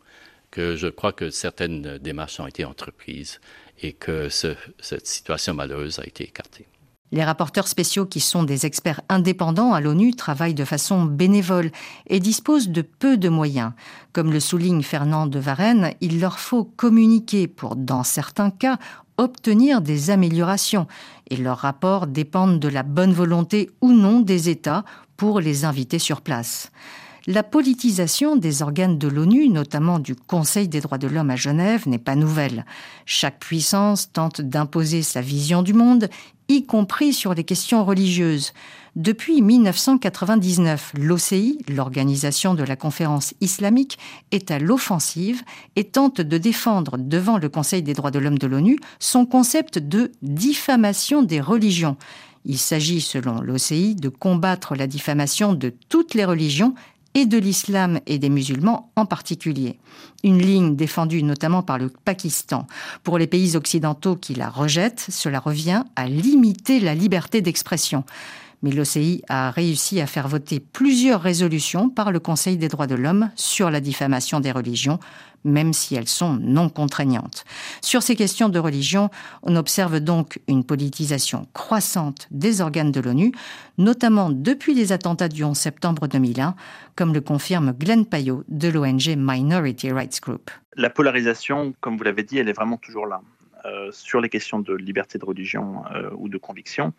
que 0.50 0.76
je 0.76 0.88
crois 0.88 1.14
que 1.14 1.30
certaines 1.30 2.00
démarches 2.00 2.40
ont 2.40 2.48
été 2.48 2.66
entreprises 2.66 3.40
et 3.82 3.94
que 3.94 4.30
cette 4.30 5.06
situation 5.06 5.54
malheureuse 5.54 6.00
a 6.00 6.06
été 6.06 6.24
écartée. 6.24 6.66
Les 7.12 7.24
rapporteurs 7.24 7.68
spéciaux, 7.68 8.06
qui 8.06 8.20
sont 8.20 8.44
des 8.44 8.66
experts 8.66 9.02
indépendants 9.10 9.74
à 9.74 9.80
l'ONU, 9.80 10.16
travaillent 10.16 10.56
de 10.56 10.66
façon 10.66 11.06
bénévole 11.06 11.72
et 12.08 12.20
disposent 12.20 12.70
de 12.70 12.82
peu 12.82 13.16
de 13.16 13.30
moyens. 13.30 13.72
Comme 14.12 14.32
le 14.32 14.40
souligne 14.40 14.82
Fernand 14.82 15.28
de 15.28 15.40
Varenne, 15.40 15.94
il 16.02 16.20
leur 16.20 16.40
faut 16.40 16.64
communiquer 16.64 17.48
pour, 17.48 17.76
dans 17.76 18.04
certains 18.04 18.50
cas, 18.50 18.80
obtenir 19.18 19.82
des 19.82 20.10
améliorations, 20.10 20.88
et 21.30 21.38
leurs 21.38 21.60
rapports 21.60 22.08
dépendent 22.08 22.60
de 22.60 22.68
la 22.68 22.84
bonne 22.84 23.14
volonté 23.14 23.70
ou 23.82 23.94
non 23.94 24.20
des 24.20 24.50
États 24.50 24.84
pour 25.16 25.40
les 25.40 25.64
inviter 25.64 26.00
sur 26.00 26.22
place. 26.22 26.72
La 27.28 27.42
politisation 27.42 28.36
des 28.36 28.62
organes 28.62 29.00
de 29.00 29.08
l'ONU, 29.08 29.50
notamment 29.50 29.98
du 29.98 30.16
Conseil 30.16 30.68
des 30.68 30.80
droits 30.80 31.00
de 31.00 31.08
l'homme 31.08 31.32
à 31.32 31.36
Genève, 31.36 31.88
n'est 31.88 31.98
pas 31.98 32.16
nouvelle. 32.16 32.66
Chaque 33.08 33.40
puissance 33.40 34.12
tente 34.12 34.42
d'imposer 34.42 35.02
sa 35.02 35.22
vision 35.22 35.64
du 35.64 35.74
monde, 35.74 36.08
y 36.48 36.66
compris 36.66 37.14
sur 37.14 37.34
les 37.34 37.44
questions 37.44 37.84
religieuses. 37.86 38.54
Depuis 38.96 39.42
1999, 39.42 40.94
l'OCI, 40.98 41.60
l'Organisation 41.68 42.54
de 42.54 42.64
la 42.64 42.78
conférence 42.78 43.34
islamique, 43.42 43.98
est 44.32 44.52
à 44.52 44.60
l'offensive 44.60 45.44
et 45.76 45.84
tente 45.84 46.22
de 46.22 46.38
défendre 46.38 46.98
devant 46.98 47.38
le 47.38 47.50
Conseil 47.50 47.84
des 47.84 47.94
droits 47.94 48.12
de 48.12 48.20
l'homme 48.20 48.38
de 48.38 48.48
l'ONU 48.48 48.80
son 49.00 49.26
concept 49.26 49.80
de 49.80 50.12
diffamation 50.22 51.24
des 51.24 51.42
religions. 51.42 51.98
Il 52.46 52.60
s'agit, 52.60 53.02
selon 53.02 53.42
l'OCI, 53.42 53.96
de 53.96 54.08
combattre 54.08 54.76
la 54.76 54.88
diffamation 54.88 55.54
de 55.54 55.74
toutes 55.90 56.14
les 56.14 56.26
religions 56.26 56.76
et 57.16 57.26
de 57.26 57.38
l'islam 57.38 58.00
et 58.06 58.20
des 58.20 58.30
musulmans 58.30 58.92
en 58.96 59.06
particulier. 59.06 59.80
Une 60.24 60.38
ligne 60.38 60.76
défendue 60.76 61.24
notamment 61.24 61.64
par 61.64 61.80
le 61.80 61.90
Pakistan. 61.90 62.68
Pour 63.04 63.18
les 63.18 63.28
pays 63.28 63.56
occidentaux 63.56 64.16
qui 64.16 64.36
la 64.36 64.50
rejettent, 64.50 65.08
cela 65.10 65.40
revient 65.40 65.84
à 65.96 66.08
limiter 66.08 66.80
la 66.80 66.94
liberté 66.94 67.42
d'expression. 67.42 68.04
Mais 68.62 68.72
l'OCI 68.72 69.24
a 69.30 69.52
réussi 69.52 70.02
à 70.02 70.08
faire 70.08 70.28
voter 70.28 70.60
plusieurs 70.60 71.22
résolutions 71.22 71.90
par 71.90 72.12
le 72.12 72.20
Conseil 72.20 72.58
des 72.58 72.68
droits 72.68 72.88
de 72.88 72.96
l'homme 72.96 73.30
sur 73.36 73.70
la 73.70 73.80
diffamation 73.80 74.40
des 74.40 74.52
religions, 74.52 75.00
même 75.46 75.74
si 75.74 75.96
elles 75.96 76.08
sont 76.08 76.34
non 76.42 76.70
contraignantes. 76.70 77.46
Sur 77.82 78.04
ces 78.04 78.16
questions 78.16 78.50
de 78.50 78.60
religion, 78.60 79.10
on 79.44 79.56
observe 79.56 80.00
donc 80.00 80.40
une 80.48 80.64
politisation 80.64 81.48
croissante 81.54 82.28
des 82.32 82.62
organes 82.62 82.92
de 82.92 83.00
l'ONU, 83.00 83.32
notamment 83.78 84.30
depuis 84.32 84.74
les 84.74 84.92
attentats 84.92 85.30
du 85.30 85.44
11 85.44 85.56
septembre 85.56 86.08
2001, 86.08 86.56
comme 86.96 87.14
le 87.14 87.22
confirme 87.22 87.74
Glenn 87.74 88.06
Payot 88.06 88.44
de 88.50 88.68
l'ONG 88.68 89.16
Minority 89.18 89.92
Rights 89.92 90.20
Group. 90.22 90.50
La 90.76 90.90
polarisation, 90.90 91.74
comme 91.80 91.98
vous 91.98 92.04
l'avez 92.04 92.24
dit, 92.24 92.38
elle 92.38 92.50
est 92.50 92.54
vraiment 92.54 92.78
toujours 92.78 93.06
là. 93.06 93.22
Euh, 93.66 93.90
sur 93.92 94.22
les 94.22 94.30
questions 94.30 94.60
de 94.60 94.76
liberté 94.76 95.18
de 95.18 95.26
religion 95.26 95.84
euh, 95.92 96.12
ou 96.18 96.30
de 96.30 96.38
conviction. 96.38 96.94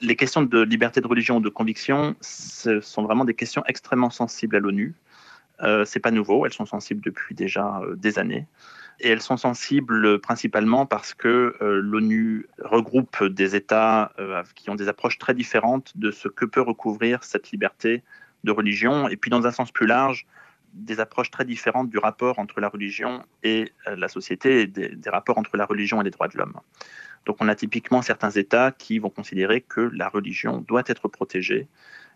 Les 0.00 0.14
questions 0.14 0.42
de 0.42 0.60
liberté 0.60 1.00
de 1.00 1.08
religion 1.08 1.38
ou 1.38 1.40
de 1.40 1.48
conviction, 1.48 2.14
ce 2.20 2.80
sont 2.80 3.02
vraiment 3.02 3.24
des 3.24 3.34
questions 3.34 3.64
extrêmement 3.66 4.10
sensibles 4.10 4.54
à 4.54 4.60
l'ONU. 4.60 4.94
Euh, 5.62 5.84
c'est 5.84 5.98
pas 5.98 6.12
nouveau, 6.12 6.46
elles 6.46 6.52
sont 6.52 6.66
sensibles 6.66 7.00
depuis 7.00 7.34
déjà 7.34 7.80
euh, 7.80 7.96
des 7.96 8.20
années. 8.20 8.46
Et 9.00 9.08
elles 9.08 9.22
sont 9.22 9.36
sensibles 9.36 10.20
principalement 10.20 10.86
parce 10.86 11.14
que 11.14 11.56
l'ONU 11.60 12.46
regroupe 12.60 13.24
des 13.24 13.56
États 13.56 14.12
qui 14.54 14.70
ont 14.70 14.76
des 14.76 14.86
approches 14.86 15.18
très 15.18 15.34
différentes 15.34 15.90
de 15.96 16.12
ce 16.12 16.28
que 16.28 16.44
peut 16.44 16.60
recouvrir 16.60 17.24
cette 17.24 17.50
liberté 17.50 18.04
de 18.44 18.52
religion, 18.52 19.08
et 19.08 19.16
puis 19.16 19.32
dans 19.32 19.48
un 19.48 19.50
sens 19.50 19.72
plus 19.72 19.88
large, 19.88 20.26
des 20.74 21.00
approches 21.00 21.30
très 21.30 21.44
différentes 21.44 21.88
du 21.88 21.98
rapport 21.98 22.38
entre 22.38 22.60
la 22.60 22.68
religion 22.68 23.24
et 23.42 23.72
la 23.86 24.08
société, 24.08 24.66
des, 24.66 25.10
rapports 25.10 25.38
entre 25.38 25.56
la 25.56 25.64
religion 25.64 26.00
et 26.00 26.04
les 26.04 26.10
droits 26.10 26.28
de 26.28 26.36
l'homme. 26.36 26.60
Donc 27.26 27.36
on 27.40 27.48
a 27.48 27.54
typiquement 27.54 28.02
certains 28.02 28.30
États 28.30 28.72
qui 28.72 28.98
vont 28.98 29.10
considérer 29.10 29.60
que 29.60 29.80
la 29.80 30.08
religion 30.08 30.60
doit 30.60 30.82
être 30.86 31.08
protégée, 31.08 31.68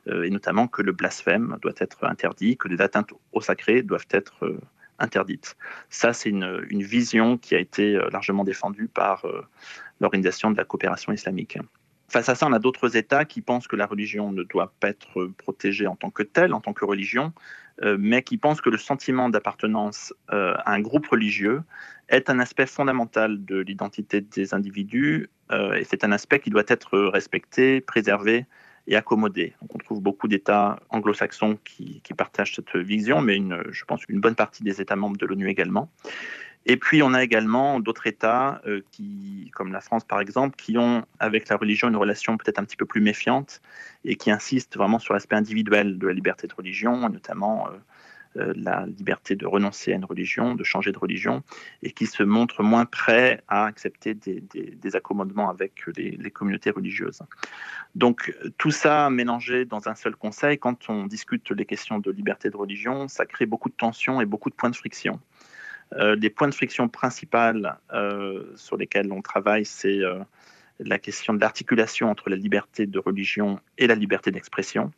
euh, 0.08 0.24
et 0.24 0.30
notamment 0.30 0.68
que 0.68 0.82
le 0.82 0.92
blasphème 0.92 1.56
doit 1.62 1.72
être 1.78 2.04
interdit, 2.04 2.56
que 2.56 2.68
les 2.68 2.80
atteintes 2.80 3.12
au 3.32 3.40
sacré 3.40 3.82
doivent 3.82 4.06
être 4.10 4.44
euh, 4.44 4.60
interdites. 4.98 5.56
Ça, 5.90 6.12
c'est 6.12 6.28
une, 6.28 6.62
vision 6.82 7.38
qui 7.38 7.54
a 7.54 7.58
été 7.58 7.94
euh, 7.94 8.08
largement 8.10 8.44
défendue 8.44 8.88
par 8.88 9.24
l'Organisation 10.00 10.50
de 10.50 10.56
la 10.56 10.64
coopération 10.64 11.12
islamique. 11.12 11.58
Face 12.10 12.28
à 12.28 12.34
ça, 12.34 12.46
on 12.46 12.52
a 12.52 12.58
d'autres 12.58 12.96
États 12.96 13.24
qui 13.24 13.42
pensent 13.42 13.68
que 13.68 13.76
la 13.76 13.86
religion 13.86 14.32
ne 14.32 14.42
doit 14.42 14.72
pas 14.80 14.88
être 14.88 15.26
protégée 15.36 15.86
en 15.86 15.96
tant 15.96 16.10
que 16.10 16.22
telle, 16.22 16.54
en 16.54 16.60
tant 16.60 16.72
que 16.72 16.84
religion, 16.84 17.32
mais 17.98 18.22
qui 18.22 18.38
pensent 18.38 18.60
que 18.60 18.70
le 18.70 18.78
sentiment 18.78 19.28
d'appartenance 19.28 20.14
à 20.28 20.72
un 20.72 20.80
groupe 20.80 21.06
religieux 21.06 21.62
est 22.08 22.30
un 22.30 22.40
aspect 22.40 22.66
fondamental 22.66 23.44
de 23.44 23.58
l'identité 23.58 24.22
des 24.22 24.54
individus 24.54 25.28
et 25.52 25.84
c'est 25.84 26.02
un 26.02 26.12
aspect 26.12 26.40
qui 26.40 26.50
doit 26.50 26.64
être 26.66 26.98
respecté, 26.98 27.82
préservé 27.82 28.46
et 28.88 28.96
accommodé. 28.96 29.52
on 29.68 29.78
trouve 29.78 30.00
beaucoup 30.00 30.28
d'États 30.28 30.80
anglo-saxons 30.88 31.58
qui, 31.62 32.02
partagent 32.16 32.54
cette 32.54 32.74
vision, 32.76 33.20
mais 33.20 33.38
je 33.70 33.84
pense 33.84 34.02
une 34.08 34.20
bonne 34.20 34.34
partie 34.34 34.64
des 34.64 34.80
États 34.80 34.96
membres 34.96 35.18
de 35.18 35.26
l'ONU 35.26 35.48
également. 35.48 35.90
Et 36.70 36.76
puis 36.76 37.02
on 37.02 37.14
a 37.14 37.24
également 37.24 37.80
d'autres 37.80 38.06
États, 38.06 38.60
euh, 38.66 38.82
qui, 38.92 39.50
comme 39.54 39.72
la 39.72 39.80
France 39.80 40.04
par 40.04 40.20
exemple, 40.20 40.54
qui 40.56 40.76
ont 40.76 41.06
avec 41.18 41.48
la 41.48 41.56
religion 41.56 41.88
une 41.88 41.96
relation 41.96 42.36
peut-être 42.36 42.58
un 42.58 42.64
petit 42.64 42.76
peu 42.76 42.84
plus 42.84 43.00
méfiante 43.00 43.62
et 44.04 44.16
qui 44.16 44.30
insistent 44.30 44.76
vraiment 44.76 44.98
sur 44.98 45.14
l'aspect 45.14 45.36
individuel 45.36 45.98
de 45.98 46.06
la 46.06 46.12
liberté 46.12 46.46
de 46.46 46.54
religion, 46.54 47.08
notamment 47.08 47.68
euh, 47.68 47.70
euh, 48.36 48.52
la 48.54 48.84
liberté 48.84 49.34
de 49.34 49.46
renoncer 49.46 49.92
à 49.92 49.96
une 49.96 50.04
religion, 50.04 50.54
de 50.54 50.62
changer 50.62 50.92
de 50.92 50.98
religion, 50.98 51.42
et 51.82 51.92
qui 51.92 52.04
se 52.04 52.22
montrent 52.22 52.62
moins 52.62 52.84
prêts 52.84 53.42
à 53.48 53.64
accepter 53.64 54.12
des, 54.12 54.96
accommodements 54.96 55.48
avec 55.48 55.86
les, 55.96 56.30
communautés 56.30 56.70
religieuses. 56.70 57.20
Donc 57.94 58.36
tout 58.58 58.70
ça 58.70 59.08
mélangé 59.08 59.64
dans 59.64 59.88
un 59.88 59.94
seul 59.94 60.16
conseil, 60.16 60.58
quand 60.58 60.90
on 60.90 61.06
discute 61.06 61.50
les 61.50 61.64
questions 61.64 61.98
de 61.98 62.10
liberté 62.10 62.50
de 62.50 62.56
religion, 62.58 63.08
ça 63.08 63.24
crée 63.24 63.46
beaucoup 63.46 63.70
de 63.70 63.74
tensions 63.74 64.20
et 64.20 64.26
beaucoup 64.26 64.50
de 64.50 64.54
points 64.54 64.70
de 64.70 64.76
friction. 64.76 65.18
Euh, 65.94 66.16
les 66.16 66.30
points 66.30 66.48
de 66.48 66.54
friction 66.54 66.88
principales 66.88 67.78
euh, 67.92 68.44
sur 68.56 68.76
lesquels 68.76 69.10
on 69.12 69.22
travaille, 69.22 69.64
c'est 69.64 70.00
la 70.80 70.98
question 70.98 71.34
de 71.34 71.40
l'articulation 71.40 72.10
entre 72.10 72.30
la 72.30 72.36
liberté 72.36 72.86
de 72.86 72.98
religion 72.98 73.58
et 73.78 73.86
la 73.86 73.94
liberté 73.94 74.30
d'expression. 74.30 74.92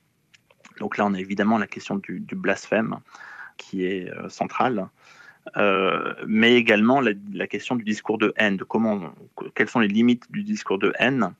Donc 0.80 0.96
là, 0.96 1.06
on 1.06 1.14
a 1.14 1.20
évidemment 1.20 1.58
la 1.58 1.66
question 1.66 1.96
du, 1.96 2.24
blasphème 2.32 2.96
qui 3.56 3.84
est 3.84 4.10
euh, 4.10 4.28
centrale, 4.28 4.88
euh, 5.56 6.14
mais 6.26 6.54
également 6.54 7.00
la, 7.00 7.46
question 7.46 7.76
du 7.76 7.84
discours 7.84 8.18
de 8.18 8.32
haine, 8.36 8.56
de 8.56 8.64
comment, 8.64 9.12
quelles 9.54 9.68
sont 9.68 9.80
les 9.80 9.88
limites 9.88 10.30
du 10.30 10.42
discours 10.42 10.78
de 10.78 10.92
haine 10.98 11.34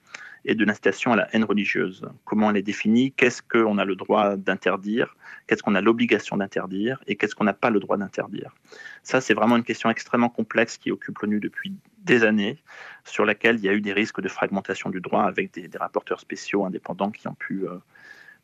et 0.45 0.55
de 0.55 0.65
l'incitation 0.65 1.13
à 1.13 1.17
la 1.17 1.35
haine 1.35 1.45
religieuse. 1.45 2.07
Comment 2.25 2.51
elle 2.51 2.57
est 2.57 2.63
définie, 2.63 3.13
qu'est-ce 3.13 3.43
qu'on 3.43 3.79
a 3.79 3.85
le 3.85 3.97
droit 3.97 4.37
d'interdire, 4.37 5.17
qu'est-ce 5.47 5.63
qu'on 5.63 5.75
a 5.75 5.81
l'obligation 5.81 6.37
d'interdire? 6.37 7.03
Et 7.07 7.17
qu'est-ce 7.17 7.35
qu'on 7.35 7.45
n'a 7.45 7.53
pas 7.53 7.71
le 7.71 7.81
droit 7.81 7.97
d'interdire? 7.97 8.55
Ça, 9.03 9.21
c'est 9.21 9.35
vraiment 9.35 9.57
une 9.57 9.65
question 9.65 9.91
extrêmement 9.91 10.31
complexe 10.31 10.79
qui 10.79 10.91
occupe 10.91 11.19
l'ONU 11.19 11.41
depuis 11.41 11.75
des 12.05 12.25
années, 12.25 12.59
sur 13.05 13.25
laquelle 13.25 13.57
il 13.57 13.65
y 13.65 13.69
a 13.69 13.73
eu 13.73 13.81
des 13.81 13.93
risques 13.93 14.21
de 14.21 14.29
fragmentation 14.29 14.91
du 14.91 15.01
droit 15.01 15.25
avec 15.25 15.53
des, 15.53 15.69
rapporteurs 15.79 16.21
spéciaux 16.21 16.65
indépendants 16.65 17.11
qui 17.11 17.29
ont 17.29 17.35
pu... 17.35 17.67
Euh, 17.67 17.79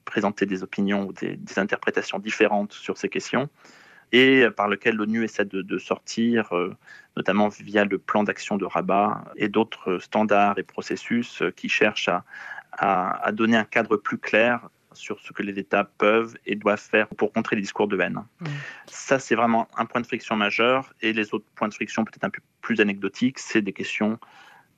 présenter 0.07 0.47
des 0.47 0.62
opinions 0.62 1.07
ou 1.07 1.12
des, 1.12 1.38
interprétations 1.59 2.18
différentes 2.18 2.72
sur 2.72 2.97
ces 2.97 3.11
questions. 3.11 3.51
Et 4.12 4.46
par 4.57 4.68
lequel 4.68 4.96
l'ONU 4.96 5.24
essaie 5.24 5.44
de, 5.44 5.78
sortir, 5.78 6.52
notamment 7.16 7.48
via 7.48 7.84
le 7.84 7.98
plan 7.98 8.24
d'action 8.24 8.57
de 8.57 8.64
Rabat 8.64 9.24
et 9.36 9.48
d'autres 9.48 9.98
standards 9.98 10.59
et 10.59 10.62
processus 10.62 11.42
qui 11.57 11.68
cherchent 11.68 12.11
à, 12.72 13.32
donner 13.32 13.57
un 13.57 13.64
cadre 13.64 13.96
plus 13.96 14.18
clair 14.18 14.68
sur 14.92 15.20
ce 15.20 15.32
que 15.32 15.42
les 15.42 15.59
États 15.59 15.84
peuvent 15.84 16.36
et 16.46 16.54
doivent 16.54 16.80
faire 16.80 17.09
pour 17.09 17.32
contrer 17.32 17.57
les 17.57 17.62
discours 17.62 17.88
de 17.88 17.98
haine. 18.00 18.22
Mmh. 18.40 18.46
Ça, 18.86 19.18
c'est 19.18 19.34
vraiment 19.34 19.68
un 19.76 19.84
point 19.84 20.00
de 20.00 20.07
friction 20.07 20.36
majeur. 20.36 20.92
Et 21.02 21.12
les 21.12 21.34
autres 21.34 21.44
points 21.54 21.68
de 21.68 21.74
friction, 21.74 22.04
peut-être 22.04 22.24
un 22.24 22.30
peu 22.30 22.40
plus 22.62 22.80
anecdotiques, 22.80 23.38
c'est 23.38 23.61
des 23.61 23.72
questions 23.72 24.18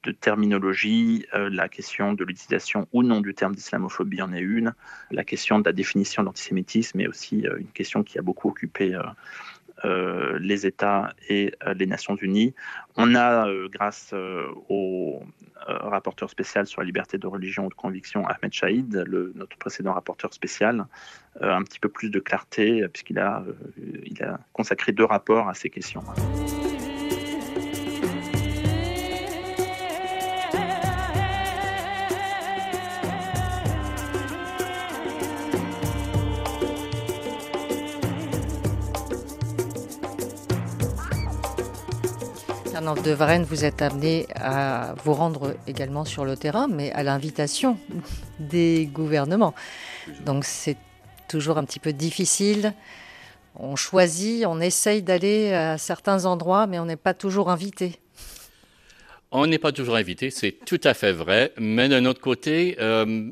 de 0.05 0.13
terminologie, 0.13 1.27
euh, 1.35 1.49
la 1.51 1.69
question 1.69 2.13
de 2.13 2.25
l'utilisation 2.25 2.87
ou 2.93 3.03
non 3.03 3.21
du 3.21 3.35
terme 3.35 3.55
d'islamophobie 3.55 4.23
en 4.23 4.33
est 4.33 4.41
une, 4.41 4.75
la 5.11 5.25
question 5.25 5.59
de 5.59 5.65
la 5.65 5.73
définition 5.73 6.23
de 6.23 6.27
l'antisémitisme 6.27 7.01
est 7.01 7.09
aussi 7.09 7.47
euh, 7.47 7.59
une 7.59 7.69
question 7.69 8.03
qui 8.03 8.19
a 8.19 8.23
beaucoup 8.23 8.49
occupé 8.49 8.99
euh, 9.85 10.39
les 10.41 10.67
États 10.67 11.13
et 11.29 11.55
les 11.77 11.87
Nations 11.87 12.17
Unies. 12.17 12.53
On 12.97 13.15
a, 13.15 13.47
grâce 13.71 14.13
au 14.69 15.23
rapporteur 15.69 16.29
spécial 16.31 16.67
sur 16.67 16.81
la 16.81 16.87
liberté 16.87 17.17
de 17.17 17.29
religion 17.29 17.67
ou 17.67 17.69
de 17.69 17.75
conviction, 17.75 18.27
Ahmed 18.27 18.53
Chaïd, 18.53 19.05
le, 19.07 19.33
notre 19.37 19.57
précédent 19.57 19.93
rapporteur 19.93 20.35
spécial, 20.35 20.85
un 21.41 21.63
petit 21.63 21.79
peu 21.79 21.89
plus 21.89 22.11
de 22.11 22.19
clarté, 22.19 22.89
puisqu'il 22.89 23.21
a, 23.21 23.45
consacré 24.53 24.91
deux 24.91 25.05
rapports 25.05 25.49
à 25.49 25.55
ces 25.55 25.71
questions. 25.71 26.03
De 42.95 43.11
Varenne, 43.11 43.45
vous 43.45 43.67
êtes 43.67 43.83
amené 43.83 44.27
à 44.35 44.95
vous 45.05 45.13
rendre 45.13 45.55
également 45.67 46.07
sur 46.07 46.25
le 46.25 46.39
terrain, 46.39 46.69
mais 46.69 46.91
à 46.93 47.03
l'invitation 47.03 47.79
des 48.41 48.89
gouvernements. 48.91 49.55
Donc 50.25 50.47
c'est 50.47 50.79
toujours 51.29 51.59
un 51.59 51.65
petit 51.65 51.81
peu 51.81 51.93
difficile. 51.93 52.73
On 53.57 53.77
choisit, 53.77 54.47
on 54.47 54.59
essaye 54.59 55.03
d'aller 55.03 55.53
à 55.53 55.77
certains 55.77 56.25
endroits, 56.25 56.67
mais 56.67 56.79
on 56.79 56.87
n'est 56.87 56.97
pas 56.97 57.13
toujours 57.13 57.51
invité. 57.51 57.97
On 59.33 59.47
n'est 59.47 59.59
pas 59.59 59.73
toujours 59.73 59.97
invité, 59.97 60.31
c'est 60.31 60.53
tout 60.53 60.81
à 60.83 60.95
fait 60.95 61.13
vrai. 61.13 61.53
Mais 61.59 61.91
d'un 61.91 62.07
autre 62.07 62.23
côté, 62.23 62.77
euh, 62.81 63.31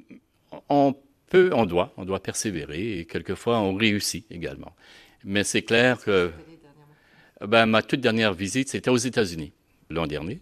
on 0.69 0.95
peut, 1.31 1.51
on 1.55 1.65
doit, 1.65 1.95
on 1.97 2.05
doit 2.05 2.23
persévérer 2.23 2.99
et 2.99 3.05
quelquefois 3.07 3.59
on 3.61 3.75
réussit 3.75 4.27
également. 4.31 4.73
Mais 5.25 5.45
c'est 5.45 5.63
clair 5.63 5.99
que 5.99 6.31
ben, 7.41 7.67
Ma 7.67 7.83
toute 7.83 8.01
dernière 8.01 8.35
visite, 8.35 8.69
c'était 8.69 8.91
aux 8.91 8.97
États-Unis 8.97 9.53
l'an 9.91 10.07
dernier. 10.07 10.41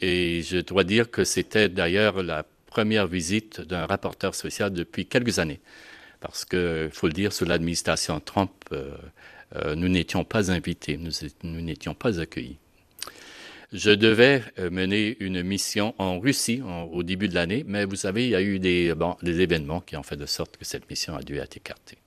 Et 0.00 0.42
je 0.42 0.58
dois 0.58 0.84
dire 0.84 1.10
que 1.10 1.24
c'était 1.24 1.68
d'ailleurs 1.68 2.22
la 2.22 2.44
première 2.66 3.06
visite 3.06 3.60
d'un 3.60 3.86
rapporteur 3.86 4.34
spécial 4.34 4.72
depuis 4.72 5.06
quelques 5.06 5.38
années. 5.38 5.60
Parce 6.20 6.44
que, 6.44 6.88
faut 6.92 7.06
le 7.06 7.12
dire, 7.12 7.32
sous 7.32 7.44
l'administration 7.44 8.20
Trump, 8.20 8.50
euh, 8.72 8.94
euh, 9.56 9.74
nous 9.74 9.88
n'étions 9.88 10.24
pas 10.24 10.50
invités, 10.50 10.98
nous 10.98 11.60
n'étions 11.60 11.94
pas 11.94 12.20
accueillis. 12.20 12.58
Je 13.72 13.90
devais 13.90 14.42
euh, 14.58 14.70
mener 14.70 15.16
une 15.20 15.42
mission 15.42 15.94
en 15.98 16.18
Russie 16.18 16.62
au 16.92 17.02
début 17.02 17.28
de 17.28 17.34
l'année, 17.34 17.64
mais 17.66 17.84
vous 17.84 17.96
savez, 17.96 18.24
il 18.24 18.30
y 18.30 18.34
a 18.34 18.42
eu 18.42 18.58
des 18.58 18.94
événements 19.22 19.80
qui 19.80 19.96
ont 19.96 20.02
fait 20.02 20.16
de 20.16 20.26
sorte 20.26 20.56
que 20.56 20.64
cette 20.64 20.88
mission 20.90 21.14
a 21.16 21.22
dû 21.22 21.36
être 21.36 21.56
écartée. 21.56 21.99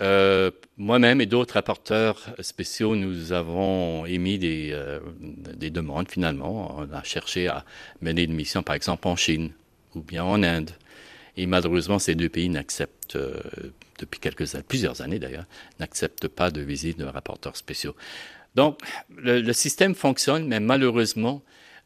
Euh, 0.00 0.50
moi-même 0.76 1.20
et 1.20 1.26
d'autres 1.26 1.54
rapporteurs 1.54 2.20
spéciaux, 2.40 2.94
nous 2.94 3.32
avons 3.32 4.06
émis 4.06 4.38
des, 4.38 4.70
euh, 4.72 5.00
des, 5.20 5.70
demandes 5.70 6.08
finalement. 6.08 6.76
On 6.78 6.92
a 6.92 7.02
cherché 7.02 7.48
à 7.48 7.64
mener 8.00 8.22
une 8.22 8.34
mission, 8.34 8.62
par 8.62 8.76
exemple, 8.76 9.08
en 9.08 9.16
Chine 9.16 9.50
ou 9.94 10.00
bien 10.00 10.22
en 10.22 10.42
Inde. 10.42 10.70
Et 11.36 11.46
malheureusement, 11.46 11.98
ces 11.98 12.14
deux 12.14 12.28
pays 12.28 12.48
n'acceptent, 12.48 13.16
euh, 13.16 13.40
depuis 13.98 14.20
plusieurs 14.68 15.00
années 15.00 15.18
d'ailleurs, 15.18 15.46
n'acceptent 15.80 16.28
pas 16.28 16.50
de 16.52 16.60
visite 16.60 16.98
de 16.98 17.04
rapporteurs 17.04 17.56
spéciaux. 17.56 17.96
Donc, 18.54 18.80
le, 19.16 19.52
système 19.52 19.94
fonctionne, 19.94 20.46
mais 20.46 20.60
malheureusement, 20.60 21.42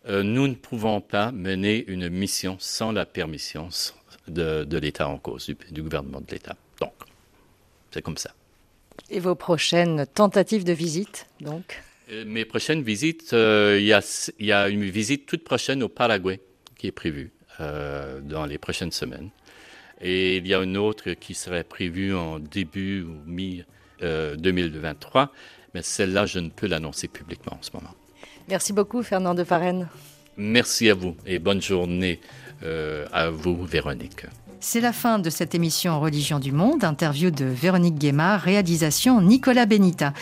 nous 0.09 0.49
ne 0.49 0.55
pouvons 0.55 1.01
pas 1.01 1.31
mener 1.33 1.85
une 1.87 2.09
mission 2.09 2.57
sans 2.59 2.93
la 2.93 3.07
permission 3.07 3.69
de, 4.27 4.65
de 4.65 4.79
l'État 4.79 5.09
en 5.09 5.19
cause, 5.19 5.47
du, 5.47 5.57
du 5.71 5.83
gouvernement 5.83 6.21
de 6.21 6.31
l'État. 6.31 6.57
Donc, 6.81 6.93
c'est 7.93 8.03
comme 8.03 8.17
ça. 8.17 8.31
Et 9.11 9.21
vos 9.21 9.35
prochaines 9.35 10.07
tentatives 10.07 10.65
de 10.65 10.73
visite, 10.73 11.27
donc 11.41 11.83
euh, 12.11 12.25
Mes 12.27 12.45
prochaines 12.45 12.83
visites, 12.83 13.33
euh, 13.33 13.79
il 13.81 14.47
y, 14.47 14.53
a, 14.53 14.69
une 14.69 14.85
visite 14.85 15.27
toute 15.27 15.45
prochaine 15.45 15.83
au 15.83 15.89
Paraguay 15.89 16.41
qui 16.77 16.87
est 16.87 16.93
prévue 16.93 17.33
euh, 17.61 18.21
dans 18.21 18.47
les 18.47 18.59
prochaines 18.59 18.93
semaines. 18.93 19.31
Et 20.01 20.39
il 20.39 20.47
y 20.47 20.55
a 20.55 20.63
une 20.63 20.77
autre 20.77 21.13
qui 21.13 21.35
serait 21.35 21.65
prévue 21.65 22.15
en 22.15 22.41
début 22.41 23.03
ou 23.03 23.15
mi-2023, 23.27 25.29
mais 25.75 25.83
celle-là, 25.83 26.27
je 26.27 26.41
ne 26.41 26.49
peux 26.49 26.67
l'annoncer 26.67 27.07
publiquement 27.07 27.57
en 27.59 27.63
ce 27.63 27.71
moment. 27.73 27.95
Merci 28.49 28.73
beaucoup, 28.73 29.05
Fernand 29.05 29.35
de 29.35 29.45
Farenne. 29.45 29.89
Merci 30.37 30.91
à 30.91 30.95
vous 30.95 31.17
et 31.25 31.39
bonne 31.39 31.63
journée 31.63 32.21
à 33.13 33.31
vous, 33.31 33.65
Véronique. 33.65 34.27
C'est 34.65 34.81
la 34.81 34.93
fin 34.93 35.19
de 35.19 35.29
cette 35.29 35.57
émission 35.57 35.99
Religion 35.99 36.39
du 36.39 36.53
Monde, 36.53 36.85
interview 36.85 37.33
de 37.33 37.45
Véronique 37.45 37.99
Guémard, 37.99 38.41
réalisation 38.41 39.21
Nicolas 39.21 39.67
Benita. 39.67 40.13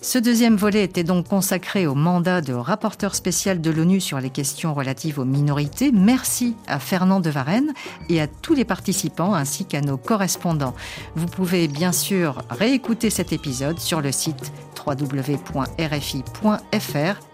Ce 0.00 0.16
deuxième 0.18 0.56
volet 0.56 0.84
était 0.84 1.04
donc 1.04 1.28
consacré 1.28 1.86
au 1.86 1.94
mandat 1.94 2.40
de 2.40 2.54
rapporteur 2.54 3.14
spécial 3.14 3.60
de 3.60 3.70
l'ONU 3.70 4.00
sur 4.00 4.18
les 4.18 4.30
questions 4.30 4.72
relatives 4.72 5.18
aux 5.18 5.26
minorités. 5.26 5.92
Merci 5.92 6.56
à 6.66 6.78
Fernand 6.78 7.20
de 7.20 7.28
Varenne 7.28 7.74
et 8.08 8.22
à 8.22 8.26
tous 8.26 8.54
les 8.54 8.64
participants 8.64 9.34
ainsi 9.34 9.66
qu'à 9.66 9.82
nos 9.82 9.98
correspondants. 9.98 10.74
Vous 11.14 11.26
pouvez 11.26 11.68
bien 11.68 11.92
sûr 11.92 12.40
réécouter 12.48 13.10
cet 13.10 13.34
épisode 13.34 13.78
sur 13.78 14.00
le 14.00 14.12
site 14.12 14.50
www.rfi.fr, 14.86 15.60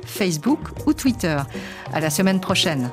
Facebook 0.05 0.59
ou 0.85 0.93
Twitter. 0.95 1.39
À 1.93 2.01
la 2.01 2.11
semaine 2.11 2.41
prochaine. 2.41 2.91